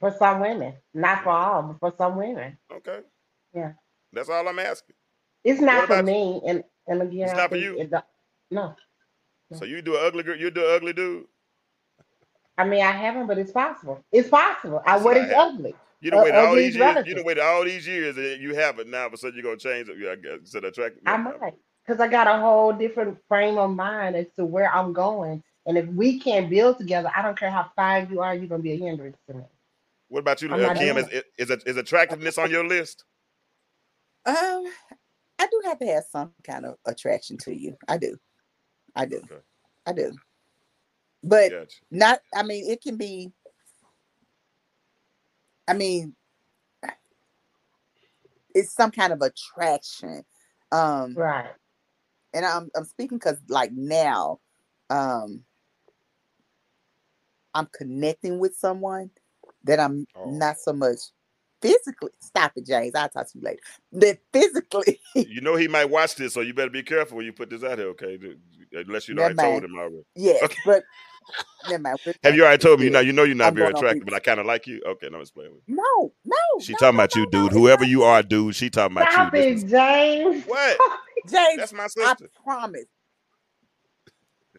[0.00, 3.00] For some women, not for all, but for some women, Okay.
[3.54, 3.72] Yeah.
[4.12, 4.94] That's all I'm asking.
[5.44, 6.40] it's not for me.
[6.46, 7.78] And and again, It's not for you?
[7.80, 8.04] it don't-
[8.50, 8.76] no,
[9.54, 11.26] So you do an ugly girl, you do an ugly dude.
[12.56, 14.04] I mean I haven't, but it's possible.
[14.12, 14.82] It's possible.
[14.86, 15.56] I It's what not is happening.
[15.56, 15.74] ugly?
[16.00, 17.06] You done Uh, waited all these years.
[17.06, 19.08] You done waited all these years, and you have it now.
[19.08, 19.98] But so you're gonna change it.
[19.98, 20.50] Yeah, I guess.
[20.52, 20.96] So the attract.
[21.06, 21.54] I might.
[21.84, 25.42] because I got a whole different frame of mind as to where I'm going.
[25.66, 28.62] And if we can't build together, I don't care how fine you are, you're gonna
[28.62, 29.44] be a hindrance to me.
[30.08, 30.96] What about you, uh, Kim?
[30.96, 33.04] Is, is is is attractiveness on your list?
[34.24, 34.64] Um,
[35.38, 37.76] I do have to have some kind of attraction to you.
[37.86, 38.16] I do.
[38.96, 39.18] I do.
[39.18, 39.42] Okay,
[39.86, 40.12] I do.
[41.22, 41.76] But gotcha.
[41.90, 43.32] not I mean it can be
[45.66, 46.14] I mean
[48.54, 50.24] it's some kind of attraction.
[50.72, 51.50] Um Right.
[52.32, 54.40] and I'm I'm speaking because like now,
[54.90, 55.44] um
[57.54, 59.10] I'm connecting with someone
[59.68, 60.30] that I'm Oh.
[60.30, 60.98] not so much
[61.62, 62.94] physically stop it, James.
[62.94, 63.60] I'll talk to you later.
[63.92, 67.32] That physically You know he might watch this, so you better be careful when you
[67.32, 68.18] put this out here, okay?
[68.72, 70.02] Unless you Never already told him already.
[70.14, 70.56] yes, Okay.
[70.64, 70.84] but
[71.68, 71.98] never mind.
[72.06, 72.86] We're Have you already told me?
[72.86, 74.80] You know, you know you're not I'm very attractive, but I kind of like you.
[74.86, 75.76] Okay, no, I'm just playing with you.
[75.76, 76.36] No, no.
[76.60, 77.52] She no, talking no, about you, no, no, dude.
[77.52, 78.54] it's Whoever not- you are, dude.
[78.54, 79.40] She talking about Stop you.
[79.40, 80.44] it, James.
[80.46, 80.78] What?
[81.28, 82.28] James, That's my I sister.
[82.44, 82.84] promise.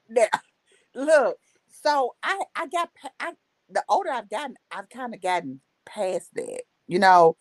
[0.10, 0.28] Now,
[0.96, 1.38] look,
[1.82, 3.34] so I I got I
[3.70, 6.64] the older I've gotten, I've kind of gotten past that.
[6.88, 7.38] You know,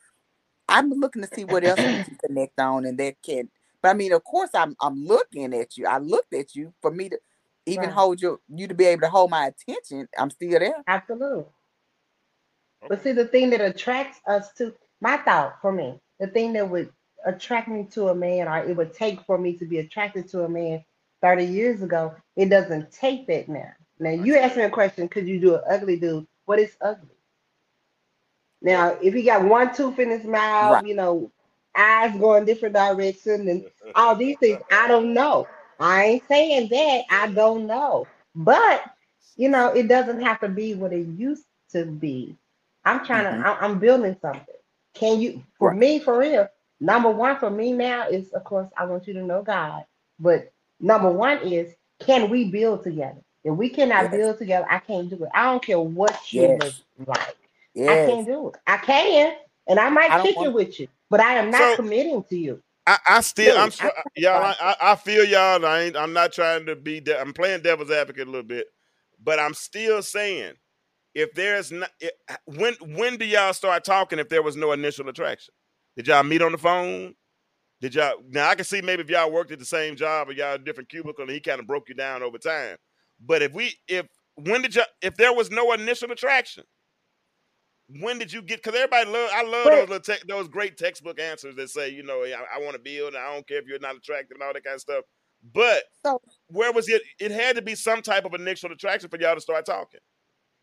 [0.69, 3.51] I'm looking to see what else we can connect on, and that can.
[3.83, 5.87] But I mean, of course, I'm I'm looking at you.
[5.87, 7.19] I looked at you for me to
[7.67, 7.93] even Right.
[7.93, 10.09] hold you you to be able to hold my attention.
[10.19, 10.85] I'm still there.
[10.89, 11.47] Absolutely.
[12.89, 16.69] But see, the thing that attracts us to my thought for me, the thing that
[16.69, 16.91] would
[17.27, 20.45] attract me to a man, or it would take for me to be attracted to
[20.45, 20.85] a man
[21.23, 23.73] 30 years ago, it doesn't take that now.
[24.01, 26.27] Now, you asked me a question could you do an ugly dude?
[26.47, 27.09] What is ugly?
[28.63, 30.85] Now, if he got one tooth in his mouth, Right.
[30.85, 31.31] you know,
[31.77, 35.47] eyes going different direction, and all these things, I don't know.
[35.81, 37.03] I ain't saying that.
[37.11, 38.09] I don't know.
[38.35, 38.83] But,
[39.37, 42.37] you know, it doesn't have to be what it used to be.
[42.85, 43.43] I'm trying Mhm.
[43.43, 44.43] to, I'm building something.
[44.95, 45.79] Can you, for Right.
[45.79, 46.49] me, for real,
[46.81, 49.85] number one for me now is, of course, I want you to know God.
[50.19, 53.23] But number one is, can we build together?
[53.49, 54.13] If we cannot Yes.
[54.13, 55.31] build together, I can't do it.
[55.35, 56.83] I don't care what you Yes.
[56.99, 57.37] look like.
[57.79, 58.57] I can't do it.
[58.67, 59.37] I can,
[59.69, 62.37] and I might I kick it with you, but I am not So- committing to
[62.39, 62.63] you.
[62.87, 64.55] I, I still, I'm uh, I- y'all.
[64.61, 65.65] I, I feel y'all.
[65.67, 65.97] I ain't.
[65.97, 67.01] I'm not trying to be.
[67.01, 68.67] De- I'm playing devil's advocate a little bit,
[69.23, 70.55] but I'm still saying,
[71.15, 74.19] if there's not, it, uh, when when do y'all start talking?
[74.19, 75.53] If there was no initial attraction,
[75.97, 77.15] did y'all meet on the phone?
[77.83, 78.15] Did y'all?
[78.31, 80.59] Now I can see maybe if y'all worked at the same job or y'all a
[80.59, 82.79] different cubicle, and he kind of broke you down over time.
[83.25, 84.85] But if we, if when did y'all?
[85.03, 86.65] If there was no initial attraction,
[88.01, 88.63] when did you get?
[88.63, 89.31] Because everybody love.
[89.33, 92.61] I love those little te- those great textbook answers that say, you know, I, I
[92.61, 94.75] want to build, and I don't care if you're not attractive and all that kind
[94.75, 95.05] of stuff.
[95.55, 97.03] But So where was it?
[97.21, 100.01] It had to be some type of initial attraction for y'all to start talking.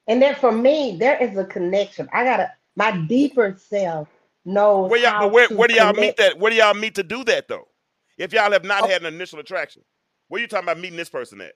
[0.08, 2.08] And then for me, there is a connection.
[2.14, 4.08] I gotta my deeper self
[4.46, 5.30] knows Where y'all?
[5.30, 6.38] where, where do y'all meet that?
[6.40, 7.68] Where do y'all meet to do that though?
[8.18, 8.88] If y'all have not Oh.
[8.88, 9.82] had an initial attraction,
[10.28, 11.54] where you talking about meeting this person at?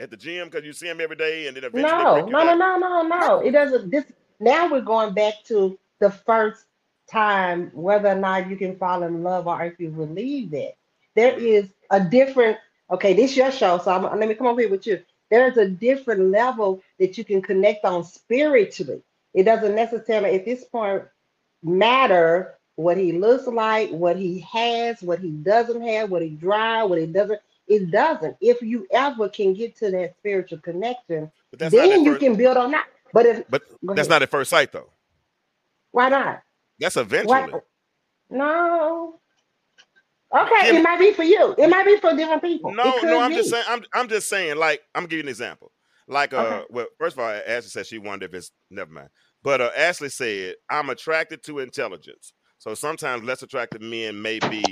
[0.00, 2.78] At the gym because you see him every day, and then eventually No, no, no,
[2.78, 3.40] no, no, no.
[3.40, 3.90] It doesn't.
[3.90, 4.04] This
[4.40, 6.66] now we're going back to the first
[7.10, 10.74] time whether or not you can fall in love or if you believe that
[11.14, 11.46] there mm-hmm.
[11.46, 12.58] is a different.
[12.90, 15.02] Okay, this is your show, so I'm, let me come over here with you.
[15.30, 19.02] There's a different level that you can connect on spiritually.
[19.34, 21.02] It doesn't necessarily at this point
[21.62, 26.88] matter what he looks like, what he has, what he doesn't have, what he drives,
[26.88, 27.40] what he doesn't.
[27.68, 28.36] It doesn't.
[28.40, 32.20] If you ever can get to that spiritual connection, But that's not then you first.
[32.20, 32.88] can build on that.
[33.12, 33.62] But if But
[33.94, 34.10] that's ahead.
[34.10, 34.90] not at first sight though.
[35.92, 36.42] why not?
[36.78, 37.40] That's Why?
[37.42, 37.60] eventually.
[38.30, 39.20] No.
[40.34, 41.54] Okay, it might be for you.
[41.58, 42.72] It might be for different people.
[42.72, 43.64] No, no, I'm just saying.
[43.68, 44.58] I'm I'm just saying.
[44.58, 45.72] Like I'm giving you an example.
[46.08, 46.66] Like uh, Okay.
[46.70, 49.08] well, first of all, Ashley said she wondered if it's never mind.
[49.42, 52.32] But uh, Ashley said I'm attracted to intelligence.
[52.58, 54.64] So sometimes less attractive men may be,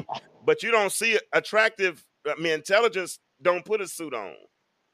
[0.45, 2.05] but you don't see attractive.
[2.27, 4.35] I mean, intelligence don't put a suit on.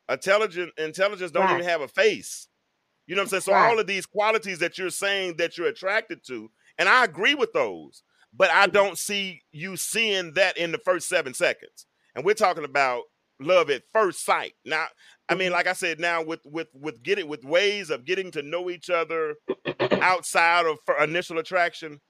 [0.09, 1.55] Intelligent intelligence don't Right.
[1.55, 2.49] even have a face.
[3.07, 3.41] You know what I'm saying?
[3.43, 3.69] So Right.
[3.71, 7.53] all of these qualities that you're saying that you're attracted to, and I agree with
[7.53, 8.03] those,
[8.33, 8.73] but I Mhm.
[8.73, 11.87] don't see you seeing that in the first seven seconds.
[12.15, 13.05] And we're talking about
[13.41, 14.55] love at first sight.
[14.65, 14.89] Now,
[15.29, 15.55] I mean, Mhm.
[15.55, 18.89] like I said, now with with with getting with ways of getting to know each
[18.91, 19.37] other
[19.93, 22.01] outside of initial attraction.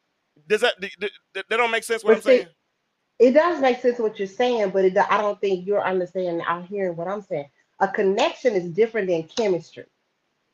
[0.47, 2.03] Does that th- th- th- that don't make sense?
[2.05, 2.49] What But I'm see, saying?
[3.19, 6.45] It does make sense what you're saying, but it, I don't think you're understanding.
[6.47, 7.49] I'm hearing what I'm saying.
[7.81, 9.85] A connection is different than chemistry.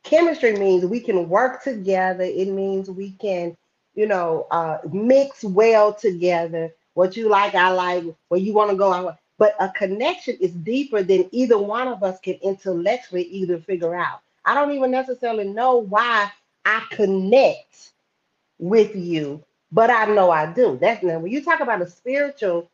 [0.02, 2.24] Chemistry means we can work together.
[2.24, 3.56] It means we can,
[3.94, 6.72] you know, uh, mix well together.
[6.94, 8.04] What you like, I like.
[8.28, 9.16] Where you want to go, I want.
[9.38, 14.20] But a connection is deeper than either one of us can intellectually either figure out.
[14.44, 16.30] I don't even necessarily know why
[16.64, 17.92] I connect
[18.58, 20.78] with you, but I know I do.
[20.80, 22.70] That's now when you talk about a spiritual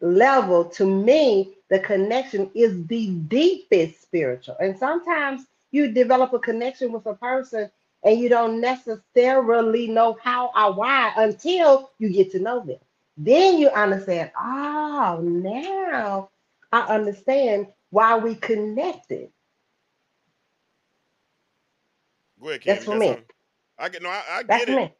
[0.00, 4.56] level, to me, the connection is the deepest spiritual.
[4.60, 7.70] And sometimes you develop a connection with a person
[8.04, 12.78] and you don't necessarily know how or why until you get to know them.
[13.16, 16.30] Then you understand, oh, now
[16.72, 19.30] I understand why we connected.
[22.40, 22.62] Go ahead.
[22.66, 23.08] That's for me.
[23.08, 23.24] something?
[23.78, 24.78] I get no, I, I That's get it.
[24.78, 24.92] me.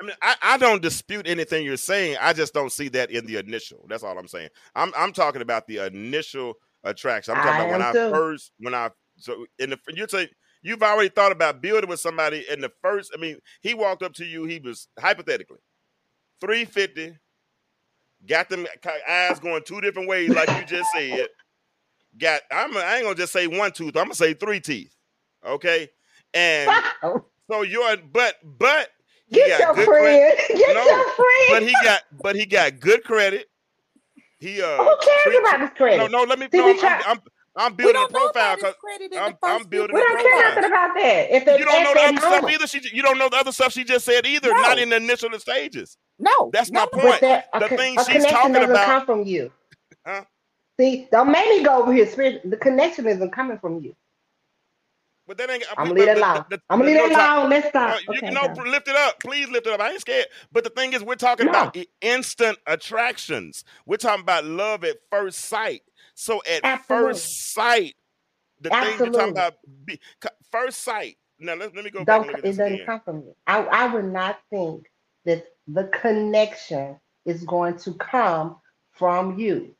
[0.00, 2.16] I mean, I, I don't dispute anything you're saying.
[2.20, 3.84] I just don't see that in the initial.
[3.88, 4.48] That's all I'm saying.
[4.74, 6.54] I'm I'm talking about the initial
[6.84, 7.34] attraction.
[7.34, 10.28] I'm talking I about when am I first when I so in the you say
[10.62, 13.12] you've already thought about building with somebody in the first.
[13.14, 14.44] I mean, he walked up to you.
[14.44, 15.58] He was hypothetically
[16.40, 17.16] 350,
[18.26, 18.66] got them
[19.08, 21.28] eyes going two different ways, like you just said.
[22.18, 23.96] Got I'm I ain't gonna just say one tooth.
[23.96, 24.94] I'm gonna say three teeth.
[25.46, 25.88] Okay,
[26.34, 26.70] and
[27.02, 27.24] oh.
[27.50, 28.88] so you're but but
[29.32, 30.38] Get got your good credit.
[30.38, 30.58] friend.
[30.60, 31.48] Get No, your friend.
[31.50, 33.48] but he got but he got good credit.
[34.38, 35.98] He uh Who cares treat- about his credit?
[35.98, 37.20] no no let me See, no, we I'm, try- I'm,
[37.54, 39.94] I'm We building a don't know profile about his because credit I'm- the I'm building
[39.96, 40.54] we a don't care profile.
[40.54, 41.36] nothing about that.
[41.36, 42.66] If they you don't know the that other stuff either.
[42.66, 44.48] She you don't know the other stuff she just said either.
[44.50, 44.60] No.
[44.62, 45.96] Not in the initial stages.
[46.18, 47.20] No, That's no, my no, point.
[47.20, 49.50] But that a, The con- thing a she's connection talking doesn't about- come from you.
[50.06, 50.24] Huh?
[50.80, 52.06] See, don't make me go over here.
[52.06, 53.94] Spirit, the connection isn't coming from you.
[55.26, 55.64] But that ain't.
[55.76, 56.44] I'm gonna leave it alone.
[56.70, 57.50] I'm gonna leave it no alone.
[57.50, 58.02] Let's stop.
[58.08, 58.62] you Okay, can know, go.
[58.66, 59.20] lift it up.
[59.20, 59.80] Please lift it up.
[59.80, 60.26] I ain't scared.
[60.52, 61.72] But the thing is, we're talking No.
[61.74, 63.64] about instant attractions.
[63.86, 65.82] We're talking about love at first sight.
[66.14, 66.82] So at Absolutely.
[66.88, 67.96] first sight,
[68.60, 69.54] the thing you're talking about,
[69.84, 70.00] be,
[70.52, 71.18] first sight.
[71.40, 72.86] Now let, let me go Don't it doesn't again.
[72.86, 73.36] come from you.
[73.46, 74.90] I, I would not think
[75.26, 78.56] that the connection is going to come
[78.92, 79.74] from you.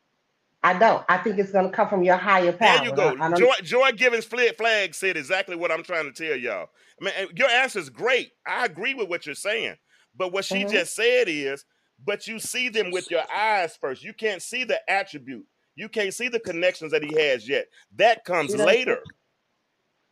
[0.65, 1.05] I don't.
[1.09, 2.79] I think it's going to come from your higher power.
[2.79, 3.17] There you go.
[3.21, 6.69] I, I Joy, Joy Givens Flag Flag said exactly what I'm trying to tell y'all.
[7.01, 8.31] I mean, your answer is great.
[8.47, 9.75] I agree with what you're saying.
[10.17, 10.71] But what she Mhm.
[10.71, 11.65] just said is,
[12.05, 14.05] but you see them with your eyes first.
[14.05, 15.47] You can't see the attribute.
[15.75, 17.67] You can't see the connections that he has yet.
[17.97, 19.01] That comes You later.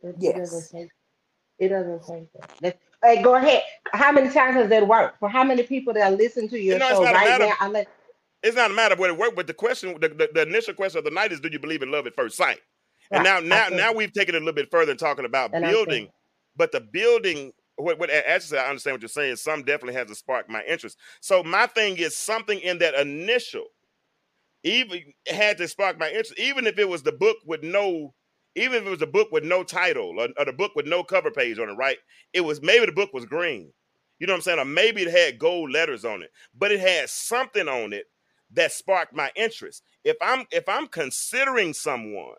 [0.03, 0.37] It, it Yes.
[0.37, 0.89] doesn't say.
[1.59, 2.51] It doesn't say that.
[2.61, 3.63] That's- hey, go ahead.
[3.93, 5.19] How many times has that worked?
[5.21, 7.55] For how many people that listen to your You know, show right matter- now?
[7.61, 7.89] I let,
[8.43, 10.75] It's not a matter of where it worked, but the question, the, the, the initial
[10.75, 12.61] question of the night is, do you believe in love at first sight?
[13.11, 15.53] And right, now, now, now we've taken it a little bit further and talking about
[15.53, 16.09] and building.
[16.57, 19.37] but the building what, what as I said, I understand what you're saying.
[19.37, 20.99] Some definitely has to spark my interest.
[21.21, 23.65] So my thing is something in that initial,
[24.63, 28.15] even had to spark my interest, even if it was the book with no,
[28.55, 31.03] even if it was a book with no title or, or the book with no
[31.03, 31.99] cover page on it, right?
[32.33, 33.73] It was maybe the book was green.
[34.19, 34.59] You know what I'm saying?
[34.59, 38.05] Or maybe it had gold letters on it, but it had something on it
[38.53, 39.83] that sparked my interest.
[40.05, 42.37] If I'm if I'm considering someone,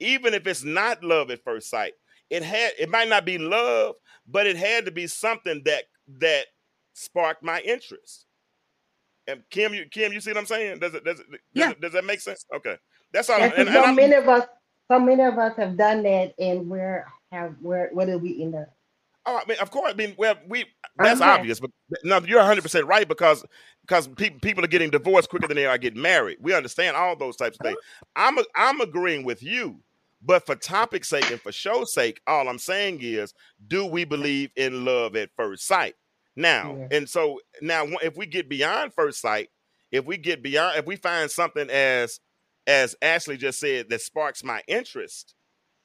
[0.00, 1.94] even if it's not love at first sight,
[2.30, 3.96] it had it might not be love,
[4.26, 5.84] but it had to be something that
[6.20, 6.46] that
[6.94, 8.26] sparked my interest.
[9.26, 10.80] And Kim, you Kim, you see what I'm saying?
[10.80, 11.70] Does it does it does, Yeah.
[11.70, 12.46] it, does that make sense?
[12.54, 12.76] Okay,
[13.12, 13.40] that's all.
[13.40, 14.46] And, And, and so I'm, many of us,
[14.90, 18.54] so many of us have done that, and where have where where did we in
[18.56, 18.73] up?
[19.26, 19.92] Oh, I mean, of course.
[19.92, 21.30] I mean, well, we that's Okay.
[21.30, 21.70] obvious, but
[22.04, 23.44] no, you're 100 percent right because
[23.86, 26.38] because people people are getting divorced quicker than they are getting married.
[26.40, 27.78] We understand all those types of things.
[28.16, 29.80] I'm a, I'm agreeing with you,
[30.22, 33.32] but for topic's sake and for show's sake, all I'm saying is,
[33.66, 35.94] do we believe in love at first sight?
[36.36, 36.88] Now, Yeah.
[36.98, 39.48] and so now, if we get beyond first sight,
[39.90, 42.20] if we get beyond, if we find something as
[42.66, 45.34] as Ashley just said that sparks my interest,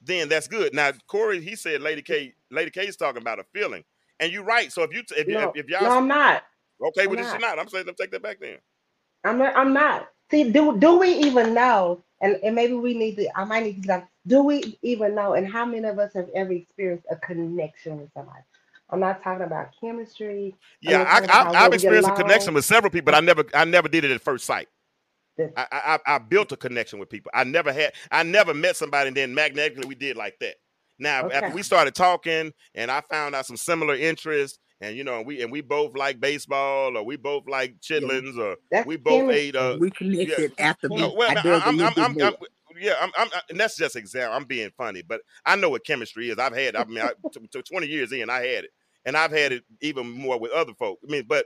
[0.02, 0.74] then that's good.
[0.74, 3.84] Now, Corey, he said Lady K, Lady K is talking about a feeling,
[4.20, 4.72] and you're right.
[4.72, 6.44] So if you if, No, if, if y'all no, I'm not.
[6.90, 7.42] okay I'm with this, you're not.
[7.42, 7.60] not.
[7.60, 8.58] I'm saying let's take that back then.
[9.26, 9.56] I'm not.
[9.58, 10.10] I'm not.
[10.32, 12.04] See, do do we even know?
[12.22, 13.30] And, and maybe we need to.
[13.40, 13.90] I might need to.
[13.90, 15.34] Like, do we even know?
[15.34, 18.44] And how many of us have ever experienced a connection with somebody?
[18.90, 20.56] I'm not talking about chemistry.
[20.82, 22.92] Yeah, I, talking about I, how I've well we get experienced a connection with several
[22.92, 24.68] people, but I never I never did it at first sight.
[25.58, 27.32] I I I built a connection with people.
[27.34, 30.56] I never had I never met somebody and then magnetically we did like that.
[31.00, 35.22] Now after we started talking and I found out some similar interests and you know
[35.22, 39.22] we and we both like baseball or we both like chitlins or That's we both
[39.22, 39.40] chemistry.
[39.40, 42.22] ate uh we connected after no, we well, I no, dug a I'm, I'm, I'm.
[42.22, 42.34] I'm-
[42.80, 44.38] yeah, I'm, I'm, and that's just example.
[44.38, 46.38] I'm being funny, but I know what chemistry is.
[46.40, 48.70] I've had, I mean, I, to, to 20 years in, I had it,
[49.06, 51.00] and I've had it even more with other folk.
[51.08, 51.46] I mean, but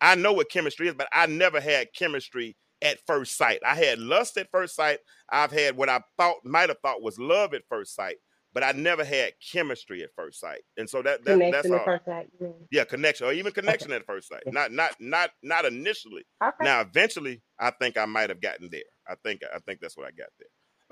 [0.00, 3.60] I know what chemistry is, but I never had chemistry at first sight.
[3.64, 4.98] I had lust at first sight.
[5.30, 8.16] I've had what I thought might have thought was love at first sight,
[8.54, 10.60] but I never had chemistry at first sight.
[10.76, 11.84] And so that, that that's all.
[11.84, 12.28] first sight.
[12.40, 12.48] Yeah.
[12.70, 14.42] Yeah, connection or even connection at first sight.
[14.46, 14.52] Yeah.
[14.52, 16.24] Not not not not initially.
[16.42, 16.64] Okay.
[16.64, 18.82] Now, eventually, I think I might have gotten there.
[19.08, 20.48] I think I think that's what I got there.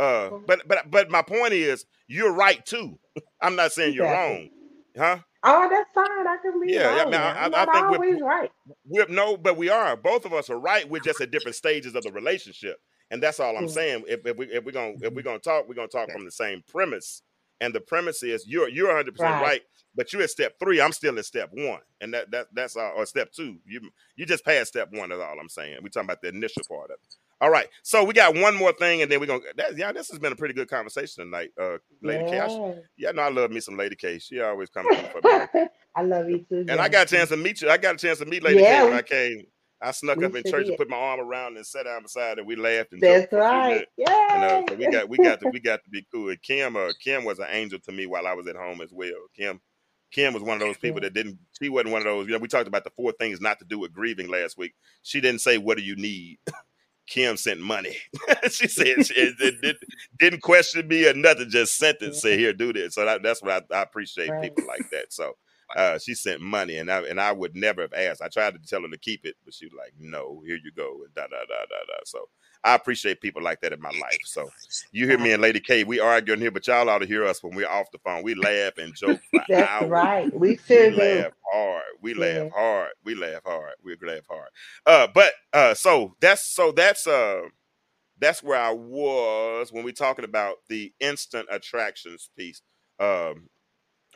[0.06, 2.98] Uh, but but but my point is, you're right too.
[3.42, 4.48] I'm not saying you're wrong,
[4.96, 5.18] huh?
[5.42, 6.26] Oh, that's fine.
[6.26, 7.34] I can be Yeah, yeah, I- now.
[7.38, 8.50] I'm I- I think we're- right.
[8.86, 9.96] We're no, but we are.
[9.96, 10.88] Both of us are right.
[10.88, 12.76] We're just at different stages of the relationship.
[13.10, 13.70] And that's all I'm Mm.
[13.70, 14.04] saying.
[14.06, 16.30] If, if we if we're gonna if we're gonna talk, we're gonna talk from the
[16.30, 17.22] same premise.
[17.60, 19.42] And the premise is you're you're 100 percent Right.
[19.42, 19.62] right,
[19.94, 20.80] but you're at step three.
[20.80, 22.92] I'm still at step one, and that that that's all.
[22.96, 23.58] Or step two.
[23.66, 23.80] You
[24.16, 25.10] you just passed step one.
[25.10, 25.78] That's all I'm saying.
[25.82, 27.16] We're talking about the initial part of it.
[27.42, 27.68] All right.
[27.82, 29.40] So we got one more thing, and then we're gonna.
[29.56, 32.38] That, yeah, this has been a pretty good conversation tonight, uh, Lady K.
[32.38, 32.74] I Yeah.
[32.98, 34.18] yeah, no, I love me some Lady K.
[34.18, 35.66] She always comes for me.
[35.96, 36.66] I love you too.
[36.68, 37.68] And I got a chance to meet you.
[37.70, 39.46] I got a chance to meet Lady Yeah, K when I came.
[39.82, 42.36] I snuck we up in church and put my arm around and sat down beside
[42.36, 42.40] her.
[42.40, 43.86] And we laughed and That's right.
[43.96, 44.64] Yeah.
[44.68, 46.28] Uh, we got we got to we got to be cool.
[46.28, 48.92] And Kim uh, Kim was an angel to me while I was at home as
[48.92, 49.10] well.
[49.36, 49.60] Kim
[50.10, 51.38] Kim was one of those people that didn't.
[51.60, 52.26] She wasn't one of those.
[52.26, 54.74] You know, we talked about the four things not to do with grieving last week.
[55.02, 56.38] She didn't say, "What do you need?"
[57.06, 57.96] Kim sent money.
[58.50, 59.76] she said she it, did,
[60.20, 61.50] didn't question me or nothing.
[61.50, 62.14] Just sent it.
[62.14, 64.42] Say, "Here, do this." So that, that's what I, I appreciate Right.
[64.42, 65.12] people like that.
[65.12, 65.32] So
[65.76, 68.22] uh, she sent money, and I and I would never have asked.
[68.22, 70.72] I tried to tell her to keep it, but she was like, "No, here you
[70.76, 71.94] go." And da da da da da.
[72.04, 72.28] So
[72.64, 74.20] I appreciate people like that in my life.
[74.24, 74.52] So
[74.92, 77.42] you hear me and Lady K, we arguing here, but y'all ought to hear us
[77.42, 78.22] when we're off the phone.
[78.22, 79.90] We laugh and joke for That's hours.
[79.90, 80.32] right.
[80.34, 81.84] We We sure laugh hard.
[82.02, 82.44] We Yeah.
[82.44, 82.90] laugh hard.
[83.04, 83.74] We laugh hard.
[83.84, 84.48] We laugh hard.
[84.86, 87.42] Uh, but uh, so that's so that's uh
[88.20, 92.62] that's where I was when we talking about the instant attractions piece.
[93.00, 93.48] Um,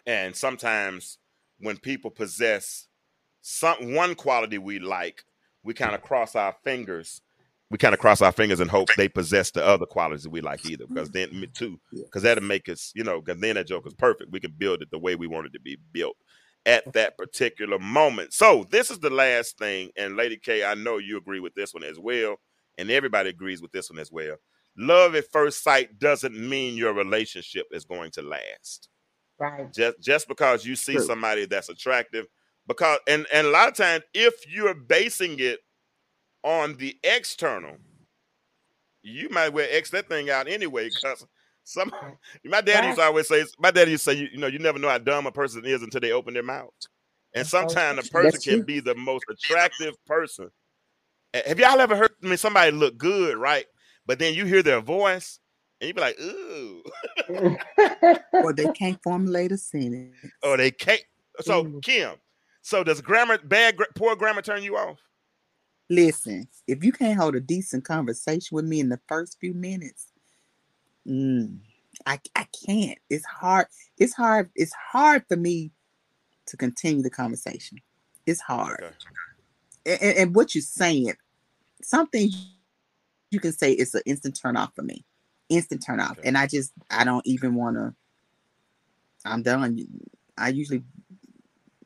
[0.06, 1.18] and sometimes
[1.64, 2.86] when people possess
[3.40, 5.24] some one quality we like,
[5.62, 7.20] we kind of cross our fingers.
[7.70, 10.42] We kind of cross our fingers and hope they possess the other qualities that we
[10.42, 13.66] like either, because then me too, because that'll make us, you know, because then that
[13.66, 14.30] joke is perfect.
[14.30, 16.16] We can build it the way we want it to be built
[16.66, 18.32] at that particular moment.
[18.32, 21.74] So this is the last thing, and Lady K, I know you agree with this
[21.74, 22.36] one as well,
[22.78, 24.36] and everybody agrees with this one as well.
[24.76, 28.88] Love at first sight doesn't mean your relationship is going to last
[29.38, 29.72] Right.
[29.72, 31.02] just just because you see True.
[31.06, 32.26] somebody that's attractive
[32.66, 35.60] because and and a lot of times if you're basing it
[36.44, 37.76] on the external
[39.02, 41.26] you might well x that thing out anyway because
[41.64, 41.92] some
[42.44, 44.58] my dad used to always say my dad used to say you, you know you
[44.58, 46.72] never know how dumb a person is until they open their mouth.
[47.34, 50.50] And sometimes a person can be the most attractive person.
[51.46, 53.66] Have y'all ever heard I mean somebody look good right?
[54.06, 55.40] But then you hear their voice
[55.84, 56.82] and you be like ooh
[58.32, 60.14] or they can't formulate a sentence.
[60.42, 61.02] Oh, they can't.
[61.40, 61.82] So Mm.
[61.82, 62.14] Kim,
[62.62, 64.98] so does grammar bad poor grammar turn you off?
[65.90, 70.08] Listen, if you can't hold a decent conversation with me in the first few minutes,
[71.06, 71.58] mm,
[72.06, 72.98] I I can't.
[73.10, 73.66] It's hard.
[73.98, 74.50] It's hard.
[74.54, 75.72] It's hard for me
[76.46, 77.78] to continue the conversation.
[78.26, 78.82] It's hard.
[78.82, 78.94] Okay.
[80.02, 81.12] And, and, what you're saying,
[81.82, 82.30] something
[83.30, 85.04] you can say it's an instant turn off for me.
[85.48, 86.18] Instant turn off.
[86.18, 86.28] Okay.
[86.28, 87.94] And I just I don't even want to.
[89.24, 89.78] I'm done.
[90.36, 90.82] I usually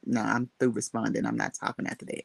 [0.04, 1.26] no, I'm through responding.
[1.26, 2.22] I'm not talking after that.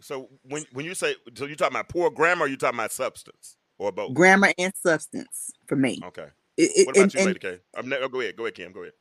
[0.00, 2.92] So when when you say so you talking about poor grammar or you talking about
[2.92, 4.14] substance or both?
[4.14, 6.00] Grammar and substance for me.
[6.04, 6.28] Okay.
[6.56, 7.58] It, it, What about and, you, and, Lady K?
[7.74, 8.36] I'm ne- oh, go ahead.
[8.36, 8.72] Go ahead, Kim.
[8.72, 8.92] Go ahead.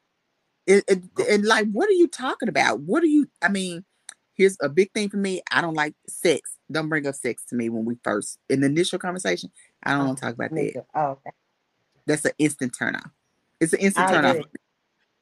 [0.66, 1.24] it, it- Go.
[1.30, 2.82] and like, what are you talking about?
[2.82, 3.28] What are you?
[3.42, 3.86] I mean,
[4.34, 5.42] here's a big thing for me.
[5.52, 6.58] I don't like sex.
[6.72, 9.52] Don't bring up sex to me when we first in the initial conversation.
[9.86, 10.74] I don't oh, want to talk about that.
[10.74, 10.82] too.
[10.96, 11.32] Oh, okay.
[12.08, 13.12] That's an instant turn off.
[13.62, 14.38] It's an instant I turn off.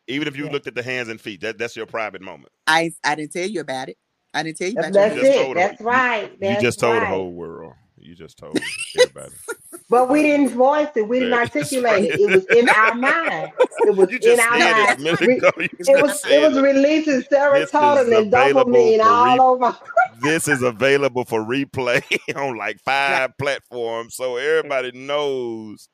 [0.07, 0.51] Even if you Yeah.
[0.51, 2.51] looked at the hands and feet, that that's your private moment.
[2.67, 3.97] I I didn't tell you about it.
[4.33, 5.35] I didn't tell you about You your just it.
[5.35, 5.61] told her.
[5.61, 6.31] That's right.
[6.39, 7.01] That's you just told right.
[7.01, 7.73] the whole world.
[8.03, 8.57] You just told
[8.97, 9.35] everybody.
[9.89, 11.07] But we didn't voice it.
[11.07, 12.19] We didn't articulate it.
[12.19, 13.51] It was in our mind.
[13.83, 14.99] It was You in just our it mind.
[15.37, 15.51] ago.
[15.59, 19.77] You It was it was releasing serotonin and dopamine all re- over.
[20.23, 22.03] this is available for replay
[22.35, 25.89] on like five platforms, so everybody knows.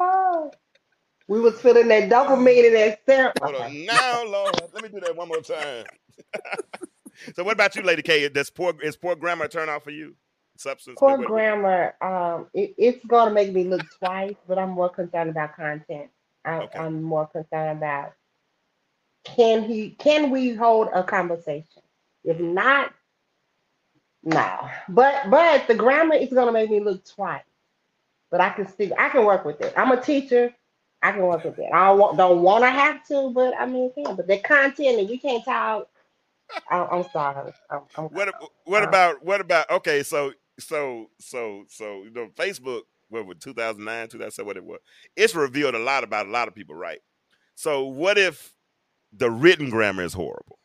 [0.00, 0.50] Oh.
[1.28, 3.64] We was feeling that dopamine and that ser- Hold okay.
[3.64, 3.86] on.
[3.86, 5.86] Now, Lord, let me do that one more time.
[7.34, 8.28] so, what about you, Lady K?
[8.28, 10.16] Does poor is poor grammar turn off for you?
[10.62, 10.98] Substance.
[10.98, 15.30] Poor grammar, um, it, it's going to make me look twice, but I'm more concerned
[15.30, 16.10] about content.
[16.44, 16.78] I, Okay.
[16.78, 18.12] I'm more concerned about
[19.24, 21.82] can he can we hold a conversation?
[22.24, 22.92] If not,
[24.24, 24.68] no.
[24.88, 27.42] But but the grammar is going to make me look twice.
[28.30, 29.74] But I can still I can work with it.
[29.76, 30.54] I'm a teacher.
[31.02, 31.68] I can work with it.
[31.72, 34.14] I don't want, don't want to have to, but I mean, yeah.
[34.14, 35.88] But the content and we can't talk.
[36.70, 37.52] I, I'm sorry.
[37.70, 38.34] I'm, I'm, What
[38.64, 40.32] what Uh, about what about okay, so
[40.62, 44.80] so so so you know Facebook what was 2009, 2007 what it was.
[45.16, 47.00] It's revealed a lot about a lot of people, right?
[47.54, 48.54] So what if
[49.12, 50.58] the written grammar is horrible?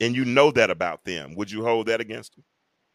[0.00, 1.34] And you know that about them.
[1.36, 2.44] Would you hold that against them?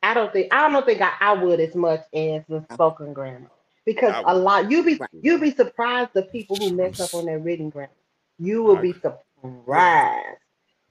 [0.03, 3.49] I don't think I don't think I, I would as much as the spoken grammar
[3.85, 5.09] because I a lot you be Right.
[5.21, 7.91] you be surprised the people who mess up on their written grammar.
[8.39, 10.37] You will I be surprised.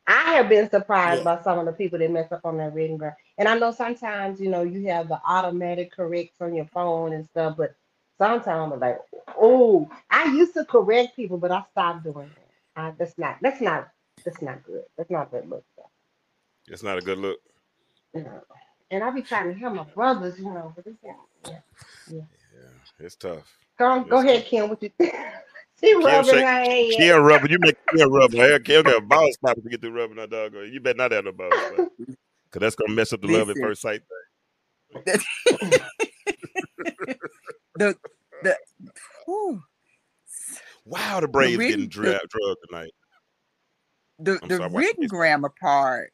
[0.06, 1.36] I have been surprised Yeah.
[1.36, 3.16] by some of the people that mess up on their written grammar.
[3.38, 7.24] And I know sometimes, you know, you have the automatic corrects on your phone and
[7.24, 7.74] stuff, but
[8.18, 8.98] sometimes I'm like,
[9.40, 12.82] oh, I used to correct people, but I stopped doing that.
[12.82, 13.88] I, that's not, that's not,
[14.24, 14.82] that's not good.
[14.96, 15.64] That's not a good look.
[16.66, 17.38] It's not a good look.
[18.12, 18.42] Know.
[18.90, 21.60] And I be trying to help my brothers, you know, but it's yeah.
[22.10, 22.24] Yeah,
[22.98, 23.56] it's tough.
[23.78, 24.68] Go on, go ahead, Kim.
[24.68, 25.14] What you think?
[25.80, 26.90] she rubbing shake- her head.
[26.90, 28.36] Kim rubber, you make Kim rubber.
[28.36, 30.54] Hell, Kim got a ball spot to get through rubbing that dog.
[30.54, 31.88] You better not have no ball spot.
[32.50, 34.00] Cause that's gonna mess up the love at first sight.
[37.76, 37.96] the
[38.42, 38.56] the
[39.26, 39.62] whew,
[40.84, 42.92] Wow, the Braves written- getting dra- drugged tonight.
[44.18, 46.12] the I'm the sorry, written grammar part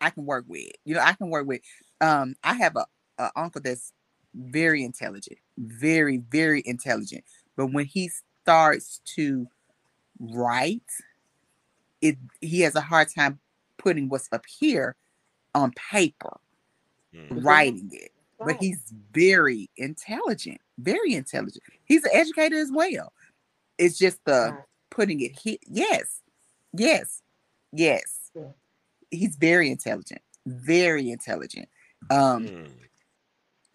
[0.00, 0.70] I can work with.
[0.84, 1.60] You know, I can work with.
[2.00, 2.86] Um, I have a,
[3.18, 3.92] a uncle that's
[4.34, 7.24] very intelligent, very very intelligent.
[7.56, 8.10] But when he
[8.42, 9.46] starts to
[10.18, 10.82] write,
[12.00, 13.38] it he has a hard time
[13.78, 14.96] putting what's up here
[15.54, 16.38] on paper,
[17.14, 17.44] Mm.
[17.44, 18.12] writing it.
[18.42, 21.62] But he's very intelligent, very intelligent.
[21.84, 23.12] He's an educator as well.
[23.78, 24.64] It's just the Right.
[24.90, 25.58] putting it here.
[25.66, 26.22] Yes,
[26.72, 27.22] yes,
[27.72, 28.30] yes.
[28.34, 28.52] Yeah.
[29.10, 31.68] He's very intelligent, very intelligent.
[32.10, 32.70] Um, Mm.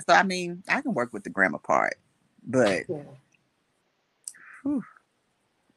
[0.07, 1.95] so I mean, I can work with the grammar part,
[2.43, 3.03] but Yeah.
[4.64, 4.84] whew,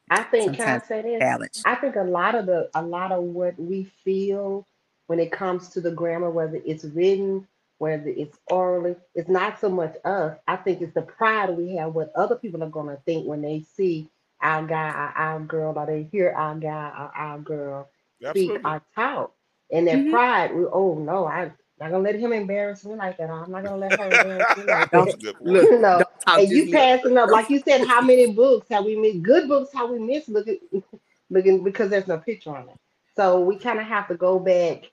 [0.09, 1.19] I think can I say this?
[1.19, 1.61] challenge.
[1.65, 4.67] I think a lot of the a lot of what we feel
[5.07, 7.47] when it comes to the grammar, whether it's written,
[7.79, 10.37] whether it's orally, it's not so much us.
[10.47, 13.61] I think it's the pride we have what other people are gonna think when they
[13.75, 14.09] see
[14.41, 17.89] our guy, our, our girl, or they hear our guy, or our girl
[18.19, 18.71] speak Absolutely.
[18.71, 19.33] or talk.
[19.71, 20.11] And that Mhm.
[20.11, 23.29] pride, we oh no, I'm not gonna let him embarrass me like that.
[23.29, 25.41] I'm not gonna let her embarrass me like Don't- that.
[25.41, 27.01] Look, You know, don't and you yet.
[27.01, 29.23] passing up, like you said, how many books have we missed?
[29.23, 30.59] Good books, how we missed looking,
[31.29, 32.75] looking because there's no picture on it.
[33.15, 34.83] So we kind of have to go back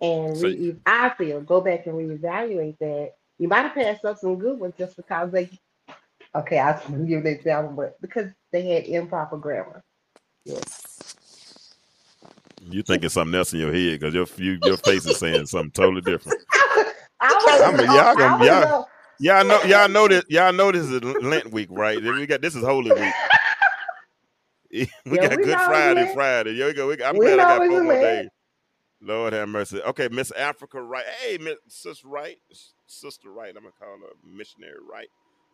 [0.00, 3.12] and So- re- I feel go back and reevaluate that.
[3.38, 5.50] You might have passed up some good ones just because they.
[6.34, 9.82] Okay, I'll give an example, but because they had improper grammar.
[10.44, 11.74] Yes.
[12.68, 15.70] You thinking something else in your head because your you, your face is saying something
[15.70, 16.38] totally different.
[17.20, 18.88] I was, I mean, y'all I gonna- was, y'all-
[19.18, 20.24] Y'all know, y'all know this.
[20.28, 22.02] Y'all know this is Lent week, right?
[22.02, 23.14] Then We got this is Holy Week.
[25.06, 26.06] we Yeah, got we Good Friday.
[26.06, 26.52] Friday.
[26.54, 26.88] Yo, we go.
[26.88, 28.30] We, I'm We glad I got four more days.
[29.02, 29.82] Lord have mercy.
[29.82, 31.06] Okay, Miss Africa Wright.
[31.20, 32.38] Hey, Miss Sister Wright.
[32.86, 33.54] Sister Wright.
[33.56, 35.08] I'm gonna call her missionary Wright.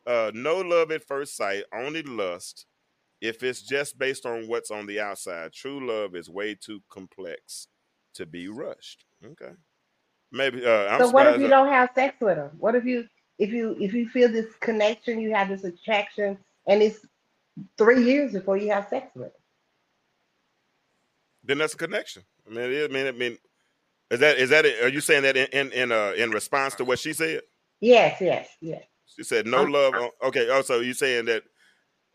[0.06, 2.66] Uh, no love at first sight, only lust.
[3.20, 7.68] If it's just based on what's on the outside, true love is way too complex
[8.14, 9.06] to be rushed.
[9.24, 9.52] Okay.
[10.32, 12.52] Maybe uh I'm so what if you don't have sex with her?
[12.58, 13.06] What if you
[13.38, 17.06] if you if you feel this connection, you have this attraction, and it's
[17.78, 19.32] three years before you have sex with them?
[21.44, 22.22] then that's a connection.
[22.46, 23.38] I mean, it is, I mean, I mean,
[24.10, 24.64] is that is that?
[24.64, 27.40] Are you saying that in in in, uh, in response to what she said?
[27.80, 28.84] Yes, yes, yes.
[29.06, 29.94] She said no I'm- love.
[29.94, 30.48] On, okay.
[30.50, 31.42] Also, you saying that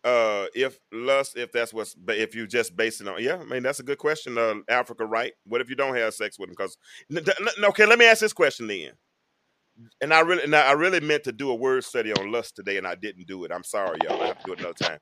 [0.03, 3.35] uh if lust, if that's what's, ba- if you just base it on, yeah.
[3.35, 4.37] I mean, that's a good question.
[4.37, 5.33] Uh, Africa, right?
[5.45, 6.55] What if you don't have sex with him?
[6.57, 6.77] Because
[7.65, 8.91] okay, let me ask this question then.
[10.01, 12.77] And I really, now I really meant to do a word study on lust today,
[12.77, 13.51] and I didn't do it.
[13.51, 14.21] I'm sorry, y'all.
[14.21, 14.99] I have to do it another time.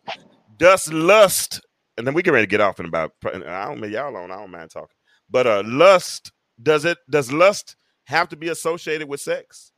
[0.58, 1.62] Does lust,
[1.98, 3.12] and then we get ready to get off in about.
[3.26, 4.32] I don't mean y'all on.
[4.32, 4.96] I don't mind talking.
[5.30, 6.32] But uh, lust
[6.62, 6.98] does it?
[7.10, 7.76] Does lust
[8.06, 9.72] have to be associated with sex?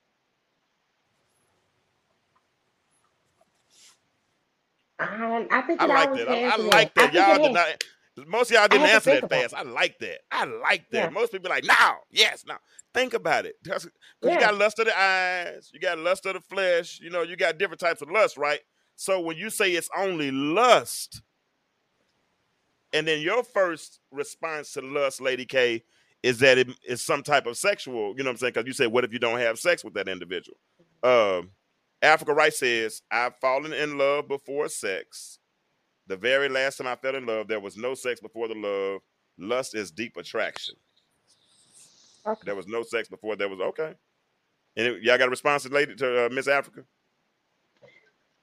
[4.99, 6.28] Um, I think I like that.
[6.30, 7.15] I, I like that.
[7.15, 7.84] I Y'all did not.
[8.26, 9.53] Most of y'all didn't answer that fast.
[9.53, 10.19] I like that.
[10.31, 10.98] I like that.
[10.98, 11.10] Yeah.
[11.10, 11.98] Most people like now.
[12.10, 12.57] Yes, now.
[12.94, 13.56] Think about it.
[13.64, 13.88] Because
[14.23, 16.99] you got lust of the eyes, you got lust of the flesh.
[17.02, 18.61] You know, you got different types of lust, right?
[18.95, 21.22] So when you say it's only lust,
[22.94, 25.84] and then your first response to lust, Lady K,
[26.23, 28.15] is that it is some type of sexual.
[28.18, 28.53] You know what I'm saying?
[28.53, 30.57] Because you said, what if you don't have sex with that individual?
[31.03, 31.52] Um,
[32.02, 35.36] Africa Wright says, I've fallen in love before sex.
[36.08, 39.02] The very last time I fell in love, there was no sex before the love.
[39.40, 40.76] Lust is deep attraction.
[42.28, 42.42] Okay.
[42.46, 43.96] There was no sex before there was okay.
[44.78, 46.84] And it- y'all got a response to lady to uh, Miss Africa?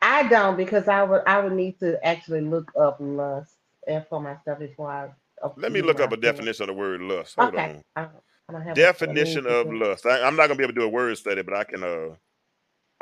[0.03, 3.55] I don't because I would I would need to actually look up lust
[3.87, 5.11] and for myself before I.
[5.57, 7.37] Let me look up a definition of the word lust.
[7.37, 7.57] Hold Okay.
[7.57, 7.83] on.
[7.97, 8.03] I
[8.49, 10.07] I don't have Definition of lust.
[10.07, 12.17] I, I'm not gonna be able to do a word study, but I can uh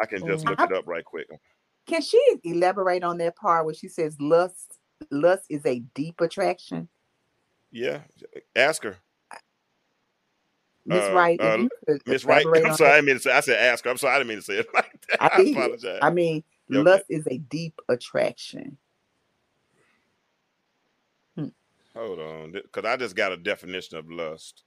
[0.00, 0.48] I can just Mhm.
[0.48, 1.28] look it up right quick.
[1.86, 4.78] Can she elaborate on that part where she says lust
[5.10, 6.88] lust is a deep attraction?
[7.70, 8.00] Yeah.
[8.54, 8.96] Ask her.
[10.84, 12.44] Miss Uh, Wright, uh, if Miss Wright.
[12.64, 12.96] I'm sorry, I that.
[12.96, 13.90] didn't mean to say I said ask her.
[13.90, 15.22] I'm sorry, I didn't mean to say it like that.
[15.22, 15.52] I I, did it.
[15.56, 15.98] apologize.
[16.02, 16.82] I mean, okay.
[16.82, 18.76] lust is a deep attraction.
[21.94, 24.64] Hold on, because I just got a definition of lust.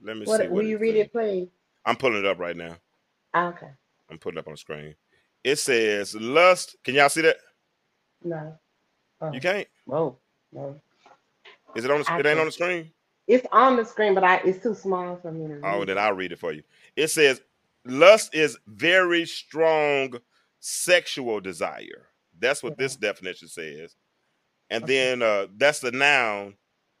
[0.00, 0.30] Let me see.
[0.30, 1.48] What, What will you read it, please?
[1.84, 2.76] I'm pulling it up right now.
[3.36, 3.70] Okay.
[4.08, 4.94] I'm putting it up on the screen.
[5.44, 6.76] It says lust.
[6.84, 7.36] Can y'all see that?
[8.24, 8.58] No.
[9.20, 9.68] Oh, You can't.
[9.84, 10.18] Whoa.
[10.52, 10.80] No.
[11.76, 12.00] Is it on?
[12.02, 12.90] The, I it ain't on the screen.
[13.26, 15.64] It's on the screen, but I it's too small for me to read.
[15.64, 16.62] Oh, then I'll read it for you.
[16.96, 17.40] It says
[17.84, 20.14] lust is very strong
[20.60, 22.08] sexual desire.
[22.38, 23.96] That's what this definition says.
[24.70, 24.92] And Okay.
[24.94, 26.54] then uh that's the noun.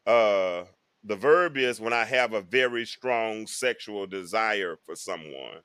[0.06, 0.64] Uh
[1.04, 5.60] the verb is when I have a very strong sexual desire for someone.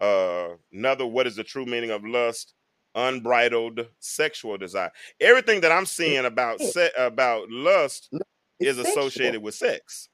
[0.00, 2.54] Uh another what is the true meaning of lust?
[2.94, 4.90] Unbridled sexual desire.
[5.20, 8.08] Everything that I'm seeing about se- about lust
[8.58, 8.92] It's is sexual.
[9.06, 10.08] associated with sex.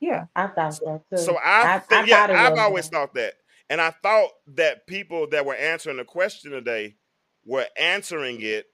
[0.00, 0.24] Yeah.
[0.34, 1.16] I thought so too.
[1.18, 2.96] So I, I- think, I yeah, I've always that.
[2.96, 3.34] thought that,
[3.70, 6.96] and I thought that people that were answering the question today
[7.44, 8.66] were answering it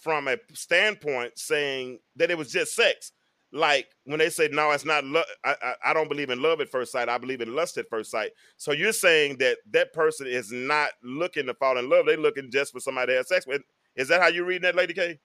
[0.00, 3.12] from a standpoint saying that it was just sex.
[3.52, 5.04] Like when they say no, it's not.
[5.04, 7.08] Lo- I, I I don't believe in love at first sight.
[7.08, 8.32] I believe in lust at first sight.
[8.58, 12.06] So you're saying that that person is not looking to fall in love.
[12.06, 13.62] They're looking just for somebody to have sex with.
[13.96, 15.20] Is that how you reading that, Lady K?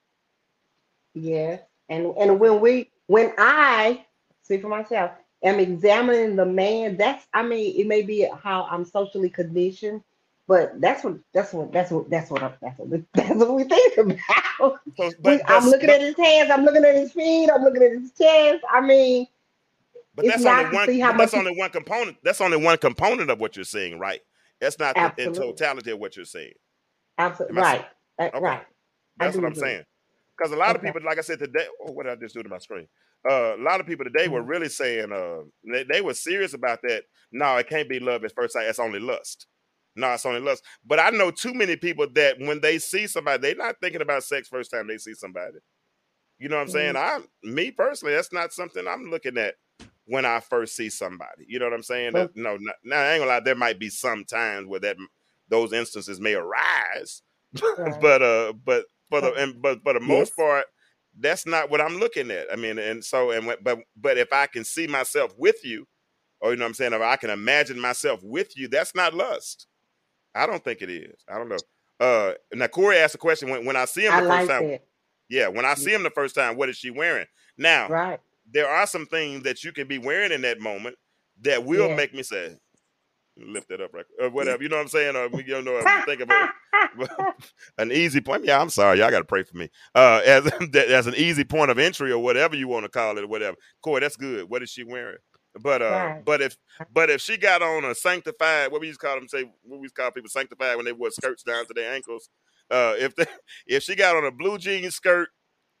[1.14, 1.58] yeah
[1.90, 4.06] And and when we when I
[4.42, 5.12] see for myself
[5.44, 10.02] am examining the man, that's I mean, it may be how I'm socially conditioned,
[10.48, 13.64] but that's what that's what that's what that's what I- that's what that's what we
[13.64, 14.80] think about.
[15.48, 18.64] I'm looking at his hands, I'm looking at his feet, I'm looking at his chest.
[18.72, 19.28] I mean,
[20.14, 20.86] But that's only one.
[20.86, 22.18] but that's only one component.
[22.24, 24.20] That's only one component of what you're saying, right?
[24.60, 26.54] That's not the, in totality of what you're saying.
[27.18, 27.86] absolutely right.
[28.18, 28.40] Uh, Okay.
[28.40, 28.66] Right.
[29.18, 29.60] That's what I'm agree.
[29.62, 29.84] saying.
[30.36, 32.42] Because a lot of people, like I said today, oh, what did I just do
[32.42, 32.88] to my screen?
[33.28, 34.48] Uh, a lot of people today were Mhm.
[34.48, 37.04] really saying, uh, they, they were serious about that.
[37.32, 38.66] No, it can't be love at first sight.
[38.66, 39.46] It's only lust.
[39.98, 40.64] No, it's only lust.
[40.86, 44.24] But I know too many people that when they see somebody, they're not thinking about
[44.24, 45.58] sex first time they see somebody.
[46.38, 46.96] You know what I'm saying?
[46.96, 49.56] I, me personally, that's not something I'm looking at
[50.06, 51.44] when I first see somebody.
[51.48, 52.12] You know what I'm saying?
[52.14, 53.40] Well- That, no, not, now I ain't gonna lie.
[53.40, 54.96] There might be some times where that
[55.48, 57.22] those instances may arise,
[57.78, 58.00] Right.
[58.00, 60.66] but uh, but for the and but for the most part,
[61.18, 62.46] that's not what I'm looking at.
[62.52, 65.86] I mean, and so and but but if I can see myself with you,
[66.40, 69.14] or you know what I'm saying, if I can imagine myself with you, that's not
[69.14, 69.66] lust.
[70.34, 71.14] I don't think it is.
[71.28, 71.58] I don't know.
[72.00, 74.50] Uh, now Corey asked a question when when I see him I the like first
[74.50, 74.68] time.
[74.68, 74.82] that.
[75.28, 77.26] Yeah, when I see him the first time, what is she wearing?
[77.58, 78.20] Now Right.
[78.50, 80.96] there are some things that you can be wearing in that moment
[81.42, 81.96] that will Yeah.
[81.96, 82.56] make me say,
[83.36, 84.62] lift it up, right, or whatever.
[84.62, 85.16] You know what I'm saying?
[85.16, 86.50] Or you don't know, if you think of it
[87.78, 88.44] an easy point.
[88.44, 89.68] Yeah, I'm sorry, y'all got to pray for me.
[89.94, 93.24] Uh, as as an easy point of entry or whatever you want to call it,
[93.24, 93.56] or whatever.
[93.82, 94.48] Corey, that's good.
[94.48, 95.18] What is she wearing?
[95.62, 96.24] But uh, Right.
[96.24, 96.56] but if
[96.92, 99.78] but if she got on a sanctified, what we used to call them, say what
[99.80, 102.28] we used to call people sanctified when they wore skirts down to their ankles.
[102.70, 103.26] Uh, if they,
[103.66, 105.28] if she got on a blue jean skirt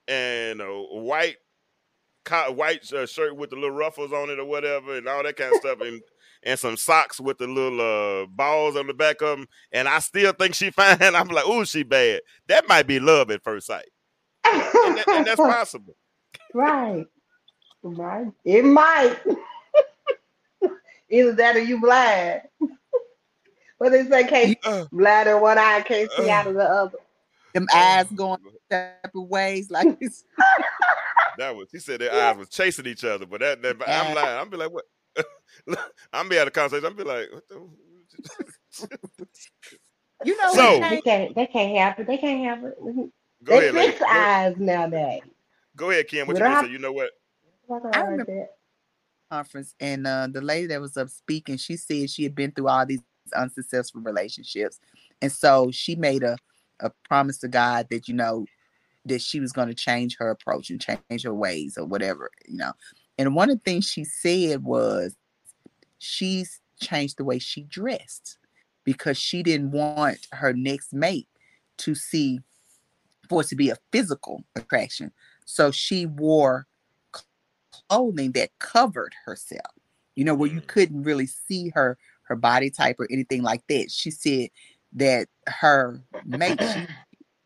[0.06, 1.36] and a white
[2.50, 5.54] white uh, shirt with the little ruffles on it or whatever and all that kind
[5.54, 6.02] of stuff and
[6.42, 9.98] and some socks with the little uh, balls on the back of them and I
[10.00, 13.66] still think she fine I'm like ooh she bad that might be love at first
[13.66, 13.88] sight
[14.44, 14.60] and,
[14.98, 15.96] that, and that's possible
[16.52, 17.06] right.
[17.82, 18.26] Right.
[18.44, 19.16] It might.
[21.10, 22.42] Either that or you blind.
[23.78, 26.32] What they say, can't Uh, blind in one eye, can't see Uh.
[26.32, 26.98] out of the other.
[27.54, 28.40] Them eyes going
[28.70, 30.24] separate ways like this.
[31.38, 34.24] that was he said their eyes was chasing each other but that, that I'm like
[34.26, 34.84] I'm be like what
[36.12, 38.88] I'm be at a conversation I'm be like what the
[40.24, 40.90] You know So- what?
[40.90, 41.34] They can't.
[41.36, 42.06] They can't have it.
[42.08, 42.76] They can't have it.
[42.82, 43.10] go
[43.44, 43.92] they ahead lady.
[43.92, 45.22] fix Go, eyes nowadays.
[45.76, 47.10] go ahead Kim what you don't gonna say you know what
[47.94, 48.48] I remember- that?
[49.30, 52.68] Conference and uh, the lady that was up speaking she said she had been through
[52.68, 53.02] all these
[53.34, 54.80] unsuccessful relationships
[55.20, 56.36] and so she made a,
[56.80, 58.46] a promise to god that you know
[59.04, 62.56] that she was going to change her approach and change her ways or whatever you
[62.56, 62.72] know
[63.18, 65.14] and one of the things she said was
[65.98, 68.38] she's changed the way she dressed
[68.84, 71.28] because she didn't want her next mate
[71.76, 72.40] to see
[73.28, 75.12] for it to be a physical attraction
[75.44, 76.66] so she wore
[77.88, 79.72] clothing that covered herself
[80.16, 80.66] you know where you Mm.
[80.68, 84.48] couldn't really see her her body type or anything like that she said
[84.92, 86.86] that her mate she,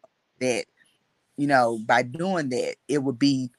[0.40, 0.64] that
[1.36, 3.50] you know by doing that it would be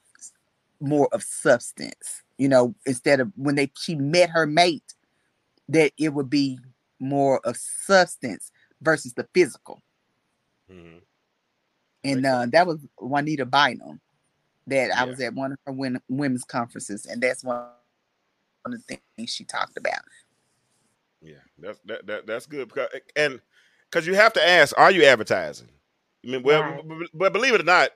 [0.80, 4.94] more of substance you know instead of when they she met her mate
[5.70, 6.60] that it would be
[7.00, 8.52] more of substance
[8.82, 9.82] versus the physical
[10.72, 10.98] Mm-hmm.
[12.04, 14.00] and uh, that was Juanita Bynum
[14.68, 17.66] that I was at one of her win- women's conferences, and that's one
[18.64, 20.00] one of the things she talked about.
[21.22, 23.40] Yeah, that's that, that that's good because and
[23.90, 25.70] because you have to ask, are you advertising?
[26.26, 26.88] I mean, well, Right.
[26.88, 27.90] b- b- but believe it or not,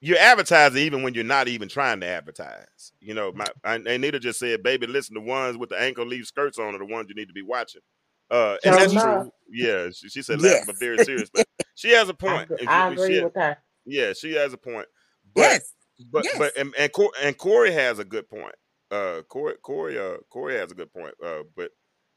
[0.00, 2.92] you're advertising even when you're not even trying to advertise.
[3.00, 6.26] You know, my and Anita just said, "Baby, listen, the ones with the ankle leaf
[6.26, 7.82] skirts on are the ones you need to be watching."
[8.30, 9.22] Uh, and that's enough.
[9.24, 9.32] true.
[9.50, 12.44] Yeah, she, she said, "Laughing but very serious," but she has a point.
[12.50, 13.56] agree- And I she- agree she- with her.
[13.84, 14.86] yeah, she has a point.
[15.34, 15.72] But Yes.
[15.98, 16.34] But Yes.
[16.36, 18.54] but and and, Cor- and Corey has a good point.
[18.90, 21.14] Uh, Corey Corey uh Corey has a good point.
[21.24, 21.70] Uh, but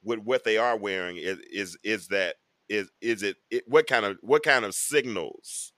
[0.04, 2.36] with what they are wearing is is is that
[2.70, 5.74] is is it, it what kind of what kind of signals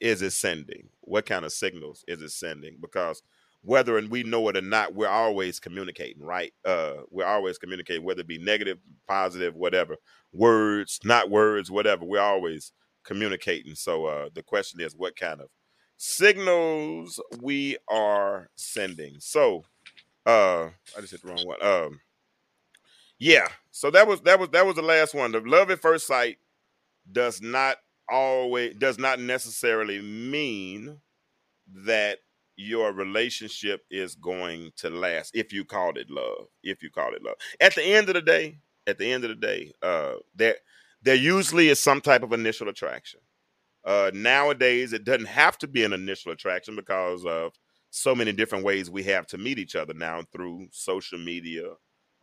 [0.00, 0.88] is it sending?
[1.00, 2.78] What kind of signals is it sending?
[2.80, 3.22] Because
[3.62, 6.52] whether and we know it or not, we're always communicating, right?
[6.64, 9.96] Uh, we're always communicating, whether it be negative, positive, whatever,
[10.32, 12.04] words, not words, whatever.
[12.04, 12.72] We're always
[13.04, 13.76] communicating.
[13.76, 15.48] So uh, the question is, what kind of
[16.02, 19.14] signals we are sending?
[19.20, 19.64] So
[20.26, 20.64] uh,
[20.96, 21.62] I just hit the wrong one.
[21.62, 22.00] Um,
[23.20, 23.46] yeah.
[23.70, 25.30] So that was that was that was the last one.
[25.30, 26.38] The love at first sight
[27.10, 27.76] does not
[28.10, 31.00] always does not necessarily mean
[31.72, 32.18] that
[32.56, 37.22] your relationship is going to last if you called it love if you call it
[37.22, 40.56] love at the end of the day at the end of the day uh there
[41.02, 43.20] there usually is some type of initial attraction
[43.84, 47.52] uh nowadays it doesn't have to be an initial attraction because of
[47.90, 51.64] so many different ways we have to meet each other now through social media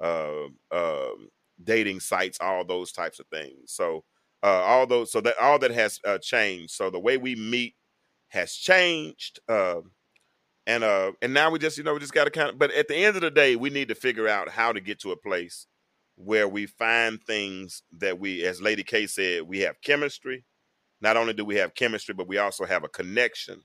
[0.01, 1.29] uh, um
[1.63, 3.71] dating sites all those types of things.
[3.73, 4.03] So
[4.43, 6.71] uh, all those so that all that has uh, changed.
[6.73, 7.75] So the way we meet
[8.29, 9.91] has changed um
[10.67, 12.71] and uh and now we just you know we just got to kind of but
[12.71, 15.11] at the end of the day we need to figure out how to get to
[15.11, 15.67] a place
[16.15, 20.43] where we find things that we as lady k said we have chemistry
[21.01, 23.61] not only do we have chemistry but we also have a connection.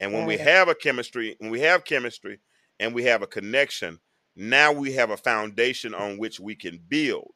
[0.00, 2.40] And when we have a chemistry when we have chemistry
[2.80, 4.00] and we have a connection
[4.36, 7.32] now we have a foundation on which we can build.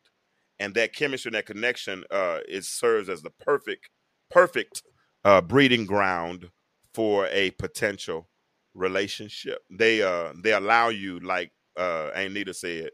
[0.59, 3.91] And that chemistry and that connection uh it serves as the perfect
[4.31, 4.83] perfect
[5.25, 6.51] uh breeding ground
[6.95, 8.29] for a potential
[8.75, 9.63] relationship.
[9.71, 12.91] They uh they allow you like uh anita said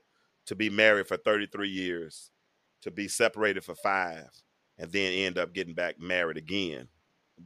[0.46, 2.30] to be married for 33 years
[2.82, 4.28] to be separated for five
[4.78, 6.88] and then end up getting back married again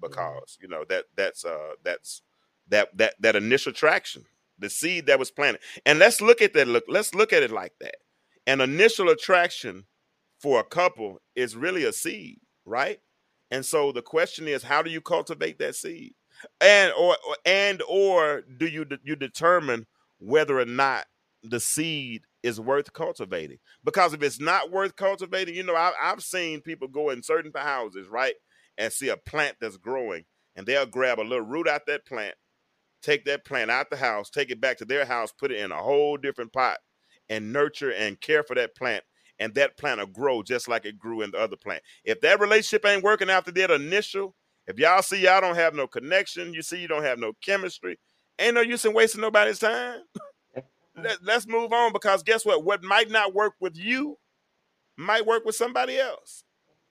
[0.01, 2.23] because you know that that's uh that's
[2.69, 4.25] that that that initial attraction
[4.59, 5.61] the seed that was planted.
[5.87, 7.97] And let's look at that look let's look at it like that.
[8.47, 9.85] An initial attraction
[10.41, 12.99] for a couple is really a seed right?
[13.51, 16.15] And so the question is how do you cultivate that seed?
[16.61, 19.87] And or or- and or do you you determine
[20.19, 21.07] whether or not
[21.43, 23.59] the seed is worth cultivating.
[23.85, 27.53] Because if it's not worth cultivating you know I, i've seen people go in certain
[27.55, 28.35] houses right
[28.77, 30.25] and see a plant that's growing
[30.57, 32.35] and they'll grab a little root out that plant
[33.03, 35.73] take that plant out the house take it back to their house put it in
[35.73, 36.79] a whole different pot
[37.29, 39.05] and nurture and care for that plant
[39.39, 41.83] and that plant will grow just like it grew in the other plant.
[42.05, 44.35] If that relationship ain't working after that initial
[44.67, 47.99] if y'all see y'all don't have no connection you see you don't have no chemistry
[48.39, 50.01] ain't no use in wasting nobody's time
[51.05, 54.19] Let, let's move on because guess what what might not work with you
[54.97, 56.45] might work with somebody else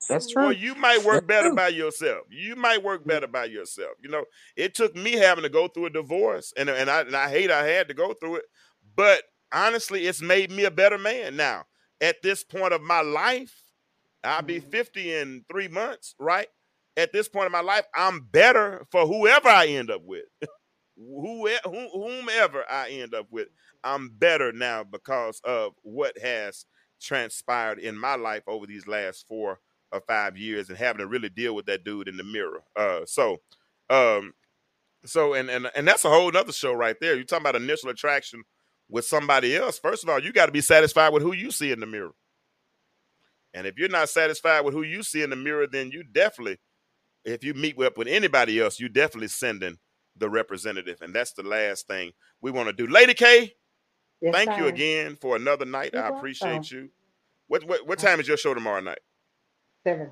[0.10, 0.46] That's true.
[0.48, 0.62] or true.
[0.62, 1.56] you might work That's better true.
[1.56, 2.26] by yourself.
[2.30, 3.94] You might work better by yourself.
[4.02, 4.26] You know,
[4.56, 7.52] it took me having to go through a divorce, and and I and I hate
[7.52, 8.46] I had to go through it,
[8.96, 9.24] but
[9.54, 11.36] honestly, it's made me a better man.
[11.36, 11.66] Now,
[12.02, 13.54] at this point of my life,
[14.24, 14.72] I'll be Mhm.
[14.72, 16.16] fifty in three months.
[16.20, 16.48] Right
[16.98, 20.26] at this point of my life, I'm better for whoever I end up with.
[20.98, 23.50] Who, who- whomever I end up with,
[23.84, 26.66] I'm better now because of what has
[27.02, 29.60] transpired in my life over these last four
[29.92, 32.64] or five years and having to really deal with that dude in the mirror.
[32.76, 33.38] Uh, so,
[33.90, 34.34] um,
[35.06, 37.16] so and and and that's a whole nother show right there.
[37.16, 38.44] You're talking about initial attraction
[38.90, 39.80] with somebody else.
[39.80, 42.14] First of all, you got to be satisfied with who you see in the mirror.
[43.54, 46.58] And if you're not satisfied with who you see in the mirror, then you definitely,
[47.26, 49.78] if you meet up with anybody else, you definitely sending
[50.20, 51.02] the representative.
[51.02, 52.12] And that's the last thing
[52.42, 52.88] we want to do.
[52.92, 53.54] Lady K,
[54.22, 55.92] Yes, thank you again for another night.
[55.94, 56.18] You're I welcome.
[56.20, 56.90] appreciate you.
[57.48, 59.00] What, what what time is your show tomorrow night?
[59.86, 60.12] Seven.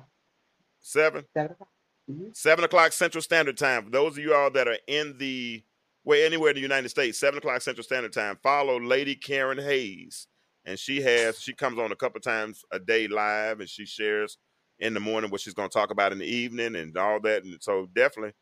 [0.80, 1.24] Seven?
[1.34, 1.68] Seven o'clock.
[2.10, 2.36] Mhm.
[2.36, 3.84] Seven o'clock Central Standard Time.
[3.84, 5.62] For those of you all that are in the
[6.04, 8.38] well, anywhere in the United States, seven o'clock Central Standard Time.
[8.42, 10.28] Follow Lady Karen Hayes,
[10.64, 14.38] and she has she comes on a couple times a day live, and she shares
[14.78, 17.42] in the morning what she's going to talk about in the evening and all that.
[17.42, 18.34] And so definitely,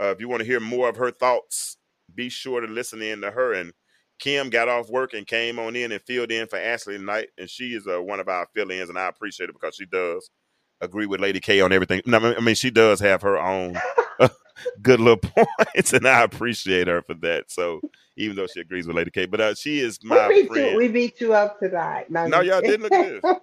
[0.00, 1.76] uh, if you want to hear more of her thoughts,
[2.14, 3.52] be sure to listen in to her.
[3.54, 3.72] And
[4.18, 7.48] Kim got off work and came on in and filled in for Ashley tonight, and
[7.50, 10.30] she is uh, one of our fill-ins, and I appreciate it because she does
[10.80, 12.02] agree with Lady K on everything.
[12.06, 13.76] No, I mean she does have her own
[14.82, 15.16] good little
[15.46, 17.50] points, and I appreciate her for that.
[17.50, 17.80] So
[18.16, 20.72] even though she agrees with Lady K, but uh, she is my we beat friend.
[20.72, 20.76] you.
[20.78, 22.10] We beat you up tonight.
[22.10, 23.22] No, No, y'all didn't look good.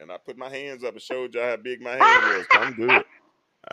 [0.00, 2.46] And I put my hands up and showed y'all how big my hand was.
[2.54, 3.04] I'm good.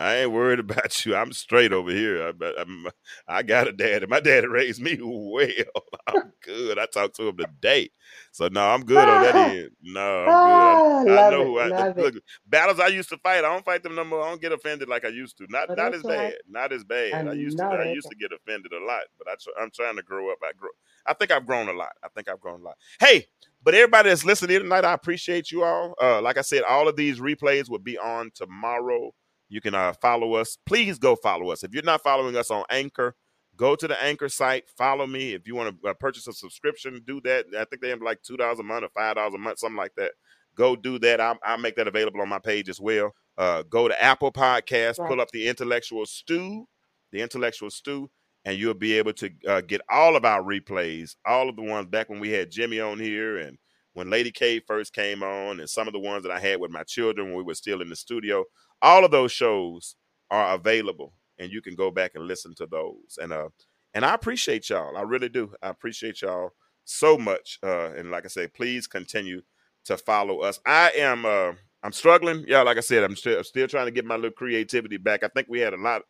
[0.00, 1.14] I ain't worried about you.
[1.14, 2.32] I'm straight over here.
[2.42, 2.86] I, I'm,
[3.28, 4.06] I got a daddy.
[4.06, 5.84] My daddy raised me well.
[6.06, 6.78] I'm good.
[6.78, 7.90] I talked to him today.
[8.32, 9.70] So no, I'm good on that end.
[9.82, 10.82] No, I'm Ah, good.
[11.06, 12.14] I, I know it, who I love it.
[12.14, 12.14] look.
[12.46, 13.38] Battles I used to fight.
[13.44, 14.22] I don't fight them no more.
[14.22, 15.46] I don't get offended like I used to.
[15.50, 16.34] Not But not as bad.
[16.48, 17.26] Not as bad.
[17.26, 17.64] I I used to.
[17.66, 19.02] I used to get offended a lot.
[19.18, 20.38] But I I'm trying to grow up.
[20.42, 20.70] I grow.
[21.06, 21.92] I think I've grown a lot.
[22.02, 22.76] I think I've grown a lot.
[22.98, 23.26] Hey,
[23.62, 25.94] but everybody that's listening tonight, I appreciate you all.
[26.00, 29.12] Uh, like I said, all of these replays will be on tomorrow.
[29.50, 30.56] You can uh, follow us.
[30.64, 31.62] Please go follow us.
[31.62, 33.14] If you're not following us on Anchor,
[33.56, 34.64] go to the Anchor site.
[34.78, 35.34] Follow me.
[35.34, 37.46] If you want to uh, purchase a subscription, do that.
[37.58, 39.76] I think they have like two dollars a month or five dollars a month, something
[39.76, 40.12] like that.
[40.54, 41.20] Go do that.
[41.20, 43.12] I'll, I'll make that available on my page as well.
[43.36, 45.08] Uh, go to Apple Podcasts, Right.
[45.08, 46.66] pull up the Intellectual Stew,
[47.12, 48.10] the Intellectual Stew,
[48.44, 51.86] and you'll be able to uh, get all of our replays, all of the ones
[51.88, 53.58] back when we had Jimmy on here and
[53.94, 56.70] when Lady K first came on, and some of the ones that I had with
[56.70, 58.44] my children when we were still in the studio.
[58.82, 59.96] All of those shows
[60.30, 63.18] are available, and you can go back and listen to those.
[63.20, 63.48] And uh,
[63.94, 64.96] and I appreciate y'all.
[64.96, 65.52] I really do.
[65.62, 66.50] I appreciate y'all
[66.84, 67.58] so much.
[67.62, 69.42] Uh, and like I say, please continue
[69.84, 70.60] to follow us.
[70.66, 71.52] I am uh,
[71.82, 72.44] I'm struggling.
[72.46, 75.22] Yeah, like I said, I'm still still trying to get my little creativity back.
[75.24, 76.02] I think we had a lot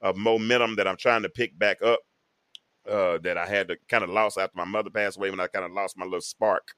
[0.00, 2.00] of momentum that I'm trying to pick back up.
[2.88, 5.46] Uh, that I had to kind of lost after my mother passed away when I
[5.46, 6.74] kind of lost my little spark.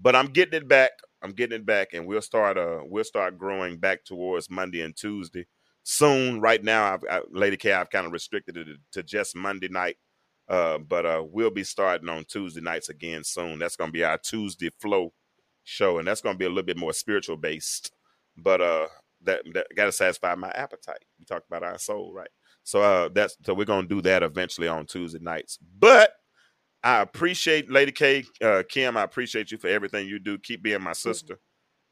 [0.00, 0.92] But I'm getting it back.
[1.22, 2.56] I'm getting it back, and we'll start.
[2.56, 5.46] Uh, we'll start growing back towards Monday and Tuesday
[5.82, 6.40] soon.
[6.40, 9.68] Right now, I've I, Lady K, I've kind of restricted it to, to just Monday
[9.68, 9.96] night.
[10.48, 13.58] Uh, but uh, we'll be starting on Tuesday nights again soon.
[13.58, 15.12] That's going to be our Tuesday flow
[15.62, 17.92] show, and that's going to be a little bit more spiritual based.
[18.36, 18.86] But uh,
[19.22, 21.04] that that got to satisfy my appetite.
[21.18, 22.30] We talked about our soul, right?
[22.64, 25.58] So uh, that's so we're going to do that eventually on Tuesday nights.
[25.78, 26.12] But
[26.82, 28.96] I appreciate Lady K, uh, Kim.
[28.96, 30.38] I appreciate you for everything you do.
[30.38, 31.38] Keep being my sister,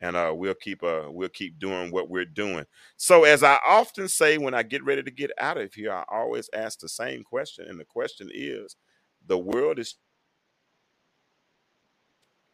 [0.00, 2.64] and uh, we'll keep uh, we'll keep doing what we're doing.
[2.96, 6.04] So as I often say when I get ready to get out of here, I
[6.08, 8.76] always ask the same question, and the question is:
[9.26, 9.96] the world is.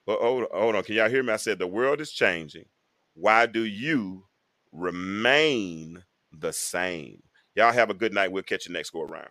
[0.07, 1.33] Hold, hold on, can y'all hear me?
[1.33, 2.67] I said the world is changing.
[3.15, 4.27] Why do you
[4.73, 7.23] remain the same?
[7.55, 8.31] Y'all have a good night.
[8.31, 9.29] We'll catch you next go around.